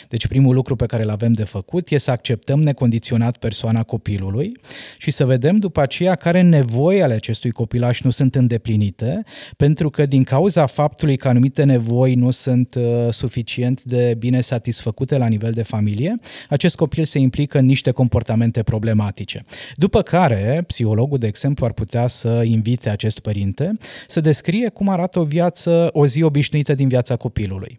Deci 0.09 0.26
primul 0.26 0.54
lucru 0.54 0.76
pe 0.76 0.87
care 0.87 1.02
îl 1.02 1.11
avem 1.11 1.33
de 1.33 1.44
făcut 1.44 1.90
este 1.90 2.04
să 2.04 2.11
acceptăm 2.11 2.62
necondiționat 2.62 3.37
persoana 3.37 3.83
copilului 3.83 4.57
și 4.98 5.11
să 5.11 5.26
vedem 5.26 5.57
după 5.57 5.81
aceea 5.81 6.14
care 6.14 6.40
nevoi 6.40 7.02
ale 7.02 7.14
acestui 7.14 7.50
copilaș 7.50 8.00
nu 8.00 8.11
sunt 8.11 8.35
îndeplinite, 8.35 9.22
pentru 9.57 9.90
că 9.90 10.07
din 10.07 10.22
cauza 10.22 10.66
faptului 10.66 11.16
că 11.16 11.28
anumite 11.28 11.62
nevoi 11.62 12.14
nu 12.14 12.31
sunt 12.31 12.74
uh, 12.74 12.85
suficient 13.11 13.83
de 13.83 14.14
bine 14.18 14.40
satisfăcute 14.40 15.18
la 15.18 15.26
nivel 15.26 15.52
de 15.52 15.62
familie, 15.62 16.18
acest 16.48 16.76
copil 16.76 17.04
se 17.04 17.18
implică 17.18 17.59
în 17.59 17.64
niște 17.64 17.90
comportamente 17.90 18.62
problematice. 18.62 19.44
După 19.74 20.02
care, 20.02 20.64
psihologul 20.66 21.08
psihologul, 21.09 21.18
de 21.18 21.27
exemplu, 21.27 21.64
ar 21.64 21.73
putea 21.73 22.07
să 22.07 22.42
invite 22.44 22.90
acest 22.90 23.18
părinte 23.18 23.73
să 24.07 24.21
descrie 24.21 24.68
cum 24.68 24.88
arată 24.88 25.18
o 25.18 25.25
viață, 25.25 25.88
o 25.92 26.07
zi 26.07 26.23
obișnuită 26.23 26.75
din 26.75 26.88
viața 26.88 27.16
copilului 27.16 27.79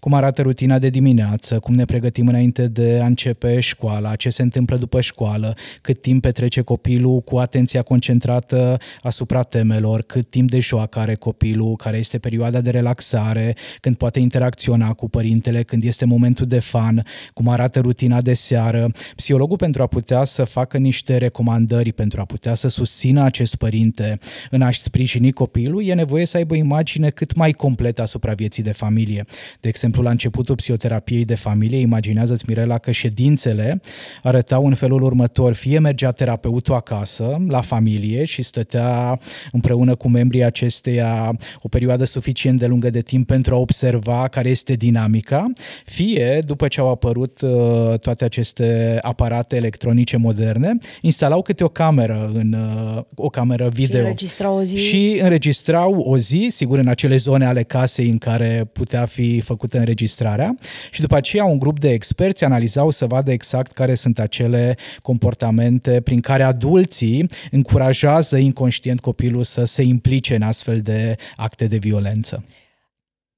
cum 0.00 0.14
arată 0.14 0.42
rutina 0.42 0.78
de 0.78 0.88
dimineață, 0.88 1.58
cum 1.58 1.74
ne 1.74 1.84
pregătim 1.84 2.28
înainte 2.28 2.66
de 2.66 2.98
a 3.02 3.06
începe 3.06 3.60
școala, 3.60 4.16
ce 4.16 4.30
se 4.30 4.42
întâmplă 4.42 4.76
după 4.76 5.00
școală, 5.00 5.56
cât 5.80 6.00
timp 6.00 6.22
petrece 6.22 6.60
copilul 6.60 7.20
cu 7.20 7.36
atenția 7.36 7.82
concentrată 7.82 8.78
asupra 9.02 9.42
temelor, 9.42 10.02
cât 10.02 10.30
timp 10.30 10.50
de 10.50 10.60
joacă 10.60 10.98
are 10.98 11.14
copilul, 11.14 11.76
care 11.76 11.96
este 11.96 12.18
perioada 12.18 12.60
de 12.60 12.70
relaxare, 12.70 13.56
când 13.80 13.96
poate 13.96 14.20
interacționa 14.20 14.92
cu 14.92 15.08
părintele, 15.08 15.62
când 15.62 15.84
este 15.84 16.04
momentul 16.04 16.46
de 16.46 16.58
fan, 16.58 17.04
cum 17.32 17.48
arată 17.48 17.80
rutina 17.80 18.20
de 18.20 18.34
seară. 18.34 18.92
Psihologul 19.16 19.56
pentru 19.56 19.82
a 19.82 19.86
putea 19.86 20.24
să 20.24 20.44
facă 20.44 20.78
niște 20.78 21.16
recomandări, 21.16 21.92
pentru 21.92 22.20
a 22.20 22.24
putea 22.24 22.54
să 22.54 22.68
susțină 22.68 23.22
acest 23.22 23.54
părinte 23.54 24.18
în 24.50 24.62
a-și 24.62 24.80
sprijini 24.80 25.32
copilul, 25.32 25.84
e 25.84 25.94
nevoie 25.94 26.26
să 26.26 26.36
aibă 26.36 26.54
o 26.54 26.56
imagine 26.56 27.10
cât 27.10 27.34
mai 27.34 27.52
completă 27.52 28.02
asupra 28.02 28.32
vieții 28.32 28.62
de 28.62 28.72
familie. 28.72 29.24
De 29.60 29.68
exemplu, 29.74 30.02
la 30.02 30.10
începutul 30.10 30.54
psihoterapiei 30.54 31.24
de 31.24 31.34
familie, 31.34 31.78
imaginează-ți, 31.78 32.44
Mirela, 32.46 32.78
că 32.78 32.90
ședințele 32.90 33.80
arătau 34.22 34.66
în 34.66 34.74
felul 34.74 35.02
următor. 35.02 35.54
Fie 35.54 35.78
mergea 35.78 36.10
terapeutul 36.10 36.74
acasă, 36.74 37.44
la 37.48 37.60
familie, 37.60 38.24
și 38.24 38.42
stătea 38.42 39.18
împreună 39.52 39.94
cu 39.94 40.08
membrii 40.08 40.44
acesteia 40.44 41.36
o 41.62 41.68
perioadă 41.68 42.04
suficient 42.04 42.58
de 42.58 42.66
lungă 42.66 42.90
de 42.90 43.00
timp 43.00 43.26
pentru 43.26 43.54
a 43.54 43.58
observa 43.58 44.28
care 44.28 44.48
este 44.48 44.72
dinamica, 44.74 45.52
fie, 45.84 46.38
după 46.46 46.68
ce 46.68 46.80
au 46.80 46.90
apărut 46.90 47.40
uh, 47.40 47.98
toate 47.98 48.24
aceste 48.24 48.98
aparate 49.02 49.56
electronice 49.56 50.16
moderne, 50.16 50.72
instalau 51.00 51.42
câte 51.42 51.64
o 51.64 51.68
cameră 51.68 52.30
în 52.34 52.52
uh, 52.52 53.02
o 53.14 53.28
cameră 53.28 53.68
video. 53.68 53.98
Și 53.98 54.02
înregistrau 54.02 54.56
o 54.56 54.62
zi. 54.62 54.76
Și 54.76 55.18
înregistrau 55.22 55.94
o 55.98 56.18
zi, 56.18 56.48
sigur, 56.50 56.78
în 56.78 56.88
acele 56.88 57.16
zone 57.16 57.46
ale 57.46 57.62
casei 57.62 58.08
în 58.08 58.18
care 58.18 58.68
putea 58.72 59.04
fi 59.04 59.40
făcut 59.40 59.63
făcută 59.64 59.78
înregistrarea 59.78 60.56
și 60.90 61.00
după 61.00 61.16
aceea 61.16 61.44
un 61.44 61.58
grup 61.58 61.78
de 61.78 61.90
experți 61.90 62.44
analizau 62.44 62.90
să 62.90 63.06
vadă 63.06 63.30
exact 63.32 63.72
care 63.72 63.94
sunt 63.94 64.18
acele 64.18 64.76
comportamente 65.02 66.00
prin 66.00 66.20
care 66.20 66.42
adulții 66.42 67.26
încurajează 67.50 68.36
inconștient 68.36 69.00
copilul 69.00 69.44
să 69.44 69.64
se 69.64 69.82
implice 69.82 70.34
în 70.34 70.42
astfel 70.42 70.80
de 70.80 71.16
acte 71.36 71.66
de 71.66 71.76
violență. 71.76 72.44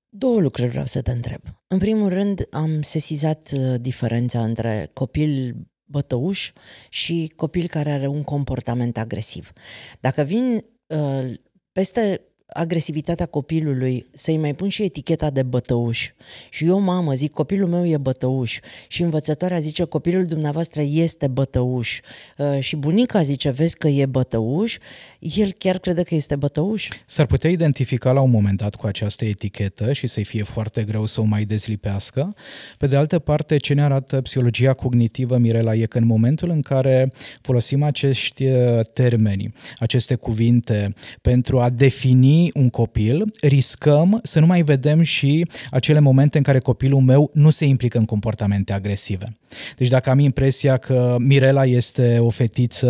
Două 0.08 0.40
lucruri 0.40 0.68
vreau 0.68 0.86
să 0.86 1.02
te 1.02 1.10
întreb. 1.10 1.40
În 1.66 1.78
primul 1.78 2.08
rând, 2.08 2.46
am 2.50 2.82
sesizat 2.82 3.50
uh, 3.56 3.74
diferența 3.80 4.42
între 4.42 4.90
copil 4.92 5.56
bătăuș 5.84 6.52
și 6.88 7.32
copil 7.36 7.66
care 7.66 7.90
are 7.90 8.06
un 8.06 8.22
comportament 8.22 8.98
agresiv. 8.98 9.52
Dacă 10.00 10.22
vin 10.22 10.64
uh, 10.86 11.34
peste 11.72 12.20
agresivitatea 12.56 13.26
copilului, 13.26 14.06
să-i 14.14 14.36
mai 14.36 14.54
pun 14.54 14.68
și 14.68 14.82
eticheta 14.82 15.30
de 15.30 15.42
bătăuș. 15.42 16.10
Și 16.50 16.64
eu, 16.64 16.80
mamă, 16.80 17.12
zic, 17.14 17.32
copilul 17.32 17.68
meu 17.68 17.86
e 17.86 17.96
bătăuș. 17.96 18.58
Și 18.88 19.02
învățătoarea 19.02 19.58
zice, 19.58 19.84
copilul 19.84 20.24
dumneavoastră 20.26 20.82
este 20.84 21.26
bătăuș. 21.28 22.00
Uh, 22.38 22.58
și 22.60 22.76
bunica 22.76 23.22
zice, 23.22 23.50
vezi 23.50 23.76
că 23.76 23.88
e 23.88 24.06
bătăuș. 24.06 24.76
El 25.18 25.52
chiar 25.58 25.78
crede 25.78 26.02
că 26.02 26.14
este 26.14 26.36
bătăuș? 26.36 26.88
S-ar 27.06 27.26
putea 27.26 27.50
identifica 27.50 28.12
la 28.12 28.20
un 28.20 28.30
moment 28.30 28.58
dat 28.58 28.74
cu 28.74 28.86
această 28.86 29.24
etichetă 29.24 29.92
și 29.92 30.06
să-i 30.06 30.24
fie 30.24 30.42
foarte 30.42 30.84
greu 30.84 31.06
să 31.06 31.20
o 31.20 31.24
mai 31.24 31.44
dezlipească. 31.44 32.34
Pe 32.78 32.86
de 32.86 32.96
altă 32.96 33.18
parte, 33.18 33.56
ce 33.56 33.74
ne 33.74 33.82
arată 33.82 34.20
psihologia 34.20 34.72
cognitivă, 34.72 35.36
Mirela, 35.36 35.74
e 35.74 35.86
că 35.86 35.98
în 35.98 36.06
momentul 36.06 36.50
în 36.50 36.60
care 36.60 37.12
folosim 37.40 37.82
acești 37.82 38.44
uh, 38.44 38.80
termeni, 38.92 39.52
aceste 39.78 40.14
cuvinte 40.14 40.94
pentru 41.20 41.60
a 41.60 41.70
defini 41.70 42.45
un 42.54 42.70
copil, 42.70 43.24
riscăm 43.40 44.20
să 44.22 44.40
nu 44.40 44.46
mai 44.46 44.62
vedem 44.62 45.02
și 45.02 45.46
acele 45.70 45.98
momente 45.98 46.36
în 46.36 46.42
care 46.42 46.58
copilul 46.58 47.00
meu 47.00 47.30
nu 47.32 47.50
se 47.50 47.64
implică 47.64 47.98
în 47.98 48.04
comportamente 48.04 48.72
agresive. 48.72 49.32
Deci 49.76 49.88
dacă 49.88 50.10
am 50.10 50.18
impresia 50.18 50.76
că 50.76 51.16
Mirela 51.18 51.64
este 51.64 52.18
o 52.18 52.30
fetiță 52.30 52.86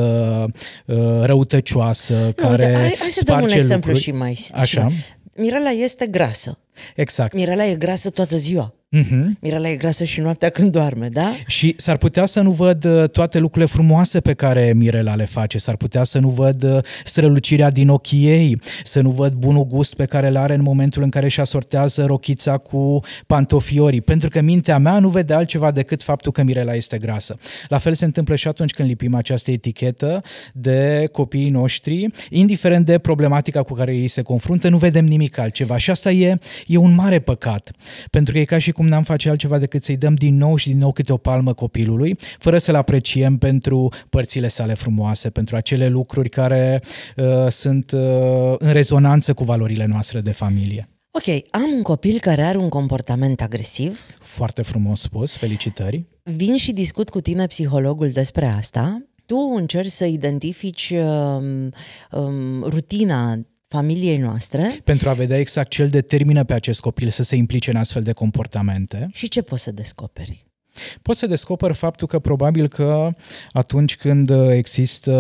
uh, 0.85 0.97
răutăcioasă, 1.23 2.15
nu, 2.25 2.33
care 2.33 2.67
uite, 2.67 2.79
hai, 2.79 2.97
hai 2.99 3.09
să 3.11 3.23
dăm 3.25 3.41
un 3.43 3.49
exemplu 3.49 3.75
lucruri, 3.75 3.99
și 3.99 4.11
mai... 4.11 4.47
Așa. 4.53 4.89
Mirela 5.37 5.71
este 5.71 6.07
grasă. 6.07 6.59
Exact. 6.95 7.35
Mirela 7.35 7.67
e 7.67 7.75
grasă 7.75 8.11
toată 8.11 8.37
ziua. 8.37 8.75
Uh-huh. 8.95 9.25
Mirela 9.41 9.69
e 9.69 9.77
grasă 9.77 10.05
și 10.05 10.21
noaptea 10.21 10.49
când 10.49 10.73
doarme, 10.73 11.09
da? 11.09 11.33
Și 11.47 11.75
s-ar 11.77 11.97
putea 11.97 12.27
să 12.27 12.41
nu 12.41 12.51
văd 12.51 12.85
uh, 12.85 13.09
toate 13.09 13.39
lucrurile 13.39 13.71
frumoase 13.71 14.21
pe 14.21 14.35
care 14.35 14.73
Mirela 14.77 15.15
le 15.15 15.25
face, 15.25 15.59
s-ar 15.59 15.77
putea 15.77 16.05
să 16.05 16.19
nu 16.19 16.29
văd 16.29 16.63
uh, 16.63 16.79
strălucirea 17.05 17.71
din 17.71 17.89
ochii 17.89 18.27
ei, 18.27 18.61
să 18.85 19.01
nu 19.01 19.11
văd 19.11 19.33
bunul 19.33 19.65
gust 19.65 19.95
pe 19.95 20.05
care 20.05 20.29
îl 20.29 20.37
are 20.37 20.55
în 20.55 20.63
momentul 20.63 21.03
în 21.03 21.09
care 21.09 21.25
își 21.25 21.41
asortează 21.41 22.05
rochița 22.05 22.57
cu 22.57 23.01
pantofiorii, 23.27 24.01
pentru 24.01 24.29
că 24.29 24.41
mintea 24.41 24.79
mea 24.79 24.99
nu 24.99 25.09
vede 25.09 25.35
altceva 25.35 25.71
decât 25.71 26.03
faptul 26.03 26.33
că 26.33 26.43
Mirela 26.43 26.75
este 26.75 26.99
grasă. 26.99 27.37
La 27.69 27.79
fel 27.79 27.95
se 27.95 28.05
întâmplă 28.05 28.35
și 28.35 28.49
atunci 28.49 28.73
când 28.73 28.89
lipim 28.89 29.15
această 29.15 29.51
etichetă 29.51 30.23
de 30.53 31.09
copiii 31.13 31.51
noștri, 31.51 32.07
indiferent 32.31 32.87
de 32.87 32.99
problematica 32.99 33.63
cu 33.63 33.75
care 33.75 33.97
ei 33.97 34.09
se 34.09 34.23
confruntă, 34.23 34.69
nu 34.69 34.77
vedem 34.77 35.05
nimic 35.05 35.39
altceva 35.39 35.77
și 35.77 35.91
asta 35.91 36.11
e, 36.11 36.39
e 36.67 36.77
un 36.77 36.95
mare 36.95 37.19
păcat, 37.19 37.71
pentru 38.11 38.33
că 38.33 38.39
e 38.39 38.45
ca 38.45 38.59
și 38.59 38.75
cum 38.77 38.86
cum 38.87 38.95
n-am 38.95 39.05
face 39.05 39.29
altceva 39.29 39.59
decât 39.59 39.85
să-i 39.85 39.97
dăm 39.97 40.15
din 40.15 40.37
nou 40.37 40.57
și 40.57 40.69
din 40.69 40.79
nou 40.79 40.93
câte 40.93 41.13
o 41.13 41.17
palmă 41.17 41.53
copilului, 41.53 42.19
fără 42.39 42.59
să-l 42.59 42.75
apreciem 42.75 43.37
pentru 43.37 43.93
părțile 44.09 44.49
sale 44.49 44.75
frumoase, 44.75 45.31
pentru 45.31 45.57
acele 45.57 45.89
lucruri 45.89 46.29
care 46.29 46.83
uh, 47.17 47.25
sunt 47.49 47.91
uh, 47.91 48.01
în 48.59 48.73
rezonanță 48.73 49.35
cu 49.35 49.45
valorile 49.45 49.85
noastre 49.85 50.21
de 50.21 50.33
familie. 50.33 50.89
Ok, 51.11 51.27
am 51.51 51.71
un 51.77 51.83
copil 51.83 52.21
care 52.21 52.43
are 52.43 52.59
un 52.59 52.69
comportament 52.69 53.41
agresiv. 53.41 54.01
Foarte 54.19 54.63
frumos 54.63 55.01
spus, 55.01 55.37
felicitări. 55.37 56.07
Vin 56.23 56.57
și 56.57 56.73
discut 56.73 57.09
cu 57.09 57.21
tine, 57.21 57.47
psihologul, 57.47 58.09
despre 58.09 58.47
asta. 58.47 59.03
Tu 59.27 59.37
încerci 59.57 59.91
să 59.91 60.05
identifici 60.05 60.93
um, 60.95 61.71
um, 62.11 62.63
rutina 62.63 63.39
familiei 63.69 64.17
noastre. 64.17 64.81
Pentru 64.85 65.09
a 65.09 65.13
vedea 65.13 65.39
exact 65.39 65.69
ce 65.69 65.83
îl 65.83 65.89
determină 65.89 66.45
pe 66.45 66.55
acest 66.55 66.81
copil 66.81 67.09
să 67.09 67.23
se 67.23 67.37
implice 67.37 67.71
în 67.71 67.77
astfel 67.77 68.03
de 68.03 68.13
comportamente. 68.13 69.07
Și 69.13 69.29
ce 69.29 69.43
poți 69.43 69.63
să 69.63 69.73
descoperi? 69.73 70.47
Poți 71.03 71.19
să 71.19 71.27
descoperi 71.27 71.75
faptul 71.75 72.07
că 72.07 72.19
probabil 72.19 72.69
că 72.69 73.11
atunci 73.53 73.97
când 73.97 74.31
există 74.51 75.13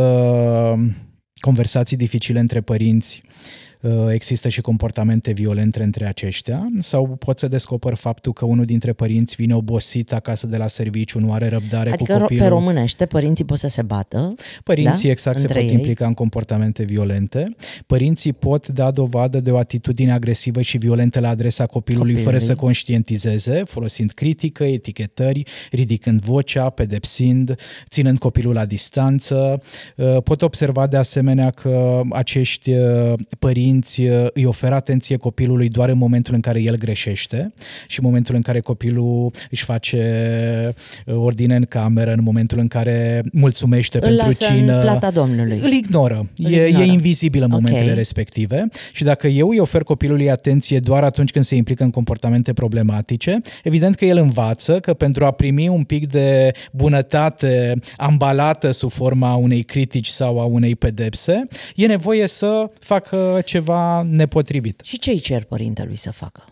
conversații 1.40 1.96
dificile 1.96 2.38
între 2.38 2.61
părinți, 2.61 3.22
Uh, 3.22 3.65
există 4.12 4.49
și 4.49 4.61
comportamente 4.61 5.33
violente 5.33 5.83
între 5.83 6.07
aceștia 6.07 6.66
sau 6.81 7.07
poți 7.07 7.40
să 7.40 7.46
descoperi 7.46 7.96
faptul 7.96 8.33
că 8.33 8.44
unul 8.44 8.64
dintre 8.64 8.92
părinți 8.92 9.35
vine 9.35 9.55
obosit 9.55 10.12
acasă 10.12 10.46
de 10.46 10.57
la 10.57 10.66
serviciu, 10.66 11.18
nu 11.18 11.33
are 11.33 11.49
răbdare 11.49 11.90
adică 11.92 12.12
cu 12.12 12.18
copilul. 12.18 12.42
pe 12.42 12.49
românește 12.49 13.07
părinții 13.07 13.44
pot 13.44 13.59
să 13.59 13.68
se 13.68 13.83
bată. 13.83 14.35
Părinții 14.64 15.05
da? 15.05 15.11
exact 15.11 15.38
între 15.38 15.53
se 15.53 15.61
pot 15.61 15.70
ei. 15.70 15.77
implica 15.77 16.07
în 16.07 16.14
comportamente 16.14 16.83
violente. 16.83 17.44
Părinții 17.87 18.33
pot 18.33 18.68
da 18.68 18.90
dovadă 18.90 19.40
de 19.40 19.51
o 19.51 19.57
atitudine 19.57 20.12
agresivă 20.12 20.62
și 20.62 20.79
violentă 20.79 21.20
la 21.20 21.29
adresa 21.29 21.66
copilului, 21.66 22.12
copilului. 22.12 22.38
fără 22.38 22.53
să 22.53 22.61
conștientizeze, 22.61 23.62
folosind 23.64 24.11
critică, 24.11 24.64
etichetări, 24.64 25.42
ridicând 25.70 26.20
vocea, 26.20 26.70
pedepsind, 26.70 27.55
ținând 27.88 28.18
copilul 28.18 28.55
la 28.55 28.64
distanță. 28.64 29.62
Uh, 29.96 30.22
pot 30.22 30.42
observa 30.42 30.87
de 30.87 30.96
asemenea 30.96 31.51
că 31.51 32.01
acești 32.11 32.72
uh, 32.72 33.12
părinți 33.38 33.75
părinți 33.76 34.00
uh, 34.02 34.26
îi 34.32 34.44
oferă 34.44 34.74
atenție 34.74 35.16
copilului 35.16 35.68
doar 35.68 35.88
în 35.88 35.98
momentul 35.98 36.34
în 36.34 36.40
care 36.40 36.62
el 36.62 36.76
greșește 36.76 37.52
și 37.88 37.98
în 38.00 38.06
momentul 38.06 38.34
în 38.34 38.40
care 38.40 38.60
copilul 38.60 39.32
își 39.50 39.64
face 39.64 40.74
uh, 41.06 41.14
ordine 41.14 41.56
în 41.56 41.64
cameră, 41.64 42.12
în 42.12 42.22
momentul 42.22 42.58
în 42.58 42.68
care 42.68 43.24
mulțumește 43.32 43.98
îl 43.98 44.16
pentru 44.16 44.32
cină. 44.32 44.74
În 44.74 44.80
plata 44.80 45.10
Domnului. 45.10 45.60
Îl 45.62 45.72
ignoră. 45.72 46.28
Îl 46.36 46.52
e, 46.52 46.66
ignoră. 46.66 46.84
e 46.84 46.92
invizibil 46.92 47.42
în 47.42 47.50
momentele 47.50 47.82
okay. 47.82 47.94
respective 47.94 48.68
și 48.92 49.04
dacă 49.04 49.26
eu 49.26 49.48
îi 49.48 49.58
ofer 49.58 49.82
copilului 49.82 50.30
atenție 50.30 50.78
doar 50.78 51.02
atunci 51.02 51.30
când 51.30 51.44
se 51.44 51.54
implică 51.54 51.82
în 51.82 51.90
comportamente 51.90 52.52
problematice, 52.52 53.40
evident 53.64 53.94
că 53.94 54.04
el 54.04 54.16
învață 54.16 54.80
că 54.80 54.94
pentru 54.94 55.24
a 55.24 55.30
primi 55.30 55.68
un 55.68 55.82
pic 55.82 56.10
de 56.10 56.50
bunătate 56.72 57.74
ambalată 57.96 58.70
sub 58.70 58.90
forma 58.90 59.34
unei 59.34 59.62
critici 59.62 60.08
sau 60.08 60.40
a 60.40 60.44
unei 60.44 60.76
pedepse, 60.76 61.44
e 61.74 61.86
nevoie 61.86 62.26
să 62.26 62.70
facă 62.78 63.40
ce 63.44 63.58
ceva 63.66 64.02
nepotrivit. 64.02 64.81
Și 64.85 64.98
ce 64.98 65.11
îi 65.11 65.18
cer 65.18 65.44
părintelui 65.44 65.96
să 65.96 66.12
facă? 66.12 66.44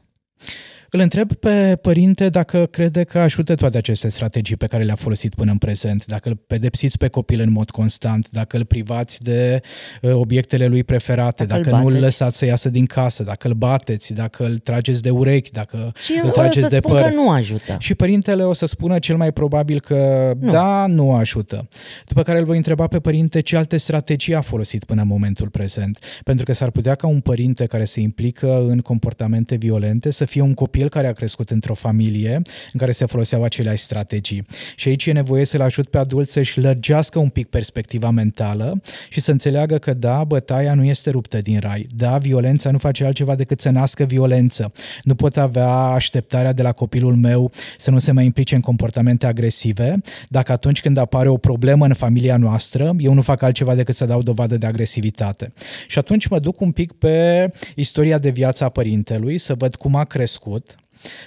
Îl 0.95 1.01
întreb 1.01 1.33
pe 1.33 1.79
părinte 1.83 2.29
dacă 2.29 2.67
crede 2.67 3.05
că 3.05 3.19
ajută 3.19 3.55
toate 3.55 3.77
aceste 3.77 4.09
strategii 4.09 4.57
pe 4.57 4.67
care 4.67 4.83
le-a 4.83 4.95
folosit 4.95 5.35
până 5.35 5.51
în 5.51 5.59
prezent, 5.59 6.05
dacă 6.07 6.29
îl 6.29 6.37
pedepsiți 6.47 6.99
pe 6.99 7.09
copil 7.09 7.41
în 7.41 7.53
mod 7.53 7.71
constant, 7.71 8.29
dacă 8.31 8.57
îl 8.57 8.65
privați 8.65 9.23
de 9.23 9.61
uh, 10.03 10.13
obiectele 10.13 10.67
lui 10.67 10.85
preferate, 10.85 11.45
dacă, 11.45 11.63
dacă 11.63 11.83
nu 11.83 11.87
îl 11.87 12.01
lăsați 12.01 12.39
să 12.39 12.45
iasă 12.45 12.69
din 12.69 12.87
casă, 12.87 13.23
dacă 13.23 13.49
îl 13.49 13.55
bateți, 13.55 14.13
dacă 14.13 14.45
îl 14.45 14.59
trageți 14.59 15.03
de 15.03 15.11
urechi, 15.11 15.51
dacă 15.51 15.93
și 16.05 16.21
îl 16.23 16.31
trageți 16.31 16.71
de 16.71 16.81
păr. 16.81 17.01
că 17.01 17.09
nu 17.15 17.31
ajută. 17.31 17.77
Și 17.79 17.95
părintele 17.95 18.43
o 18.43 18.53
să 18.53 18.67
spună 18.67 18.99
cel 18.99 19.17
mai 19.17 19.33
probabil 19.33 19.81
că 19.81 20.33
nu. 20.39 20.53
da, 20.53 20.87
nu 20.87 21.15
ajută. 21.15 21.69
După 22.07 22.23
care 22.23 22.39
îl 22.39 22.45
voi 22.45 22.57
întreba 22.57 22.87
pe 22.87 22.99
părinte 22.99 23.41
ce 23.41 23.57
alte 23.57 23.77
strategii 23.77 24.35
a 24.35 24.41
folosit 24.41 24.85
până 24.85 25.03
în 25.03 25.09
momentul 25.09 25.49
prezent. 25.49 25.99
Pentru 26.25 26.45
că 26.45 26.53
s-ar 26.53 26.71
putea 26.71 26.95
ca 26.95 27.07
un 27.07 27.21
părinte 27.21 27.67
care 27.67 27.85
se 27.85 28.01
implică 28.01 28.65
în 28.69 28.79
comportamente 28.79 29.55
violente 29.55 30.11
să 30.11 30.25
fie 30.25 30.41
un 30.41 30.55
copil 30.55 30.84
copil 30.85 31.01
care 31.01 31.07
a 31.07 31.13
crescut 31.13 31.51
într-o 31.51 31.75
familie 31.75 32.43
în 32.73 32.79
care 32.79 32.93
se 32.93 33.07
foloseau 33.07 33.43
aceleași 33.43 33.83
strategii. 33.83 34.47
Și 34.77 34.89
aici 34.89 35.07
e 35.07 35.13
nevoie 35.13 35.45
să-l 35.45 35.61
ajut 35.61 35.89
pe 35.89 35.99
adult 35.99 36.29
să-și 36.29 36.61
lărgească 36.61 37.19
un 37.19 37.29
pic 37.29 37.47
perspectiva 37.49 38.11
mentală 38.11 38.81
și 39.09 39.21
să 39.21 39.31
înțeleagă 39.31 39.79
că 39.79 39.95
da, 39.95 40.25
bătaia 40.25 40.75
nu 40.75 40.85
este 40.85 41.11
ruptă 41.11 41.41
din 41.41 41.59
rai. 41.61 41.87
Da, 41.97 42.19
violența 42.19 42.71
nu 42.71 42.79
face 42.79 43.05
altceva 43.05 43.35
decât 43.35 43.61
să 43.61 43.71
nască 43.71 44.05
violență. 44.05 44.73
Nu 45.03 45.15
pot 45.15 45.37
avea 45.37 45.69
așteptarea 45.69 46.53
de 46.53 46.63
la 46.63 46.73
copilul 46.73 47.17
meu 47.17 47.51
să 47.79 47.91
nu 47.91 47.99
se 47.99 48.13
mai 48.13 48.25
implice 48.25 48.55
în 48.55 48.61
comportamente 48.61 49.27
agresive, 49.27 50.01
dacă 50.29 50.53
atunci 50.53 50.81
când 50.81 50.97
apare 50.97 51.29
o 51.29 51.37
problemă 51.37 51.87
în 51.87 51.95
familia 51.95 52.37
noastră, 52.37 52.95
eu 52.99 53.13
nu 53.13 53.23
fac 53.23 53.43
altceva 53.43 53.75
decât 53.75 53.95
să 53.95 54.05
dau 54.05 54.23
dovadă 54.23 54.57
de 54.57 54.67
agresivitate. 54.67 55.53
Și 55.87 55.99
atunci 55.99 56.27
mă 56.27 56.39
duc 56.39 56.61
un 56.61 56.73
pic 56.73 56.93
pe 56.93 57.49
istoria 57.75 58.19
de 58.19 58.31
viață 58.31 58.65
a 58.65 58.69
părintelui, 58.69 59.39
să 59.39 59.55
văd 59.55 59.75
cum 59.75 59.95
a 59.97 60.05
crescut, 60.05 60.74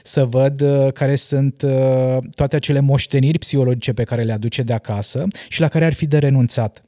să 0.04 0.26
văd 0.26 0.62
uh, 0.62 0.92
care 0.94 1.16
sunt 1.16 1.62
uh, 1.62 2.18
toate 2.36 2.56
acele 2.56 2.80
moșteniri 2.80 3.40
psihologice 3.40 3.94
pe 3.94 4.04
care 4.04 4.22
le 4.22 4.32
aduce 4.32 4.62
de 4.62 4.74
acasă 4.74 5.24
și 5.48 5.62
la 5.62 5.68
care 5.68 5.86
ar 5.86 5.94
fi 5.94 6.06
de 6.06 6.18
renunțat. 6.18 6.87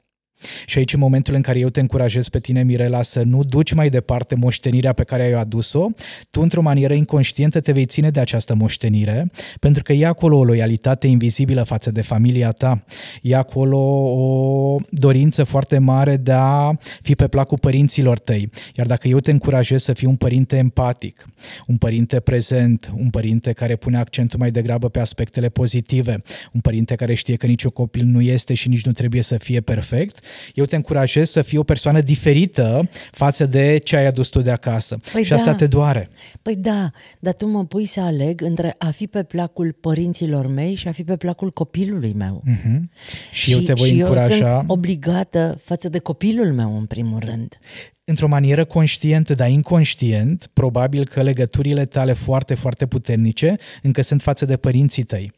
Și 0.65 0.77
aici, 0.77 0.93
în 0.93 0.99
momentul 0.99 1.33
în 1.33 1.41
care 1.41 1.59
eu 1.59 1.69
te 1.69 1.79
încurajez 1.79 2.27
pe 2.27 2.39
tine, 2.39 2.63
Mirela, 2.63 3.01
să 3.01 3.21
nu 3.21 3.43
duci 3.43 3.73
mai 3.73 3.89
departe 3.89 4.35
moștenirea 4.35 4.93
pe 4.93 5.03
care 5.03 5.23
ai 5.23 5.31
adus-o, 5.31 5.87
tu, 6.31 6.41
într-o 6.41 6.61
manieră 6.61 6.93
inconștientă, 6.93 7.59
te 7.59 7.71
vei 7.71 7.85
ține 7.85 8.09
de 8.09 8.19
această 8.19 8.55
moștenire, 8.55 9.31
pentru 9.59 9.83
că 9.83 9.93
e 9.93 10.05
acolo 10.05 10.37
o 10.37 10.43
loialitate 10.43 11.07
invizibilă 11.07 11.63
față 11.63 11.91
de 11.91 12.01
familia 12.01 12.51
ta, 12.51 12.83
e 13.21 13.35
acolo 13.35 13.77
o 14.03 14.75
dorință 14.89 15.43
foarte 15.43 15.77
mare 15.77 16.17
de 16.17 16.31
a 16.31 16.71
fi 17.01 17.15
pe 17.15 17.27
placul 17.27 17.57
părinților 17.57 18.19
tăi. 18.19 18.49
Iar 18.75 18.87
dacă 18.87 19.07
eu 19.07 19.19
te 19.19 19.31
încurajez 19.31 19.83
să 19.83 19.93
fii 19.93 20.07
un 20.07 20.15
părinte 20.15 20.57
empatic, 20.57 21.25
un 21.67 21.77
părinte 21.77 22.19
prezent, 22.19 22.91
un 22.97 23.09
părinte 23.09 23.51
care 23.51 23.75
pune 23.75 23.97
accentul 23.97 24.39
mai 24.39 24.51
degrabă 24.51 24.89
pe 24.89 24.99
aspectele 24.99 25.49
pozitive, 25.49 26.15
un 26.53 26.59
părinte 26.59 26.95
care 26.95 27.13
știe 27.13 27.35
că 27.35 27.45
niciun 27.45 27.69
copil 27.69 28.05
nu 28.05 28.21
este 28.21 28.53
și 28.53 28.67
nici 28.67 28.85
nu 28.85 28.91
trebuie 28.91 29.21
să 29.21 29.37
fie 29.37 29.61
perfect, 29.61 30.19
eu 30.53 30.65
te 30.65 30.75
încurajez 30.75 31.29
să 31.29 31.41
fii 31.41 31.57
o 31.57 31.63
persoană 31.63 32.01
diferită 32.01 32.89
față 33.11 33.45
de 33.45 33.77
ce 33.77 33.95
ai 33.95 34.05
adus 34.05 34.27
tu 34.27 34.41
de 34.41 34.51
acasă. 34.51 34.99
Păi 35.13 35.23
și 35.23 35.29
da. 35.29 35.35
asta 35.35 35.55
te 35.55 35.67
doare. 35.67 36.09
Păi 36.41 36.55
da, 36.55 36.91
dar 37.19 37.33
tu 37.33 37.47
mă 37.47 37.65
pui 37.65 37.85
să 37.85 38.01
aleg 38.01 38.41
între 38.41 38.75
a 38.77 38.89
fi 38.91 39.07
pe 39.07 39.23
placul 39.23 39.77
părinților 39.81 40.47
mei 40.47 40.75
și 40.75 40.87
a 40.87 40.91
fi 40.91 41.03
pe 41.03 41.15
placul 41.15 41.51
copilului 41.51 42.13
meu. 42.17 42.43
Uh-huh. 42.47 42.79
Și, 43.31 43.41
și 43.43 43.51
eu 43.51 43.59
te 43.59 43.73
voi 43.73 43.87
și 43.87 44.01
încuraja... 44.01 44.33
eu 44.33 44.55
sunt 44.57 44.69
obligată 44.69 45.59
față 45.63 45.89
de 45.89 45.99
copilul 45.99 46.53
meu, 46.53 46.77
în 46.77 46.85
primul 46.85 47.19
rând 47.19 47.57
într-o 48.09 48.27
manieră 48.27 48.65
conștientă, 48.65 49.33
dar 49.33 49.49
inconștient, 49.49 50.49
probabil 50.53 51.05
că 51.05 51.21
legăturile 51.21 51.85
tale 51.85 52.13
foarte, 52.13 52.53
foarte 52.53 52.85
puternice 52.85 53.57
încă 53.81 54.01
sunt 54.01 54.21
față 54.21 54.45
de 54.45 54.57
părinții 54.57 55.03
tăi. 55.03 55.31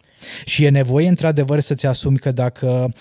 Și 0.46 0.64
e 0.64 0.70
nevoie, 0.70 1.08
într-adevăr, 1.08 1.60
să-ți 1.60 1.86
asumi 1.86 2.18
că 2.18 2.32
dacă 2.32 2.94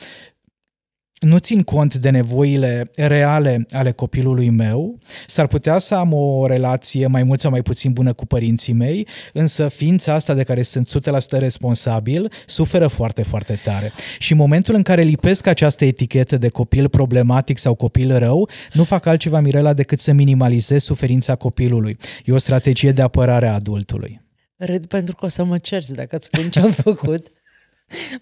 nu 1.21 1.39
țin 1.39 1.63
cont 1.63 1.95
de 1.95 2.11
nevoile 2.11 2.91
reale 2.95 3.67
ale 3.71 3.91
copilului 3.91 4.51
meu, 4.51 4.99
s-ar 5.27 5.47
putea 5.47 5.79
să 5.79 5.95
am 5.95 6.13
o 6.13 6.47
relație 6.47 7.07
mai 7.07 7.23
mult 7.23 7.41
sau 7.41 7.51
mai 7.51 7.63
puțin 7.63 7.93
bună 7.93 8.13
cu 8.13 8.27
părinții 8.27 8.73
mei, 8.73 9.07
însă 9.33 9.69
ființa 9.69 10.15
asta 10.15 10.35
de 10.35 10.43
care 10.43 10.63
sunt 10.63 10.91
100% 11.37 11.39
responsabil 11.39 12.33
suferă 12.47 12.87
foarte, 12.87 13.23
foarte 13.23 13.61
tare. 13.65 13.93
Și 14.19 14.33
în 14.33 14.39
momentul 14.39 14.75
în 14.75 14.83
care 14.83 15.03
lipesc 15.03 15.47
această 15.47 15.85
etichetă 15.85 16.37
de 16.37 16.49
copil 16.49 16.89
problematic 16.89 17.59
sau 17.59 17.75
copil 17.75 18.19
rău, 18.19 18.49
nu 18.73 18.85
fac 18.85 19.07
altceva, 19.07 19.41
Mirela, 19.41 19.73
decât 19.73 20.01
să 20.01 20.13
minimalizez 20.13 20.83
suferința 20.83 21.37
copilului. 21.37 21.97
E 22.25 22.33
o 22.33 22.39
strategie 22.39 22.93
de 22.93 23.03
apărare 23.03 23.49
a 23.49 23.55
adultului. 23.55 24.21
Râd 24.57 24.87
pentru 24.87 25.15
că 25.15 25.25
o 25.25 25.29
să 25.29 25.45
mă 25.45 25.59
cerți 25.59 25.95
dacă 25.95 26.17
îți 26.17 26.27
spun 26.27 26.51
ce 26.51 26.61
am 26.61 26.71
făcut. 26.87 27.27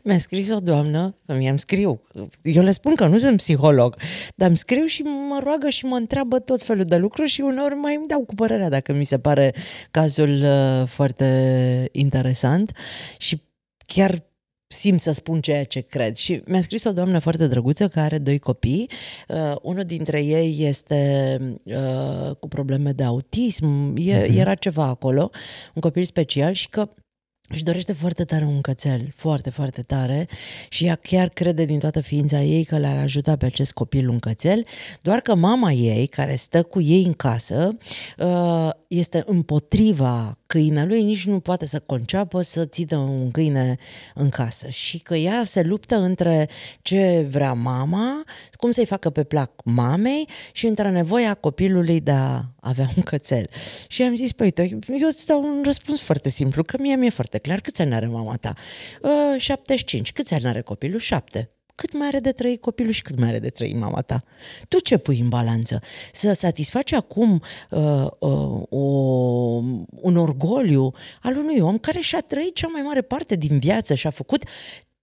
Mi-a 0.02 0.18
scris 0.18 0.50
o 0.50 0.58
doamnă, 0.58 1.16
că 1.26 1.34
mi-am 1.34 1.56
scriu, 1.56 2.00
eu 2.42 2.62
le 2.62 2.72
spun 2.72 2.94
că 2.94 3.06
nu 3.06 3.18
sunt 3.18 3.36
psiholog, 3.36 3.96
dar 4.34 4.48
îmi 4.48 4.58
scriu 4.58 4.84
și 4.84 5.02
mă 5.02 5.40
roagă 5.42 5.68
și 5.68 5.84
mă 5.84 5.96
întreabă 5.96 6.38
tot 6.38 6.62
felul 6.62 6.84
de 6.84 6.96
lucruri 6.96 7.28
și 7.28 7.40
uneori 7.40 7.74
mai 7.74 7.94
îmi 7.94 8.06
dau 8.06 8.24
cu 8.24 8.34
părerea 8.34 8.68
dacă 8.68 8.92
mi 8.92 9.04
se 9.04 9.18
pare 9.18 9.54
cazul 9.90 10.42
uh, 10.42 10.86
foarte 10.86 11.88
interesant 11.92 12.72
și 13.18 13.42
chiar 13.86 14.26
simt 14.68 15.00
să 15.00 15.12
spun 15.12 15.40
ceea 15.40 15.64
ce 15.64 15.80
cred. 15.80 16.16
Și 16.16 16.42
mi-a 16.46 16.60
scris 16.60 16.84
o 16.84 16.92
doamnă 16.92 17.18
foarte 17.18 17.46
drăguță 17.46 17.88
care 17.88 18.06
are 18.06 18.18
doi 18.18 18.38
copii. 18.38 18.90
Uh, 19.28 19.54
unul 19.62 19.84
dintre 19.84 20.24
ei 20.24 20.56
este 20.58 21.38
uh, 21.62 22.36
cu 22.40 22.48
probleme 22.48 22.92
de 22.92 23.02
autism, 23.02 23.94
e, 23.96 24.26
uh-huh. 24.26 24.36
era 24.36 24.54
ceva 24.54 24.84
acolo, 24.84 25.30
un 25.74 25.80
copil 25.80 26.04
special 26.04 26.52
și 26.52 26.68
că 26.68 26.88
își 27.48 27.64
dorește 27.64 27.92
foarte 27.92 28.24
tare 28.24 28.44
un 28.44 28.60
cățel, 28.60 29.12
foarte, 29.14 29.50
foarte 29.50 29.82
tare 29.82 30.26
și 30.68 30.84
ea 30.84 30.94
chiar 30.94 31.28
crede 31.28 31.64
din 31.64 31.78
toată 31.78 32.00
ființa 32.00 32.42
ei 32.42 32.64
că 32.64 32.78
le-ar 32.78 32.96
ajuta 32.96 33.36
pe 33.36 33.46
acest 33.46 33.72
copil 33.72 34.08
un 34.08 34.18
cățel, 34.18 34.66
doar 35.02 35.20
că 35.20 35.34
mama 35.34 35.72
ei, 35.72 36.06
care 36.06 36.34
stă 36.34 36.62
cu 36.62 36.80
ei 36.80 37.04
în 37.04 37.12
casă, 37.12 37.76
uh, 38.18 38.70
este 38.88 39.22
împotriva 39.26 40.37
câinelui, 40.48 41.02
nici 41.02 41.26
nu 41.26 41.40
poate 41.40 41.66
să 41.66 41.78
conceapă 41.78 42.42
să 42.42 42.64
țină 42.64 42.96
un 42.96 43.30
câine 43.30 43.76
în 44.14 44.28
casă 44.28 44.68
și 44.68 44.98
că 44.98 45.14
ea 45.14 45.44
se 45.44 45.62
luptă 45.62 45.96
între 45.96 46.48
ce 46.82 47.26
vrea 47.30 47.52
mama, 47.52 48.24
cum 48.56 48.70
să-i 48.70 48.86
facă 48.86 49.10
pe 49.10 49.24
plac 49.24 49.50
mamei 49.64 50.28
și 50.52 50.66
între 50.66 50.90
nevoia 50.90 51.34
copilului 51.34 52.00
de 52.00 52.10
a 52.10 52.44
avea 52.60 52.88
un 52.96 53.02
cățel. 53.02 53.48
Și 53.88 54.02
am 54.02 54.16
zis, 54.16 54.32
păi, 54.32 54.52
eu 55.00 55.08
îți 55.08 55.26
dau 55.26 55.42
un 55.42 55.62
răspuns 55.64 56.00
foarte 56.00 56.28
simplu, 56.28 56.62
că 56.62 56.76
mie 56.80 56.96
mi-e 56.96 57.10
foarte 57.10 57.38
clar, 57.38 57.60
câți 57.60 57.82
ani 57.82 57.94
are 57.94 58.06
mama 58.06 58.36
ta? 58.36 58.52
Uh, 59.02 59.40
75. 59.40 60.12
Câți 60.12 60.34
ani 60.34 60.46
are 60.46 60.60
copilul? 60.60 61.00
7 61.00 61.50
cât 61.78 61.92
mai 61.98 62.06
are 62.06 62.18
de 62.18 62.32
trăi 62.32 62.58
copilul 62.58 62.92
și 62.92 63.02
cât 63.02 63.18
mai 63.18 63.28
are 63.28 63.38
de 63.38 63.48
trăi 63.48 63.74
mama 63.74 64.00
ta. 64.00 64.24
Tu 64.68 64.78
ce 64.78 64.96
pui 64.96 65.20
în 65.20 65.28
balanță? 65.28 65.82
Să 66.12 66.32
satisfaci 66.32 66.92
acum 66.92 67.42
uh, 67.70 68.06
uh, 68.18 68.62
o, 68.68 68.78
un 69.90 70.16
orgoliu 70.16 70.92
al 71.22 71.36
unui 71.36 71.60
om 71.60 71.78
care 71.78 72.00
și-a 72.00 72.20
trăit 72.20 72.54
cea 72.54 72.66
mai 72.66 72.82
mare 72.82 73.02
parte 73.02 73.34
din 73.36 73.58
viață 73.58 73.94
și 73.94 74.06
a 74.06 74.10
făcut 74.10 74.44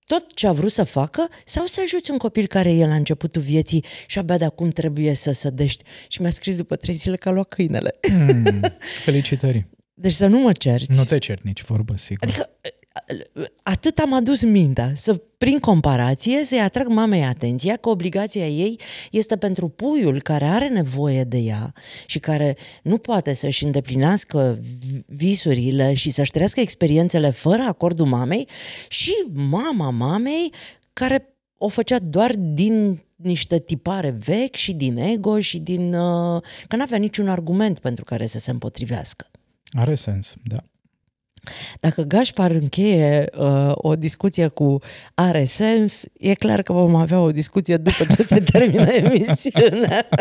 tot 0.05 0.33
ce 0.33 0.47
a 0.47 0.51
vrut 0.51 0.71
să 0.71 0.83
facă 0.83 1.27
sau 1.45 1.65
să 1.65 1.81
ajuți 1.83 2.11
un 2.11 2.17
copil 2.17 2.47
care 2.47 2.73
e 2.73 2.85
la 2.85 2.95
începutul 2.95 3.41
vieții 3.41 3.85
și 4.07 4.19
abia 4.19 4.37
de 4.37 4.45
acum 4.45 4.69
trebuie 4.69 5.13
să 5.13 5.31
sădești. 5.31 5.83
Și 6.07 6.21
mi-a 6.21 6.31
scris 6.31 6.55
după 6.55 6.75
trei 6.75 6.95
zile 6.95 7.15
că 7.15 7.29
a 7.29 7.31
luat 7.31 7.47
câinele. 7.47 7.99
Mm, 8.11 8.61
felicitări. 9.03 9.65
Deci 10.03 10.13
să 10.13 10.27
nu 10.27 10.39
mă 10.39 10.51
cerți. 10.51 10.97
Nu 10.97 11.03
te 11.03 11.17
cert 11.17 11.43
nici 11.43 11.63
vorbă, 11.63 11.93
sigur. 11.97 12.27
Adică 12.27 12.49
atât 13.63 13.99
am 13.99 14.13
adus 14.13 14.41
mintea, 14.41 14.91
să 14.95 15.21
prin 15.37 15.59
comparație 15.59 16.45
să-i 16.45 16.59
atrag 16.59 16.87
mamei 16.87 17.23
atenția 17.23 17.75
că 17.75 17.89
obligația 17.89 18.47
ei 18.47 18.79
este 19.11 19.37
pentru 19.37 19.67
puiul 19.67 20.21
care 20.21 20.45
are 20.45 20.67
nevoie 20.67 21.23
de 21.23 21.37
ea 21.37 21.73
și 22.05 22.19
care 22.19 22.57
nu 22.83 22.97
poate 22.97 23.33
să-și 23.33 23.63
îndeplinească 23.63 24.59
visurile 25.05 25.93
și 25.93 26.09
să-și 26.09 26.31
trăiască 26.31 26.59
experiențele 26.59 27.29
fără 27.29 27.61
acordul 27.61 28.05
mamei 28.05 28.47
și 28.87 29.13
mama 29.49 29.89
mamei 29.89 30.53
care 30.93 31.29
o 31.57 31.67
făcea 31.67 31.99
doar 31.99 32.33
din 32.35 32.99
niște 33.15 33.59
tipare 33.59 34.09
vechi 34.09 34.55
și 34.55 34.73
din 34.73 34.97
ego 34.97 35.39
și 35.39 35.59
din... 35.59 35.93
Uh, 35.93 36.41
că 36.67 36.75
n-avea 36.75 36.97
niciun 36.97 37.29
argument 37.29 37.79
pentru 37.79 38.03
care 38.03 38.25
să 38.25 38.39
se 38.39 38.51
împotrivească. 38.51 39.27
Are 39.71 39.95
sens, 39.95 40.35
da. 40.43 40.63
Dacă 41.79 42.01
Gașpar 42.01 42.51
încheie 42.51 43.29
uh, 43.37 43.71
o 43.73 43.95
discuție 43.95 44.47
cu 44.47 44.79
are 45.13 45.45
sens, 45.45 46.03
e 46.19 46.33
clar 46.33 46.61
că 46.61 46.73
vom 46.73 46.95
avea 46.95 47.19
o 47.19 47.31
discuție 47.31 47.77
după 47.77 48.05
ce 48.15 48.21
se 48.21 48.39
termină 48.51 48.85
emisiunea. 48.85 50.05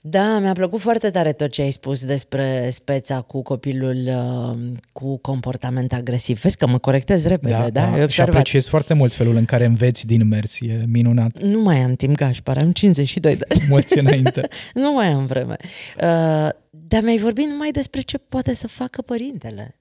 Da, 0.00 0.38
mi-a 0.38 0.52
plăcut 0.52 0.80
foarte 0.80 1.10
tare 1.10 1.32
tot 1.32 1.50
ce 1.50 1.62
ai 1.62 1.70
spus 1.70 2.04
despre 2.04 2.68
speța 2.70 3.20
cu 3.20 3.42
copilul 3.42 3.96
uh, 4.06 4.58
cu 4.92 5.16
comportament 5.18 5.92
agresiv. 5.92 6.40
Vezi 6.40 6.56
că 6.56 6.66
mă 6.66 6.78
corectez 6.78 7.26
repede, 7.26 7.52
da? 7.52 7.70
da? 7.70 7.96
da. 7.96 8.08
Și 8.08 8.20
apreciez 8.20 8.66
foarte 8.66 8.94
mult 8.94 9.12
felul 9.12 9.36
în 9.36 9.44
care 9.44 9.64
înveți 9.64 10.06
din 10.06 10.28
mers, 10.28 10.60
e 10.60 10.84
minunat. 10.86 11.42
Nu 11.42 11.60
mai 11.60 11.76
am 11.76 11.94
timp, 11.94 12.16
Gașpar, 12.16 12.58
am 12.58 12.72
52 12.72 13.36
de 13.36 13.44
ani. 13.48 13.62
Mulți 13.68 13.98
înainte. 13.98 14.48
nu 14.74 14.92
mai 14.92 15.06
am 15.06 15.26
vreme. 15.26 15.56
Uh, 16.02 16.48
dar 16.88 17.02
mi-ai 17.02 17.18
vorbit 17.18 17.46
numai 17.46 17.70
despre 17.70 18.00
ce 18.00 18.18
poate 18.18 18.52
să 18.52 18.68
facă 18.68 19.02
părintele. 19.02 19.80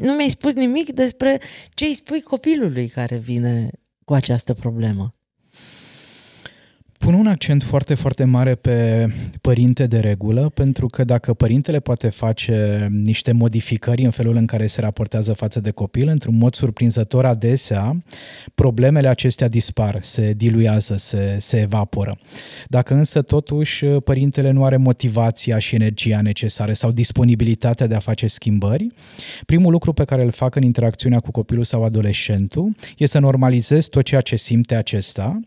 Nu 0.00 0.12
mi-ai 0.12 0.28
spus 0.28 0.54
nimic 0.54 0.92
despre 0.92 1.40
ce 1.74 1.84
îi 1.84 1.94
spui 1.94 2.20
copilului 2.20 2.88
care 2.88 3.16
vine 3.16 3.70
cu 4.04 4.14
această 4.14 4.54
problemă 4.54 5.14
pun 7.04 7.14
un 7.14 7.26
accent 7.26 7.62
foarte, 7.62 7.94
foarte 7.94 8.24
mare 8.24 8.54
pe 8.54 9.08
părinte 9.40 9.86
de 9.86 9.98
regulă, 9.98 10.50
pentru 10.54 10.86
că 10.86 11.04
dacă 11.04 11.34
părintele 11.34 11.80
poate 11.80 12.08
face 12.08 12.88
niște 12.90 13.32
modificări 13.32 14.04
în 14.04 14.10
felul 14.10 14.36
în 14.36 14.46
care 14.46 14.66
se 14.66 14.80
raportează 14.80 15.32
față 15.32 15.60
de 15.60 15.70
copil, 15.70 16.08
într-un 16.08 16.36
mod 16.36 16.54
surprinzător 16.54 17.24
adesea, 17.24 18.02
problemele 18.54 19.08
acestea 19.08 19.48
dispar, 19.48 19.98
se 20.00 20.32
diluează, 20.32 20.96
se, 20.96 21.36
se 21.40 21.60
evaporă. 21.60 22.18
Dacă 22.68 22.94
însă 22.94 23.22
totuși 23.22 23.84
părintele 23.84 24.50
nu 24.50 24.64
are 24.64 24.76
motivația 24.76 25.58
și 25.58 25.74
energia 25.74 26.20
necesară 26.20 26.72
sau 26.72 26.90
disponibilitatea 26.90 27.86
de 27.86 27.94
a 27.94 27.98
face 27.98 28.26
schimbări, 28.26 28.86
primul 29.46 29.72
lucru 29.72 29.92
pe 29.92 30.04
care 30.04 30.22
îl 30.22 30.30
fac 30.30 30.54
în 30.54 30.62
interacțiunea 30.62 31.20
cu 31.20 31.30
copilul 31.30 31.64
sau 31.64 31.84
adolescentul 31.84 32.74
este 32.96 33.06
să 33.06 33.18
normalizez 33.18 33.86
tot 33.86 34.04
ceea 34.04 34.20
ce 34.20 34.36
simte 34.36 34.74
acesta 34.74 35.40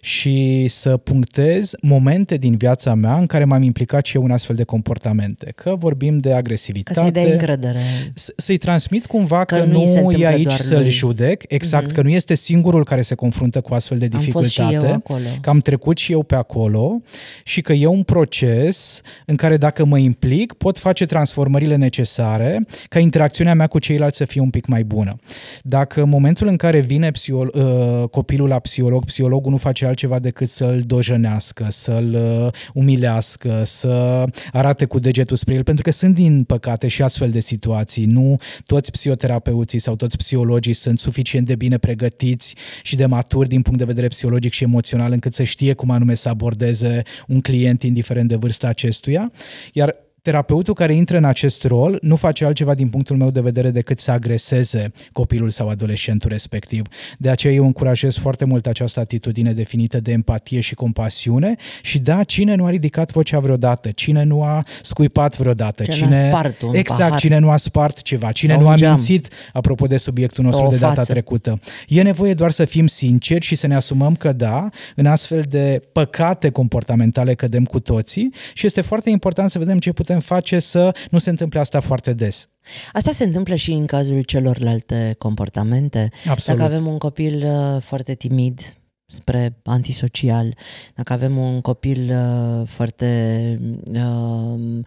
și 0.00 0.66
să 0.68 1.00
punctez 1.04 1.72
momente 1.80 2.36
din 2.36 2.56
viața 2.56 2.94
mea 2.94 3.16
în 3.16 3.26
care 3.26 3.44
m-am 3.44 3.62
implicat 3.62 4.04
și 4.04 4.16
eu 4.16 4.24
în 4.24 4.30
astfel 4.30 4.56
de 4.56 4.64
comportamente. 4.64 5.52
Că 5.54 5.74
vorbim 5.78 6.18
de 6.18 6.32
agresivitate. 6.32 6.98
Ca 6.98 7.02
să-i 7.02 7.12
dai 7.12 7.30
încredere. 7.30 7.80
Să-i 8.14 8.56
transmit 8.56 9.06
cumva 9.06 9.44
că, 9.44 9.56
că 9.56 9.64
nu 9.64 10.12
e 10.12 10.26
aici 10.26 10.52
să-l 10.52 10.80
lui. 10.80 10.90
judec, 10.90 11.42
exact, 11.48 11.90
mm-hmm. 11.90 11.94
că 11.94 12.02
nu 12.02 12.08
este 12.08 12.34
singurul 12.34 12.84
care 12.84 13.02
se 13.02 13.14
confruntă 13.14 13.60
cu 13.60 13.74
astfel 13.74 13.98
de 13.98 14.06
dificultate. 14.06 14.62
Am 14.62 14.70
fost 14.70 14.80
și 14.80 14.86
eu 14.86 14.92
acolo. 14.94 15.38
Că 15.40 15.50
am 15.50 15.58
trecut 15.58 15.98
și 15.98 16.12
eu 16.12 16.22
pe 16.22 16.34
acolo 16.34 17.00
și 17.44 17.60
că 17.60 17.72
e 17.72 17.86
un 17.86 18.02
proces 18.02 19.00
în 19.26 19.36
care 19.36 19.56
dacă 19.56 19.84
mă 19.84 19.98
implic, 19.98 20.52
pot 20.52 20.78
face 20.78 21.04
transformările 21.04 21.76
necesare 21.76 22.66
ca 22.88 22.98
interacțiunea 22.98 23.54
mea 23.54 23.66
cu 23.66 23.78
ceilalți 23.78 24.16
să 24.16 24.24
fie 24.24 24.40
un 24.40 24.50
pic 24.50 24.66
mai 24.66 24.84
bună. 24.84 25.16
Dacă 25.62 26.02
în 26.02 26.08
momentul 26.08 26.46
în 26.46 26.56
care 26.56 26.80
vine 26.80 27.10
psiholo- 27.10 27.54
uh, 27.54 28.08
copilul 28.10 28.48
la 28.48 28.58
psiholog, 28.58 29.04
psihologul 29.04 29.50
nu 29.50 29.56
face 29.56 29.86
altceva 29.86 30.18
decât 30.18 30.50
să-l 30.50 30.82
dojănească, 30.94 31.66
să-l 31.70 32.14
uh, 32.14 32.52
umilească, 32.74 33.62
să 33.64 34.24
arate 34.52 34.84
cu 34.84 34.98
degetul 34.98 35.36
spre 35.36 35.54
el, 35.54 35.62
pentru 35.62 35.84
că 35.84 35.90
sunt 35.90 36.14
din 36.14 36.44
păcate 36.44 36.88
și 36.88 37.02
astfel 37.02 37.30
de 37.30 37.40
situații. 37.40 38.04
Nu 38.04 38.38
toți 38.66 38.90
psihoterapeuții 38.90 39.78
sau 39.78 39.96
toți 39.96 40.16
psihologii 40.16 40.72
sunt 40.72 40.98
suficient 40.98 41.46
de 41.46 41.54
bine 41.54 41.78
pregătiți 41.78 42.54
și 42.82 42.96
de 42.96 43.06
maturi 43.06 43.48
din 43.48 43.62
punct 43.62 43.78
de 43.78 43.84
vedere 43.84 44.06
psihologic 44.06 44.52
și 44.52 44.64
emoțional 44.64 45.12
încât 45.12 45.34
să 45.34 45.42
știe 45.42 45.72
cum 45.72 45.90
anume 45.90 46.14
să 46.14 46.28
abordeze 46.28 47.02
un 47.26 47.40
client 47.40 47.82
indiferent 47.82 48.28
de 48.28 48.36
vârsta 48.36 48.68
acestuia. 48.68 49.32
Iar 49.72 49.96
terapeutul 50.22 50.74
care 50.74 50.94
intră 50.94 51.16
în 51.16 51.24
acest 51.24 51.64
rol 51.64 51.98
nu 52.00 52.16
face 52.16 52.44
altceva 52.44 52.74
din 52.74 52.88
punctul 52.88 53.16
meu 53.16 53.30
de 53.30 53.40
vedere 53.40 53.70
decât 53.70 53.98
să 53.98 54.10
agreseze 54.10 54.92
copilul 55.12 55.50
sau 55.50 55.68
adolescentul 55.68 56.30
respectiv. 56.30 56.86
De 57.18 57.30
aceea 57.30 57.52
eu 57.52 57.64
încurajez 57.64 58.16
foarte 58.16 58.44
mult 58.44 58.66
această 58.66 59.00
atitudine 59.00 59.52
definită 59.52 60.00
de 60.00 60.12
empatie 60.12 60.60
și 60.60 60.74
compasiune 60.74 61.54
și 61.82 61.98
da, 61.98 62.22
cine 62.24 62.54
nu 62.54 62.64
a 62.64 62.70
ridicat 62.70 63.12
vocea 63.12 63.38
vreodată, 63.38 63.90
cine 63.90 64.22
nu 64.22 64.42
a 64.42 64.64
scuipat 64.82 65.36
vreodată, 65.38 65.82
cine, 65.82 65.94
cine 65.94 66.16
a 66.16 66.28
spart 66.28 66.62
un 66.62 66.74
exact, 66.74 67.00
pahar. 67.00 67.18
cine 67.18 67.38
nu 67.38 67.50
a 67.50 67.56
spart 67.56 68.02
ceva, 68.02 68.32
cine 68.32 68.52
sau 68.52 68.62
nu 68.62 68.68
a 68.68 68.74
geam. 68.74 68.94
mințit, 68.94 69.28
apropo 69.52 69.86
de 69.86 69.96
subiectul 69.96 70.44
nostru 70.44 70.68
de 70.68 70.76
data 70.76 70.94
față. 70.94 71.12
trecută. 71.12 71.60
E 71.88 72.02
nevoie 72.02 72.34
doar 72.34 72.50
să 72.50 72.64
fim 72.64 72.86
sinceri 72.86 73.44
și 73.44 73.56
să 73.56 73.66
ne 73.66 73.74
asumăm 73.74 74.14
că 74.14 74.32
da, 74.32 74.68
în 74.96 75.06
astfel 75.06 75.44
de 75.48 75.82
păcate 75.92 76.50
comportamentale 76.50 77.34
cădem 77.34 77.64
cu 77.64 77.80
toții 77.80 78.32
și 78.54 78.66
este 78.66 78.80
foarte 78.80 79.10
important 79.10 79.50
să 79.50 79.58
vedem 79.58 79.78
ce 79.78 79.92
putem 79.92 80.11
putem 80.12 80.36
face 80.36 80.58
să 80.58 80.94
nu 81.10 81.18
se 81.18 81.30
întâmple 81.30 81.58
asta 81.60 81.80
foarte 81.80 82.12
des. 82.12 82.48
Asta 82.92 83.12
se 83.12 83.24
întâmplă 83.24 83.54
și 83.54 83.72
în 83.72 83.86
cazul 83.86 84.22
celorlalte 84.22 85.14
comportamente. 85.18 86.10
Absolut. 86.28 86.60
Dacă 86.60 86.72
avem 86.72 86.86
un 86.86 86.98
copil 86.98 87.44
uh, 87.46 87.82
foarte 87.82 88.14
timid, 88.14 88.60
spre 89.06 89.56
antisocial, 89.64 90.56
dacă 90.94 91.12
avem 91.12 91.36
un 91.36 91.60
copil 91.60 92.10
uh, 92.10 92.68
foarte 92.68 93.58
uh, 93.92 94.84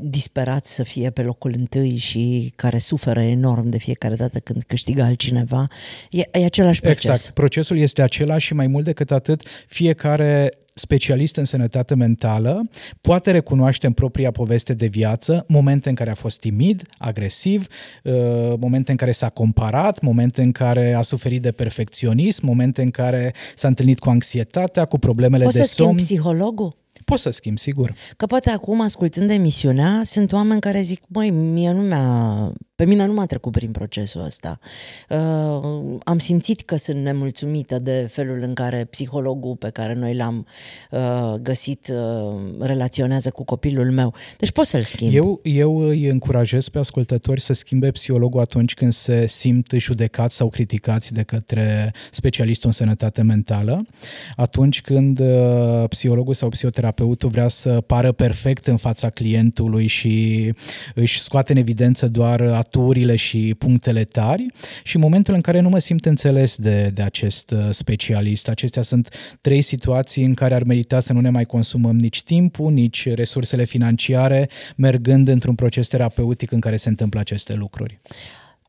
disperat 0.00 0.66
să 0.66 0.82
fie 0.82 1.10
pe 1.10 1.22
locul 1.22 1.54
întâi 1.56 1.96
și 1.96 2.52
care 2.56 2.78
suferă 2.78 3.20
enorm 3.20 3.68
de 3.68 3.78
fiecare 3.78 4.14
dată 4.14 4.38
când 4.38 4.62
câștigă 4.62 5.02
altcineva, 5.02 5.66
e, 6.10 6.28
e 6.32 6.44
același 6.44 6.80
proces. 6.80 7.04
Exact. 7.04 7.34
Procesul 7.34 7.78
este 7.78 8.02
același 8.02 8.46
și 8.46 8.54
mai 8.54 8.66
mult 8.66 8.84
decât 8.84 9.10
atât, 9.10 9.42
fiecare 9.66 10.50
specialist 10.78 11.36
în 11.36 11.44
sănătate 11.44 11.94
mentală 11.94 12.68
poate 13.00 13.30
recunoaște 13.30 13.86
în 13.86 13.92
propria 13.92 14.30
poveste 14.30 14.74
de 14.74 14.86
viață 14.86 15.44
momente 15.48 15.88
în 15.88 15.94
care 15.94 16.10
a 16.10 16.14
fost 16.14 16.40
timid, 16.40 16.82
agresiv, 16.98 17.66
uh, 18.02 18.12
momente 18.58 18.90
în 18.90 18.96
care 18.96 19.12
s-a 19.12 19.28
comparat, 19.28 20.00
momente 20.00 20.42
în 20.42 20.52
care 20.52 20.92
a 20.92 21.02
suferit 21.02 21.42
de 21.42 21.52
perfecționism, 21.52 22.46
momente 22.46 22.82
în 22.82 22.90
care 22.90 23.34
s-a 23.54 23.68
întâlnit 23.68 23.98
cu 23.98 24.10
anxietatea, 24.10 24.84
cu 24.84 24.98
problemele 24.98 25.44
Poți 25.44 25.56
de 25.56 25.62
somn. 25.62 25.90
Poți 25.90 26.06
să 26.06 26.12
psihologul? 26.14 26.76
Poți 27.04 27.22
să 27.22 27.30
schimbi, 27.30 27.60
sigur. 27.60 27.94
Că 28.16 28.26
poate 28.26 28.50
acum, 28.50 28.80
ascultând 28.80 29.30
emisiunea, 29.30 30.00
sunt 30.04 30.32
oameni 30.32 30.60
care 30.60 30.80
zic, 30.80 31.02
măi, 31.06 31.30
mie 31.30 31.72
nu 31.72 31.80
mi-a 31.80 32.52
Pe 32.76 32.84
mine 32.84 33.06
nu 33.06 33.12
m-a 33.12 33.26
trecut 33.26 33.52
prin 33.52 33.70
procesul 33.70 34.24
ăsta. 34.24 34.58
Uh, 35.08 35.98
am 36.04 36.18
simțit 36.18 36.60
că 36.60 36.76
sunt 36.76 37.02
nemulțumită 37.02 37.78
de 37.78 38.08
felul 38.10 38.42
în 38.42 38.54
care 38.54 38.84
psihologul 38.84 39.56
pe 39.56 39.70
care 39.70 39.94
noi 39.94 40.14
l-am 40.14 40.46
uh, 40.90 41.34
găsit 41.42 41.92
uh, 41.92 42.40
relaționează 42.60 43.30
cu 43.30 43.44
copilul 43.44 43.90
meu. 43.90 44.14
Deci 44.38 44.50
pot 44.50 44.66
să-l 44.66 44.82
schimb. 44.82 45.14
Eu, 45.14 45.40
eu 45.42 45.78
îi 45.78 46.06
încurajez 46.06 46.68
pe 46.68 46.78
ascultători 46.78 47.40
să 47.40 47.52
schimbe 47.52 47.90
psihologul 47.90 48.40
atunci 48.40 48.74
când 48.74 48.92
se 48.92 49.26
simt 49.26 49.72
judecați 49.76 50.36
sau 50.36 50.48
criticați 50.48 51.12
de 51.12 51.22
către 51.22 51.92
specialistul 52.10 52.66
în 52.66 52.74
sănătate 52.74 53.22
mentală, 53.22 53.86
atunci 54.36 54.82
când 54.82 55.18
uh, 55.18 55.88
psihologul 55.88 56.34
sau 56.34 56.48
psihoterapeutul 56.48 57.28
vrea 57.28 57.48
să 57.48 57.80
pară 57.80 58.12
perfect 58.12 58.66
în 58.66 58.76
fața 58.76 59.10
clientului 59.10 59.86
și 59.86 60.52
își 60.94 61.22
scoate 61.22 61.52
în 61.52 61.58
evidență 61.58 62.08
doar 62.08 62.40
aturile 62.66 63.16
și 63.16 63.54
punctele 63.58 64.04
tari 64.04 64.46
și 64.82 64.96
în 64.96 65.02
momentul 65.02 65.34
în 65.34 65.40
care 65.40 65.60
nu 65.60 65.68
mă 65.68 65.78
simt 65.78 66.06
înțeles 66.06 66.56
de, 66.56 66.90
de 66.94 67.02
acest 67.02 67.50
uh, 67.50 67.58
specialist. 67.70 68.48
Acestea 68.48 68.82
sunt 68.82 69.36
trei 69.40 69.62
situații 69.62 70.24
în 70.24 70.34
care 70.34 70.54
ar 70.54 70.62
merita 70.62 71.00
să 71.00 71.12
nu 71.12 71.20
ne 71.20 71.30
mai 71.30 71.44
consumăm 71.44 71.96
nici 71.96 72.22
timpul, 72.22 72.72
nici 72.72 73.08
resursele 73.08 73.64
financiare, 73.64 74.48
mergând 74.76 75.28
într-un 75.28 75.54
proces 75.54 75.88
terapeutic 75.88 76.52
în 76.52 76.60
care 76.60 76.76
se 76.76 76.88
întâmplă 76.88 77.20
aceste 77.20 77.54
lucruri. 77.54 78.00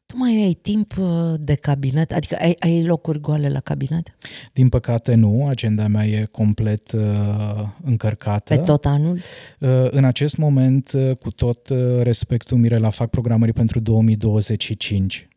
Tu 0.08 0.18
mai 0.18 0.44
ai 0.44 0.54
timp 0.62 0.98
uh, 0.98 1.34
de 1.40 1.56
cabinet? 1.56 2.12
Adică 2.12 2.38
ai, 2.42 2.56
ai 2.60 2.84
locuri 2.84 3.20
goale 3.20 3.50
la 3.50 3.60
cabinet? 3.60 4.16
Din 4.54 4.70
păcate 4.70 5.16
nu, 5.16 5.48
agenda 5.48 5.88
mea 5.88 6.06
e 6.06 6.24
complet 6.32 6.92
uh, 6.92 7.02
încărcată. 7.84 8.56
Pe 8.56 8.62
tot 8.62 8.86
anul? 8.86 9.20
Uh, 9.60 9.70
în 9.90 10.04
acest 10.04 10.38
moment, 10.38 10.92
uh, 10.94 11.16
cu 11.16 11.32
tot 11.32 11.70
uh, 11.70 12.02
respectul, 12.02 12.58
Mirela, 12.58 12.90
fac 12.90 13.10
programării 13.10 13.54
pentru 13.54 13.80
2025. 13.80 15.28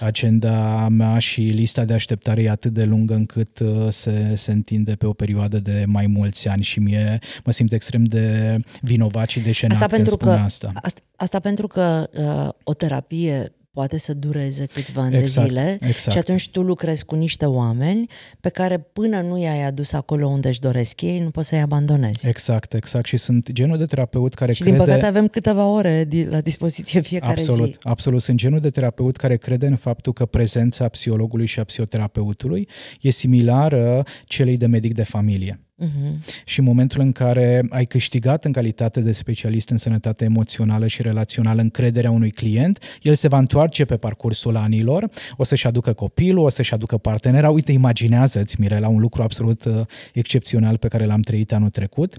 Agenda 0.00 0.88
mea 0.88 1.18
și 1.18 1.40
lista 1.40 1.84
de 1.84 1.92
așteptare 1.92 2.42
e 2.42 2.50
atât 2.50 2.72
de 2.72 2.84
lungă 2.84 3.14
încât 3.14 3.58
uh, 3.58 3.88
se, 3.88 4.32
se 4.36 4.52
întinde 4.52 4.94
pe 4.94 5.06
o 5.06 5.12
perioadă 5.12 5.58
de 5.58 5.84
mai 5.86 6.06
mulți 6.06 6.48
ani 6.48 6.62
și 6.62 6.80
mie 6.80 7.18
mă 7.44 7.52
simt 7.52 7.72
extrem 7.72 8.04
de 8.04 8.56
vinovat 8.80 9.28
și 9.28 9.40
deșenat 9.40 9.76
Asta 9.76 9.86
când 9.86 10.08
pentru 10.08 10.24
spun 10.24 10.36
că, 10.36 10.42
asta. 10.44 10.70
asta, 10.74 11.00
asta 11.16 11.40
pentru 11.40 11.66
că 11.66 12.08
uh, 12.18 12.48
o 12.64 12.74
terapie 12.74 13.52
poate 13.74 13.98
să 13.98 14.14
dureze 14.14 14.66
câțiva 14.66 15.02
ani 15.02 15.16
Exact, 15.16 15.48
de 15.48 15.48
zile 15.48 15.78
exact. 15.80 16.10
și 16.10 16.18
atunci 16.18 16.50
tu 16.50 16.62
lucrezi 16.62 17.04
cu 17.04 17.14
niște 17.14 17.44
oameni 17.46 18.06
pe 18.40 18.48
care 18.48 18.78
până 18.78 19.20
nu 19.20 19.38
i-ai 19.38 19.62
adus 19.62 19.92
acolo 19.92 20.26
unde 20.26 20.48
își 20.48 20.60
doresc 20.60 21.00
ei, 21.00 21.18
nu 21.18 21.30
poți 21.30 21.48
să-i 21.48 21.60
abandonezi. 21.60 22.28
Exact, 22.28 22.74
exact. 22.74 23.06
Și 23.06 23.16
sunt 23.16 23.52
genul 23.52 23.78
de 23.78 23.84
terapeut 23.84 24.34
care 24.34 24.52
și 24.52 24.62
crede... 24.62 24.76
din 24.76 24.84
păcate 24.86 25.06
avem 25.06 25.28
câteva 25.28 25.66
ore 25.66 26.04
di- 26.04 26.24
la 26.24 26.40
dispoziție 26.40 27.00
fiecare 27.00 27.40
absolut, 27.40 27.68
zi. 27.68 27.76
Absolut. 27.82 28.20
Sunt 28.20 28.36
genul 28.36 28.60
de 28.60 28.68
terapeut 28.68 29.16
care 29.16 29.36
crede 29.36 29.66
în 29.66 29.76
faptul 29.76 30.12
că 30.12 30.26
prezența 30.26 30.88
psihologului 30.88 31.46
și 31.46 31.60
a 31.60 31.64
psihoterapeutului 31.64 32.68
e 33.00 33.10
similară 33.10 34.04
celei 34.24 34.56
de 34.56 34.66
medic 34.66 34.94
de 34.94 35.02
familie. 35.04 35.58
Uh-huh. 35.82 36.44
Și 36.44 36.58
în 36.58 36.64
momentul 36.64 37.00
în 37.00 37.12
care 37.12 37.66
ai 37.68 37.84
câștigat 37.84 38.44
în 38.44 38.52
calitate 38.52 39.00
de 39.00 39.12
specialist 39.12 39.68
în 39.68 39.78
sănătate 39.78 40.24
emoțională 40.24 40.86
și 40.86 41.02
relațională 41.02 41.60
încrederea 41.60 42.10
unui 42.10 42.30
client, 42.30 42.78
el 43.02 43.14
se 43.14 43.28
va 43.28 43.38
întoarce 43.38 43.84
pe 43.84 43.96
parcursul 43.96 44.56
anilor, 44.56 45.10
o 45.36 45.44
să-și 45.44 45.66
aducă 45.66 45.92
copilul, 45.92 46.44
o 46.44 46.48
să-și 46.48 46.74
aducă 46.74 46.96
partenera. 46.96 47.50
Uite, 47.50 47.72
imaginează-ți, 47.72 48.60
Mirela, 48.60 48.88
un 48.88 49.00
lucru 49.00 49.22
absolut 49.22 49.64
uh, 49.64 49.80
excepțional 50.12 50.76
pe 50.76 50.88
care 50.88 51.04
l-am 51.04 51.20
trăit 51.20 51.52
anul 51.52 51.70
trecut. 51.70 52.16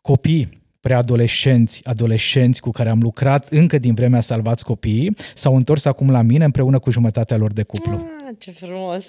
Copii 0.00 0.48
preadolescenți, 0.80 1.80
adolescenți 1.84 2.60
cu 2.60 2.70
care 2.70 2.88
am 2.88 3.00
lucrat 3.00 3.48
încă 3.48 3.78
din 3.78 3.94
vremea 3.94 4.20
Salvați 4.20 4.64
Copiii, 4.64 5.16
s-au 5.34 5.56
întors 5.56 5.84
acum 5.84 6.10
la 6.10 6.22
mine 6.22 6.44
împreună 6.44 6.78
cu 6.78 6.90
jumătatea 6.90 7.36
lor 7.36 7.52
de 7.52 7.62
cuplu. 7.62 7.92
Ah, 7.92 8.34
ce 8.38 8.50
frumos! 8.50 9.06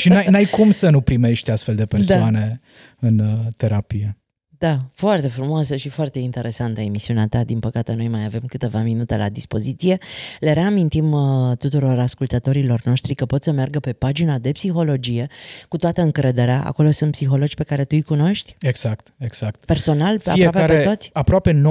Și 0.00 0.08
n-ai, 0.08 0.26
n-ai 0.30 0.44
cum 0.44 0.70
să 0.70 0.90
nu 0.90 1.00
primești 1.00 1.50
astfel 1.50 1.74
de 1.74 1.86
persoane 1.86 2.60
da. 2.98 3.08
în 3.08 3.18
uh, 3.18 3.38
terapie. 3.56 4.17
Da, 4.58 4.78
foarte 4.92 5.28
frumoasă 5.28 5.76
și 5.76 5.88
foarte 5.88 6.18
interesantă 6.18 6.80
emisiunea 6.80 7.26
ta. 7.26 7.44
Din 7.44 7.58
păcate, 7.58 7.92
noi 7.92 8.08
mai 8.08 8.24
avem 8.24 8.40
câteva 8.46 8.82
minute 8.82 9.16
la 9.16 9.28
dispoziție. 9.28 9.98
Le 10.40 10.52
reamintim 10.52 11.12
uh, 11.12 11.56
tuturor 11.56 11.98
ascultătorilor 11.98 12.80
noștri 12.84 13.14
că 13.14 13.26
pot 13.26 13.42
să 13.42 13.52
meargă 13.52 13.80
pe 13.80 13.92
pagina 13.92 14.38
de 14.38 14.52
psihologie 14.52 15.26
cu 15.68 15.76
toată 15.76 16.00
încrederea. 16.00 16.62
Acolo 16.64 16.90
sunt 16.90 17.10
psihologi 17.10 17.54
pe 17.54 17.62
care 17.62 17.82
tu 17.82 17.94
îi 17.94 18.02
cunoști? 18.02 18.56
Exact, 18.60 19.12
exact. 19.18 19.64
Personal, 19.64 20.18
Fiecare, 20.18 20.46
aproape 20.46 20.74
pe 20.74 20.88
toți? 20.88 21.10
Aproape 21.12 21.62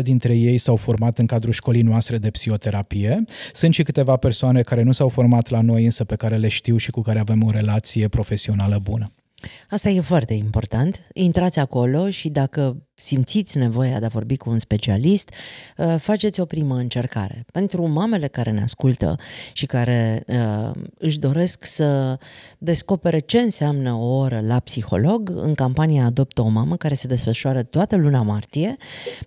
90% 0.00 0.02
dintre 0.02 0.36
ei 0.36 0.58
s-au 0.58 0.76
format 0.76 1.18
în 1.18 1.26
cadrul 1.26 1.52
școlii 1.52 1.82
noastre 1.82 2.18
de 2.18 2.30
psihoterapie. 2.30 3.24
Sunt 3.52 3.74
și 3.74 3.82
câteva 3.82 4.16
persoane 4.16 4.60
care 4.60 4.82
nu 4.82 4.92
s-au 4.92 5.08
format 5.08 5.48
la 5.48 5.60
noi, 5.60 5.84
însă 5.84 6.04
pe 6.04 6.16
care 6.16 6.36
le 6.36 6.48
știu 6.48 6.76
și 6.76 6.90
cu 6.90 7.00
care 7.00 7.18
avem 7.18 7.42
o 7.42 7.50
relație 7.50 8.08
profesională 8.08 8.78
bună. 8.82 9.12
Asta 9.70 9.88
e 9.88 10.00
foarte 10.00 10.34
important. 10.34 11.04
Intrați 11.12 11.58
acolo 11.58 12.10
și 12.10 12.28
dacă 12.28 12.86
simțiți 13.00 13.58
nevoia 13.58 13.98
de 13.98 14.04
a 14.04 14.08
vorbi 14.08 14.36
cu 14.36 14.50
un 14.50 14.58
specialist, 14.58 15.34
uh, 15.76 15.94
faceți 15.98 16.40
o 16.40 16.44
primă 16.44 16.74
încercare. 16.76 17.44
Pentru 17.52 17.86
mamele 17.86 18.26
care 18.26 18.50
ne 18.50 18.62
ascultă 18.62 19.16
și 19.52 19.66
care 19.66 20.22
uh, 20.26 20.70
își 20.98 21.18
doresc 21.18 21.64
să 21.64 22.18
descopere 22.58 23.18
ce 23.18 23.38
înseamnă 23.38 23.92
o 23.92 24.16
oră 24.16 24.40
la 24.40 24.58
psiholog, 24.58 25.32
în 25.34 25.54
campania 25.54 26.04
Adoptă 26.04 26.42
o 26.42 26.48
mamă, 26.48 26.76
care 26.76 26.94
se 26.94 27.06
desfășoară 27.06 27.62
toată 27.62 27.96
luna 27.96 28.22
martie, 28.22 28.76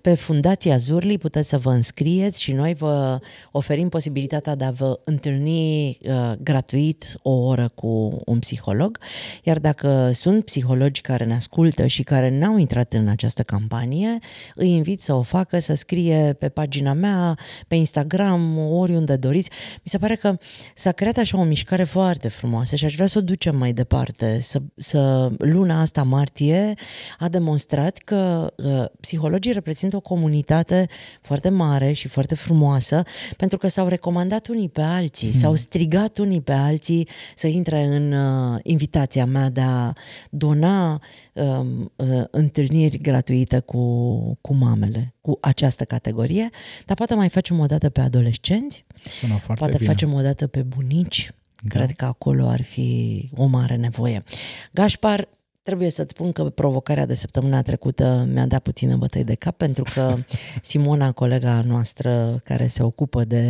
pe 0.01 0.13
Fundația 0.13 0.77
Zurli 0.77 1.17
puteți 1.17 1.49
să 1.49 1.57
vă 1.57 1.71
înscrieți 1.71 2.41
și 2.41 2.51
noi 2.51 2.73
vă 2.73 3.19
oferim 3.51 3.89
posibilitatea 3.89 4.55
de 4.55 4.63
a 4.63 4.71
vă 4.71 4.99
întâlni 5.03 5.87
uh, 5.87 6.31
gratuit 6.39 7.17
o 7.21 7.31
oră 7.31 7.71
cu 7.75 8.21
un 8.25 8.39
psiholog. 8.39 8.99
Iar 9.43 9.59
dacă 9.59 10.11
sunt 10.13 10.45
psihologi 10.45 11.01
care 11.01 11.25
ne 11.25 11.33
ascultă 11.33 11.87
și 11.87 12.03
care 12.03 12.29
n-au 12.29 12.57
intrat 12.57 12.93
în 12.93 13.07
această 13.07 13.43
campanie, 13.43 13.61
campanie, 13.67 14.17
îi 14.55 14.69
invit 14.69 15.01
să 15.01 15.13
o 15.13 15.21
facă, 15.21 15.59
să 15.59 15.73
scrie 15.73 16.35
pe 16.39 16.49
pagina 16.49 16.93
mea, 16.93 17.37
pe 17.67 17.75
Instagram, 17.75 18.57
oriunde 18.57 19.15
doriți. 19.15 19.49
Mi 19.73 19.81
se 19.83 19.97
pare 19.97 20.15
că 20.15 20.37
s-a 20.75 20.91
creat 20.91 21.17
așa 21.17 21.37
o 21.37 21.43
mișcare 21.43 21.83
foarte 21.83 22.27
frumoasă 22.27 22.75
și 22.75 22.85
aș 22.85 22.95
vrea 22.95 23.07
să 23.07 23.17
o 23.17 23.21
ducem 23.21 23.57
mai 23.57 23.73
departe. 23.73 24.39
Să, 24.41 24.61
să 24.75 25.31
luna 25.37 25.81
asta 25.81 26.03
martie 26.03 26.73
a 27.19 27.29
demonstrat 27.29 27.97
că 27.97 28.53
uh, 28.55 28.85
psihologii 28.99 29.51
reprezintă 29.51 29.95
o 29.95 29.99
comunitate 29.99 30.87
foarte 31.21 31.49
mare 31.49 31.91
și 31.91 32.07
foarte 32.07 32.35
frumoasă 32.35 33.03
pentru 33.37 33.57
că 33.57 33.67
s-au 33.67 33.87
recomandat 33.87 34.47
unii 34.47 34.69
pe 34.69 34.81
alții, 34.81 35.29
hmm. 35.29 35.39
s-au 35.39 35.55
strigat 35.55 36.17
unii 36.17 36.41
pe 36.41 36.51
alții 36.51 37.07
să 37.35 37.47
intre 37.47 37.83
în 37.83 38.11
uh, 38.11 38.59
invitația 38.63 39.25
mea 39.25 39.49
de 39.49 39.61
a 39.61 39.93
dona 40.29 41.01
uh, 41.33 41.65
uh, 41.95 42.23
întâlniri 42.31 42.97
gratuite 42.97 43.59
cu, 43.59 44.37
cu 44.41 44.53
mamele, 44.53 45.13
cu 45.21 45.37
această 45.41 45.83
categorie, 45.83 46.49
dar 46.85 46.95
poate 46.95 47.13
mai 47.13 47.29
facem 47.29 47.59
o 47.59 47.65
dată 47.65 47.89
pe 47.89 48.01
adolescenți, 48.01 48.85
Sună 49.05 49.33
foarte 49.33 49.63
poate 49.63 49.77
bine. 49.77 49.89
facem 49.89 50.13
o 50.13 50.21
dată 50.21 50.47
pe 50.47 50.63
bunici, 50.63 51.31
da. 51.61 51.79
cred 51.79 51.91
că 51.91 52.05
acolo 52.05 52.47
ar 52.47 52.61
fi 52.61 53.29
o 53.35 53.45
mare 53.45 53.75
nevoie. 53.75 54.23
Gașpar, 54.71 55.27
Trebuie 55.63 55.89
să-ți 55.89 56.09
spun 56.09 56.31
că 56.31 56.43
provocarea 56.43 57.05
de 57.05 57.15
săptămâna 57.15 57.61
trecută 57.61 58.27
mi-a 58.33 58.45
dat 58.45 58.59
puțină 58.59 58.95
bătăi 58.95 59.23
de 59.23 59.33
cap 59.33 59.57
pentru 59.57 59.83
că 59.93 60.17
Simona, 60.61 61.11
colega 61.11 61.63
noastră 61.67 62.39
care 62.43 62.67
se 62.67 62.83
ocupă 62.83 63.23
de 63.23 63.43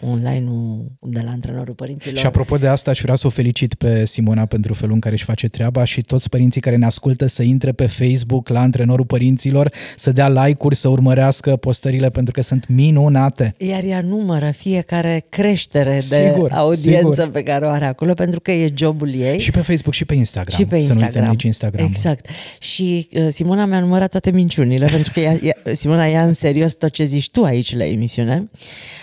online-ul 0.00 0.84
de 1.00 1.20
la 1.24 1.30
antrenorul 1.30 1.74
părinților... 1.74 2.18
Și 2.18 2.26
apropo 2.26 2.56
de 2.56 2.66
asta, 2.66 2.90
aș 2.90 3.00
vrea 3.00 3.14
să 3.14 3.26
o 3.26 3.30
felicit 3.30 3.74
pe 3.74 4.04
Simona 4.04 4.46
pentru 4.46 4.74
felul 4.74 4.94
în 4.94 5.00
care 5.00 5.14
își 5.14 5.24
face 5.24 5.48
treaba 5.48 5.84
și 5.84 6.00
toți 6.00 6.28
părinții 6.28 6.60
care 6.60 6.76
ne 6.76 6.84
ascultă 6.84 7.26
să 7.26 7.42
intre 7.42 7.72
pe 7.72 7.86
Facebook 7.86 8.48
la 8.48 8.60
antrenorul 8.60 9.06
părinților, 9.06 9.72
să 9.96 10.12
dea 10.12 10.28
like-uri, 10.28 10.76
să 10.76 10.88
urmărească 10.88 11.56
postările 11.56 12.10
pentru 12.10 12.32
că 12.32 12.42
sunt 12.42 12.68
minunate. 12.68 13.54
Iar 13.58 13.84
ea 13.84 14.00
numără 14.00 14.50
fiecare 14.50 15.24
creștere 15.28 15.94
de 16.08 16.30
Sigur, 16.30 16.50
audiență 16.52 17.12
sigur. 17.12 17.30
pe 17.30 17.42
care 17.42 17.66
o 17.66 17.68
are 17.68 17.84
acolo 17.84 18.14
pentru 18.14 18.40
că 18.40 18.50
e 18.50 18.72
jobul 18.76 19.14
ei. 19.14 19.38
Și 19.38 19.50
pe 19.50 19.60
Facebook 19.60 19.94
și 19.94 20.04
pe 20.04 20.14
Instagram. 20.14 20.58
Și 20.58 20.64
pe 20.64 20.80
Să 20.80 20.92
nu 20.92 21.00
uităm 21.00 21.24
Instagram. 21.52 21.86
nici 21.86 21.94
Instagram. 21.94 22.22
Exact. 22.22 22.26
Și 22.58 23.08
uh, 23.12 23.28
Simona 23.28 23.64
mi-a 23.64 23.80
numărat 23.80 24.10
toate 24.10 24.30
minciunile, 24.30 24.86
pentru 24.86 25.12
că 25.12 25.20
ea, 25.20 25.38
ea, 25.42 25.74
Simona 25.74 26.06
ia 26.06 26.24
în 26.24 26.32
serios 26.32 26.72
tot 26.74 26.90
ce 26.90 27.04
zici 27.04 27.30
tu 27.30 27.44
aici 27.44 27.76
la 27.76 27.84
emisiune 27.84 28.50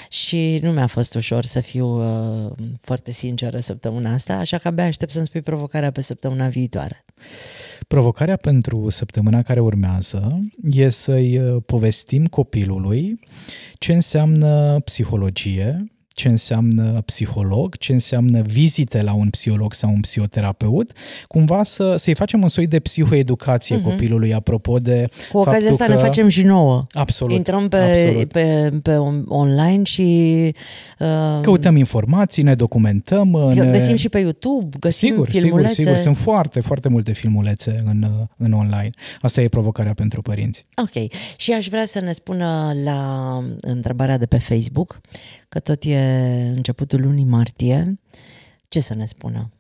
și 0.10 0.60
nu 0.62 0.72
mi-a 0.72 0.88
fost 0.88 1.16
ușor 1.16 1.44
să 1.44 1.60
fiu 1.60 1.88
uh, 1.88 2.52
foarte 2.82 3.12
sinceră 3.12 3.60
săptămâna 3.60 4.14
asta, 4.14 4.34
așa 4.34 4.58
că 4.58 4.68
abia 4.68 4.86
aștept 4.86 5.12
să-mi 5.12 5.26
spui 5.26 5.42
provocarea 5.42 5.92
pe 5.92 6.02
săptămâna 6.02 6.48
viitoare. 6.48 7.06
Provocarea 7.88 8.36
pentru 8.36 8.90
săptămâna 8.90 9.42
care 9.42 9.60
urmează 9.60 10.50
e 10.72 10.90
să-i 10.90 11.38
uh, 11.38 11.62
povestim 11.66 12.26
copilului 12.26 13.20
ce 13.78 13.94
înseamnă 13.94 14.80
psihologie, 14.84 15.92
ce 16.20 16.28
înseamnă 16.28 17.02
psiholog, 17.06 17.78
ce 17.78 17.94
înseamnă 17.94 18.42
vizite 18.42 19.02
la 19.02 19.14
un 19.14 19.30
psiholog 19.30 19.74
sau 19.74 19.90
un 19.90 20.00
psihoterapeut, 20.00 20.92
cumva 21.28 21.64
să, 21.64 21.96
să-i 21.98 22.16
facem 22.16 22.42
un 22.42 22.50
soi 22.50 22.68
de 22.68 22.80
psihoeducație 22.80 23.80
uh-huh. 23.80 23.84
copilului, 23.84 24.34
apropo 24.34 24.80
de 24.80 25.06
Cu 25.32 25.38
ocazia 25.38 25.70
asta 25.70 25.86
că... 25.86 25.92
ne 25.92 25.98
facem 25.98 26.28
și 26.28 26.42
nouă. 26.42 26.86
Absolut. 26.92 27.36
Intrăm 27.36 27.68
pe, 27.68 27.78
absolut. 27.78 28.32
pe, 28.32 28.80
pe 28.82 28.96
online 29.28 29.84
și... 29.84 30.04
Uh, 31.00 31.42
Căutăm 31.42 31.76
informații, 31.76 32.44
ne 32.44 32.56
documentăm. 32.56 33.52
Ne... 33.54 33.72
Găsim 33.72 33.96
și 33.96 34.10
pe 34.10 34.20
YouTube, 34.20 34.78
găsim 34.80 35.10
sigur, 35.10 35.30
filmulețe. 35.30 35.74
Sigur, 35.74 35.84
sigur. 35.84 35.98
Sunt 35.98 36.18
foarte, 36.18 36.60
foarte 36.60 36.90
multe 36.90 37.12
filmulețe 37.12 37.84
în, 37.86 38.06
în 38.38 38.52
online. 38.52 38.90
Asta 39.22 39.42
e 39.42 39.48
provocarea 39.48 39.94
pentru 39.94 40.22
părinți. 40.22 40.66
Ok. 40.82 41.12
Și 41.38 41.52
aș 41.54 41.68
vrea 41.68 41.86
să 41.86 42.00
ne 42.00 42.12
spună 42.12 42.72
la 42.84 43.00
întrebarea 43.62 44.18
de 44.18 44.26
pe 44.26 44.38
Facebook, 44.38 45.02
că 45.50 45.60
tot 45.60 45.84
e 45.84 46.09
începutul 46.56 47.02
lunii 47.02 47.24
martie, 47.24 48.00
ce 48.68 48.80
să 48.80 48.94
ne 48.94 49.06
spună? 49.06 49.52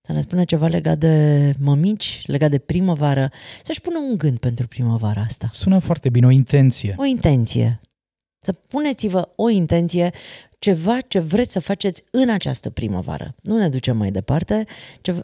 Să 0.00 0.12
ne 0.12 0.20
spună 0.20 0.44
ceva 0.44 0.66
legat 0.66 0.98
de 0.98 1.54
mămici, 1.58 2.22
legat 2.26 2.50
de 2.50 2.58
primăvară, 2.58 3.30
să-și 3.62 3.80
pună 3.80 3.98
un 3.98 4.16
gând 4.16 4.38
pentru 4.38 4.66
primăvara 4.66 5.20
asta. 5.20 5.48
Sună 5.52 5.78
foarte 5.78 6.08
bine, 6.08 6.26
o 6.26 6.30
intenție. 6.30 6.94
O 6.98 7.04
intenție. 7.04 7.80
Să 8.44 8.52
puneți-vă 8.52 9.32
o 9.36 9.48
intenție, 9.48 10.10
ceva 10.58 11.00
ce 11.00 11.18
vreți 11.18 11.52
să 11.52 11.60
faceți 11.60 12.02
în 12.10 12.30
această 12.30 12.70
primăvară. 12.70 13.34
Nu 13.42 13.58
ne 13.58 13.68
ducem 13.68 13.96
mai 13.96 14.10
departe, 14.10 14.64
ce, 15.00 15.22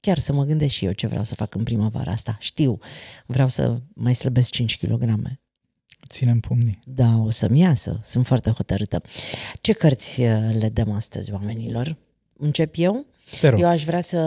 chiar 0.00 0.18
să 0.18 0.32
mă 0.32 0.44
gândesc 0.44 0.72
și 0.72 0.84
eu 0.84 0.92
ce 0.92 1.06
vreau 1.06 1.24
să 1.24 1.34
fac 1.34 1.54
în 1.54 1.62
primăvara 1.62 2.10
asta. 2.10 2.36
Știu, 2.40 2.78
vreau 3.26 3.48
să 3.48 3.76
mai 3.94 4.14
slăbesc 4.14 4.50
5 4.50 4.78
kg. 4.78 5.02
Ținem 6.08 6.40
pumnii. 6.40 6.78
Da, 6.84 7.16
o 7.16 7.30
să-mi 7.30 7.60
iasă. 7.60 8.00
Sunt 8.02 8.26
foarte 8.26 8.50
hotărâtă. 8.50 9.02
Ce 9.60 9.72
cărți 9.72 10.20
le 10.52 10.70
dăm 10.72 10.90
astăzi 10.90 11.32
oamenilor? 11.32 11.96
Încep 12.38 12.74
eu? 12.76 13.06
Eu 13.56 13.68
aș 13.68 13.84
vrea 13.84 14.00
să 14.00 14.18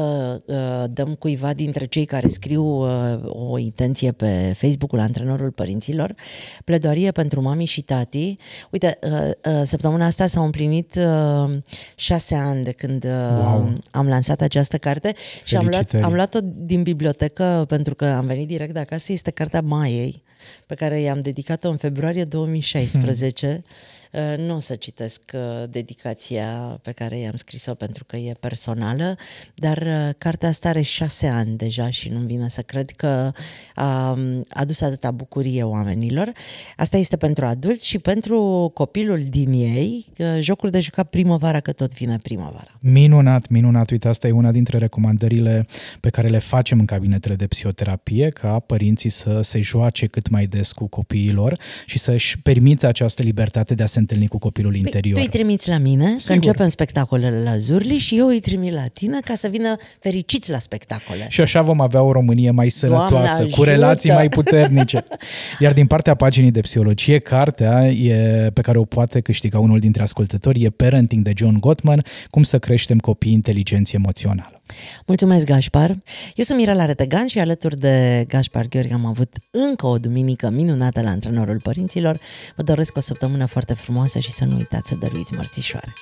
uh, 0.46 0.84
dăm 0.90 1.16
cuiva 1.16 1.54
dintre 1.54 1.86
cei 1.86 2.06
care 2.06 2.28
scriu 2.28 2.64
uh, 2.64 3.20
o 3.24 3.58
intenție 3.58 4.12
pe 4.12 4.54
Facebook-ul 4.58 5.00
Antrenorul 5.00 5.52
Părinților, 5.52 6.16
pledoarie 6.64 7.12
pentru 7.12 7.42
mami 7.42 7.66
și 7.66 7.82
tati. 7.82 8.38
Uite, 8.70 9.00
uh, 9.02 9.12
uh, 9.12 9.62
săptămâna 9.64 10.06
asta 10.06 10.28
s-au 10.28 10.44
împlinit 10.44 10.96
uh, 10.96 11.58
șase 11.96 12.36
ani 12.36 12.64
de 12.64 12.72
când 12.72 13.04
uh, 13.04 13.12
wow. 13.12 13.74
am 13.92 14.08
lansat 14.08 14.42
această 14.42 14.78
carte 14.78 15.14
și 15.44 15.56
am 15.56 15.68
luat, 15.68 15.94
am 16.02 16.14
luat-o 16.14 16.40
din 16.44 16.84
bibliotecă 16.84 17.66
pentru 17.68 17.96
că 17.96 18.06
am 18.06 18.26
venit 18.26 18.48
direct 18.48 18.74
de 18.74 18.80
acasă. 18.80 19.12
Este 19.12 19.32
cartea 19.32 19.62
Maiei 19.62 20.24
pe 20.68 20.76
care 20.76 21.00
i-am 21.00 21.22
dedicat-o 21.22 21.70
în 21.70 21.78
februarie 21.78 22.24
2016. 22.24 23.48
Hmm. 23.48 23.64
Uh, 24.12 24.38
nu 24.38 24.56
o 24.56 24.60
să 24.60 24.76
citesc 24.76 25.22
uh, 25.34 25.70
dedicația 25.70 26.80
pe 26.82 26.92
care 26.92 27.18
i-am 27.18 27.36
scris-o 27.36 27.74
pentru 27.74 28.06
că 28.06 28.16
e 28.16 28.32
personală, 28.40 29.16
dar 29.56 29.78
uh, 29.78 30.10
cartea 30.18 30.50
asta 30.50 30.70
are 30.70 30.82
șase 30.82 31.28
ani 31.28 31.58
deja 31.58 31.90
și 31.90 32.10
nu-mi 32.10 32.26
vine 32.26 32.50
să 32.50 32.62
cred 32.62 32.90
că 32.90 33.32
a 33.76 34.18
adus 34.50 34.82
atâta 34.82 35.12
bucurie 35.12 35.64
oamenilor. 35.64 36.32
Asta 36.78 36.98
este 36.98 37.18
pentru 37.18 37.46
adulți 37.46 37.88
și 37.88 38.00
pentru 38.00 38.72
copilul 38.74 39.20
din 39.30 39.52
ei, 39.52 40.06
jocuri 40.40 40.72
de 40.72 40.80
jucat 40.80 41.10
primăvara, 41.10 41.60
că 41.60 41.72
tot 41.72 41.94
vine 41.94 42.18
primăvara. 42.18 42.78
Minunat, 42.80 43.48
minunat. 43.48 43.90
Uite, 43.90 44.08
asta 44.08 44.28
e 44.28 44.32
una 44.32 44.52
dintre 44.52 44.78
recomandările 44.78 45.68
pe 46.00 46.10
care 46.10 46.28
le 46.28 46.40
facem 46.40 46.80
în 46.80 46.86
cabinetele 46.86 47.36
de 47.36 47.48
psihoterapie, 47.48 48.30
ca 48.30 48.60
părinții 48.60 49.10
să 49.10 49.42
se 49.42 49.62
joace 49.62 50.06
cât 50.06 50.30
mai 50.30 50.48
des 50.48 50.72
cu 50.72 50.88
copiilor 50.88 51.60
și 51.86 52.00
să-și 52.00 52.40
permită 52.40 52.88
această 52.88 53.22
libertate 53.22 53.76
de 53.76 53.84
a 53.84 53.86
se 53.86 53.99
întâlni 54.00 54.28
cu 54.28 54.38
copilul 54.38 54.72
păi, 54.72 54.80
interior. 54.80 55.18
Tu 55.18 55.24
îi 55.26 55.38
trimiți 55.38 55.70
la 55.70 55.78
mine, 55.78 56.06
Sigur. 56.06 56.26
că 56.26 56.34
începem 56.34 56.68
spectacolele 56.68 57.44
la 57.44 57.58
Zurli 57.58 57.98
și 57.98 58.18
eu 58.18 58.28
îi 58.28 58.40
trimit 58.40 58.74
la 58.74 58.88
tine 58.88 59.20
ca 59.26 59.36
să 59.36 59.48
vină 59.48 59.76
fericiți 60.00 60.52
la 60.52 60.60
spectacole. 60.60 61.26
Și 61.30 61.42
așa 61.42 61.62
vom 61.62 61.82
avea 61.82 62.02
o 62.02 62.12
Românie 62.12 62.52
mai 62.52 62.70
sănătoasă, 62.70 63.46
cu 63.46 63.64
relații 63.64 64.12
mai 64.12 64.30
puternice. 64.30 65.06
Iar 65.60 65.74
din 65.74 65.88
partea 65.88 66.16
paginii 66.16 66.52
de 66.52 66.60
psihologie, 66.60 67.20
cartea 67.20 67.88
e, 67.88 68.50
pe 68.54 68.62
care 68.62 68.78
o 68.78 68.84
poate 68.84 69.20
câștiga 69.20 69.60
unul 69.60 69.80
dintre 69.80 70.02
ascultători 70.02 70.64
e 70.64 70.70
Parenting 70.70 71.24
de 71.24 71.32
John 71.36 71.58
Gottman, 71.60 72.04
cum 72.30 72.44
să 72.44 72.60
creștem 72.60 72.98
copii 72.98 73.32
inteligenți 73.32 73.96
emoțională. 73.96 74.59
Mulțumesc, 75.06 75.46
Gașpar! 75.46 75.90
Eu 76.36 76.44
sunt 76.44 76.58
Mirela 76.58 76.86
Retegan 76.86 77.28
și 77.28 77.40
alături 77.40 77.78
de 77.78 78.26
Gașpar 78.28 78.66
Gheorghe 78.68 78.94
am 78.94 79.06
avut 79.06 79.36
încă 79.52 79.86
o 79.86 79.98
duminică 79.98 80.50
minunată 80.50 81.02
la 81.02 81.10
Antrenorul 81.10 81.60
Părinților. 81.60 82.20
Vă 82.56 82.64
doresc 82.64 82.98
o 82.98 83.00
săptămână 83.00 83.46
foarte 83.46 83.74
frumoasă 83.74 84.20
și 84.20 84.32
să 84.32 84.46
nu 84.46 84.56
uitați 84.56 84.88
să 84.88 84.96
dăruiți 84.96 85.34
mărțișoare. 85.34 85.94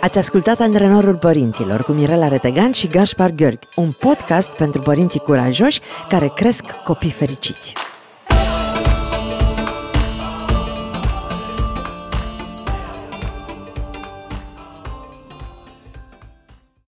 Ați 0.00 0.18
ascultat 0.18 0.60
Antrenorul 0.60 1.18
Părinților 1.18 1.82
cu 1.82 1.92
Mirela 1.92 2.28
Retegan 2.28 2.72
și 2.72 2.86
Gașpar 2.86 3.30
Gheorghe, 3.30 3.68
un 3.76 3.92
podcast 3.92 4.50
pentru 4.50 4.80
părinții 4.80 5.20
curajoși 5.20 5.80
care 6.08 6.32
cresc 6.34 6.64
copii 6.84 7.10
fericiți. 7.10 7.72